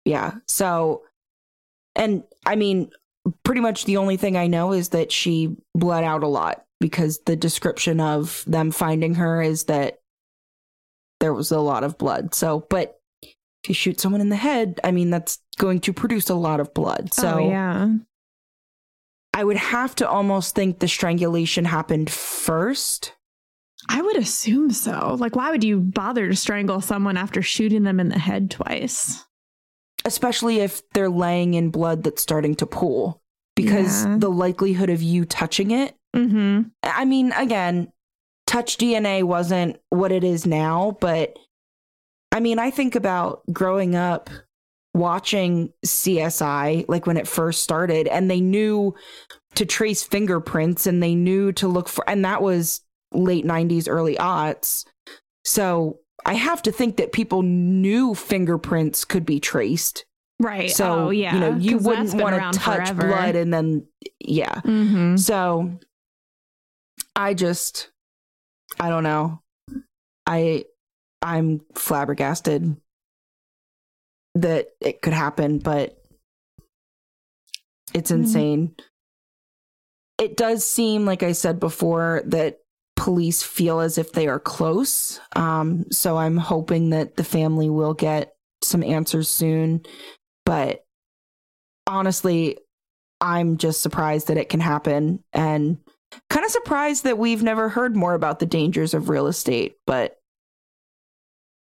Yeah. 0.05 0.35
So, 0.47 1.01
and 1.95 2.23
I 2.45 2.55
mean, 2.55 2.91
pretty 3.43 3.61
much 3.61 3.85
the 3.85 3.97
only 3.97 4.17
thing 4.17 4.37
I 4.37 4.47
know 4.47 4.71
is 4.71 4.89
that 4.89 5.11
she 5.11 5.55
bled 5.73 6.03
out 6.03 6.23
a 6.23 6.27
lot 6.27 6.63
because 6.79 7.19
the 7.25 7.35
description 7.35 7.99
of 7.99 8.43
them 8.47 8.71
finding 8.71 9.15
her 9.15 9.41
is 9.41 9.63
that 9.65 9.99
there 11.25 11.33
was 11.33 11.51
a 11.51 11.59
lot 11.59 11.83
of 11.83 11.97
blood. 11.97 12.35
So, 12.35 12.67
but 12.69 12.99
if 13.23 13.69
you 13.69 13.73
shoot 13.73 13.99
someone 13.99 14.21
in 14.21 14.29
the 14.29 14.35
head, 14.35 14.79
I 14.83 14.91
mean, 14.91 15.09
that's 15.09 15.39
going 15.57 15.79
to 15.81 15.91
produce 15.93 16.29
a 16.29 16.35
lot 16.35 16.59
of 16.59 16.71
blood. 16.75 17.15
So, 17.15 17.39
oh 17.39 17.49
yeah. 17.49 17.89
I 19.33 19.43
would 19.43 19.57
have 19.57 19.95
to 19.95 20.07
almost 20.07 20.53
think 20.53 20.77
the 20.79 20.87
strangulation 20.87 21.65
happened 21.65 22.11
first. 22.11 23.13
I 23.89 24.03
would 24.03 24.17
assume 24.17 24.69
so. 24.69 25.17
Like, 25.19 25.35
why 25.35 25.49
would 25.49 25.63
you 25.63 25.79
bother 25.79 26.27
to 26.29 26.35
strangle 26.35 26.79
someone 26.79 27.17
after 27.17 27.41
shooting 27.41 27.81
them 27.83 27.99
in 27.99 28.09
the 28.09 28.19
head 28.19 28.51
twice? 28.51 29.23
especially 30.07 30.59
if 30.59 30.87
they're 30.91 31.09
laying 31.09 31.55
in 31.55 31.71
blood 31.71 32.03
that's 32.03 32.21
starting 32.21 32.53
to 32.53 32.67
pool 32.67 33.23
because 33.55 34.05
Yeah. 34.05 34.17
the 34.19 34.29
likelihood 34.29 34.91
of 34.91 35.01
you 35.01 35.25
touching 35.25 35.71
it 35.71 35.95
Mm-hmm. 36.15 36.67
i 36.83 37.05
mean 37.05 37.31
again 37.31 37.91
touch 38.47 38.77
dna 38.77 39.23
wasn't 39.23 39.77
what 39.89 40.11
it 40.11 40.23
is 40.23 40.45
now 40.45 40.95
but 41.01 41.37
i 42.31 42.39
mean 42.39 42.59
i 42.59 42.69
think 42.69 42.95
about 42.95 43.41
growing 43.51 43.95
up 43.95 44.29
watching 44.93 45.71
csi 45.85 46.85
like 46.87 47.05
when 47.05 47.17
it 47.17 47.27
first 47.27 47.63
started 47.63 48.07
and 48.07 48.29
they 48.31 48.39
knew 48.39 48.93
to 49.55 49.65
trace 49.65 50.03
fingerprints 50.03 50.85
and 50.87 51.01
they 51.03 51.15
knew 51.15 51.51
to 51.51 51.67
look 51.67 51.89
for 51.89 52.07
and 52.09 52.23
that 52.23 52.41
was 52.41 52.81
late 53.11 53.45
90s 53.45 53.87
early 53.89 54.15
aughts 54.15 54.85
so 55.43 55.99
i 56.25 56.33
have 56.33 56.61
to 56.61 56.71
think 56.71 56.97
that 56.97 57.11
people 57.11 57.41
knew 57.41 58.13
fingerprints 58.15 59.03
could 59.05 59.25
be 59.25 59.39
traced 59.39 60.05
Right. 60.37 60.69
so 60.69 61.05
oh, 61.05 61.09
yeah. 61.11 61.33
you 61.33 61.39
know 61.39 61.55
you 61.55 61.77
wouldn't 61.77 62.13
want 62.13 62.35
to 62.53 62.59
touch 62.59 62.89
forever. 62.89 63.07
blood 63.07 63.35
and 63.37 63.53
then 63.53 63.87
yeah 64.19 64.55
Mm-hmm. 64.65 65.15
so 65.15 65.77
i 67.15 67.33
just 67.33 67.89
i 68.79 68.89
don't 68.89 69.03
know. 69.03 69.41
I 70.27 70.65
i'm 71.21 71.61
flabbergasted 71.75 72.75
that 74.35 74.67
it 74.81 75.01
could 75.01 75.13
happen 75.13 75.59
but 75.59 75.97
it's 77.93 78.11
Mhm. 78.11 78.15
insane. 78.15 78.75
It 80.17 80.35
does 80.37 80.65
seem 80.65 81.05
like 81.05 81.23
i 81.23 81.31
said 81.31 81.59
before 81.59 82.21
that 82.25 82.59
police 82.95 83.43
feel 83.43 83.79
as 83.81 83.97
if 83.97 84.11
they 84.13 84.27
are 84.27 84.39
close. 84.39 85.19
Um 85.35 85.85
so 85.91 86.17
i'm 86.17 86.37
hoping 86.37 86.89
that 86.91 87.15
the 87.15 87.23
family 87.23 87.69
will 87.69 87.93
get 87.93 88.35
some 88.63 88.83
answers 88.83 89.29
soon. 89.29 89.83
But 90.45 90.85
honestly 91.87 92.57
i'm 93.21 93.57
just 93.57 93.81
surprised 93.81 94.27
that 94.27 94.37
it 94.37 94.49
can 94.49 94.59
happen. 94.59 95.23
And 95.33 95.77
kind 96.29 96.45
of 96.45 96.51
surprised 96.51 97.03
that 97.03 97.17
we've 97.17 97.43
never 97.43 97.69
heard 97.69 97.95
more 97.95 98.13
about 98.13 98.39
the 98.39 98.45
dangers 98.45 98.93
of 98.93 99.09
real 99.09 99.27
estate 99.27 99.75
but 99.85 100.17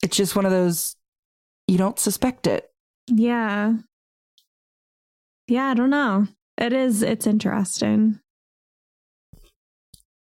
it's 0.04 0.18
just 0.18 0.36
one 0.36 0.46
of 0.46 0.52
those 0.52 0.96
you 1.68 1.78
don't 1.78 2.00
suspect 2.00 2.48
it 2.48 2.70
Yeah. 3.08 3.74
Yeah, 5.48 5.68
I 5.68 5.74
don't 5.76 5.90
know. 5.92 6.28
It 6.58 6.74
is, 6.74 7.04
it's 7.04 7.28
interesting. 7.28 8.20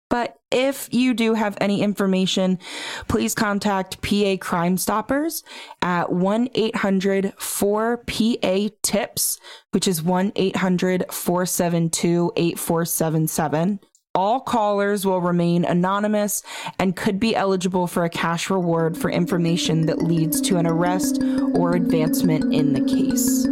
But 0.10 0.38
if 0.52 0.94
you 0.94 1.14
do 1.14 1.36
have 1.36 1.58
any 1.62 1.82
information, 1.82 2.60
please 3.08 3.34
contact 3.34 4.02
PA 4.02 4.36
Crime 4.42 4.78
Stoppers 4.78 5.44
at 5.82 6.12
1 6.12 6.50
800 6.54 7.34
4 7.38 7.98
PA 7.98 8.68
TIPS, 8.82 9.40
which 9.72 9.88
is 9.88 10.04
1 10.04 10.34
800 10.36 11.06
472 11.10 12.32
8477. 12.36 13.80
All 14.14 14.42
callers 14.42 15.06
will 15.06 15.22
remain 15.22 15.64
anonymous 15.64 16.44
and 16.78 16.98
could 16.98 17.18
be 17.18 17.34
eligible 17.34 17.88
for 17.88 18.04
a 18.04 18.10
cash 18.10 18.50
reward 18.50 18.98
for 18.98 19.10
information 19.10 19.86
that 19.86 20.04
leads 20.04 20.42
to 20.42 20.58
an 20.58 20.68
arrest 20.68 21.24
or 21.54 21.76
advancement 21.76 22.54
in 22.54 22.74
the 22.74 22.82
case. 22.82 23.48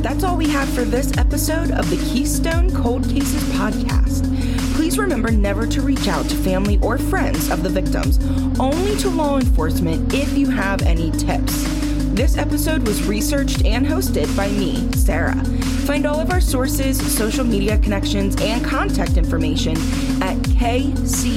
That's 0.00 0.22
all 0.22 0.36
we 0.36 0.48
have 0.48 0.68
for 0.68 0.84
this 0.84 1.16
episode 1.18 1.72
of 1.72 1.90
the 1.90 1.96
Keystone 1.96 2.72
Cold 2.72 3.02
Cases 3.08 3.42
podcast. 3.54 4.32
Please 4.76 4.96
remember 4.96 5.32
never 5.32 5.66
to 5.66 5.82
reach 5.82 6.06
out 6.06 6.24
to 6.26 6.36
family 6.36 6.78
or 6.82 6.96
friends 6.96 7.50
of 7.50 7.64
the 7.64 7.68
victims, 7.68 8.20
only 8.60 8.96
to 8.98 9.10
law 9.10 9.38
enforcement 9.38 10.14
if 10.14 10.38
you 10.38 10.48
have 10.48 10.82
any 10.82 11.10
tips. 11.10 11.79
This 12.10 12.36
episode 12.36 12.86
was 12.86 13.06
researched 13.06 13.64
and 13.64 13.86
hosted 13.86 14.36
by 14.36 14.48
me, 14.50 14.90
Sarah. 14.92 15.42
Find 15.86 16.04
all 16.06 16.18
of 16.20 16.30
our 16.30 16.40
sources, 16.40 17.00
social 17.16 17.44
media 17.44 17.78
connections, 17.78 18.34
and 18.40 18.64
contact 18.64 19.16
information 19.16 19.76
at 20.22 20.36
kccpod.com. 20.38 21.30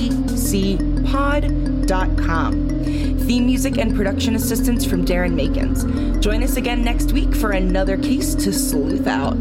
Theme 3.19 3.45
music 3.45 3.77
and 3.77 3.95
production 3.95 4.35
assistance 4.35 4.83
from 4.83 5.05
Darren 5.05 5.33
Makins. 5.33 6.19
Join 6.21 6.43
us 6.43 6.57
again 6.57 6.83
next 6.83 7.13
week 7.13 7.33
for 7.35 7.51
another 7.51 7.95
case 7.95 8.35
to 8.35 8.51
sleuth 8.51 9.07
out. 9.07 9.37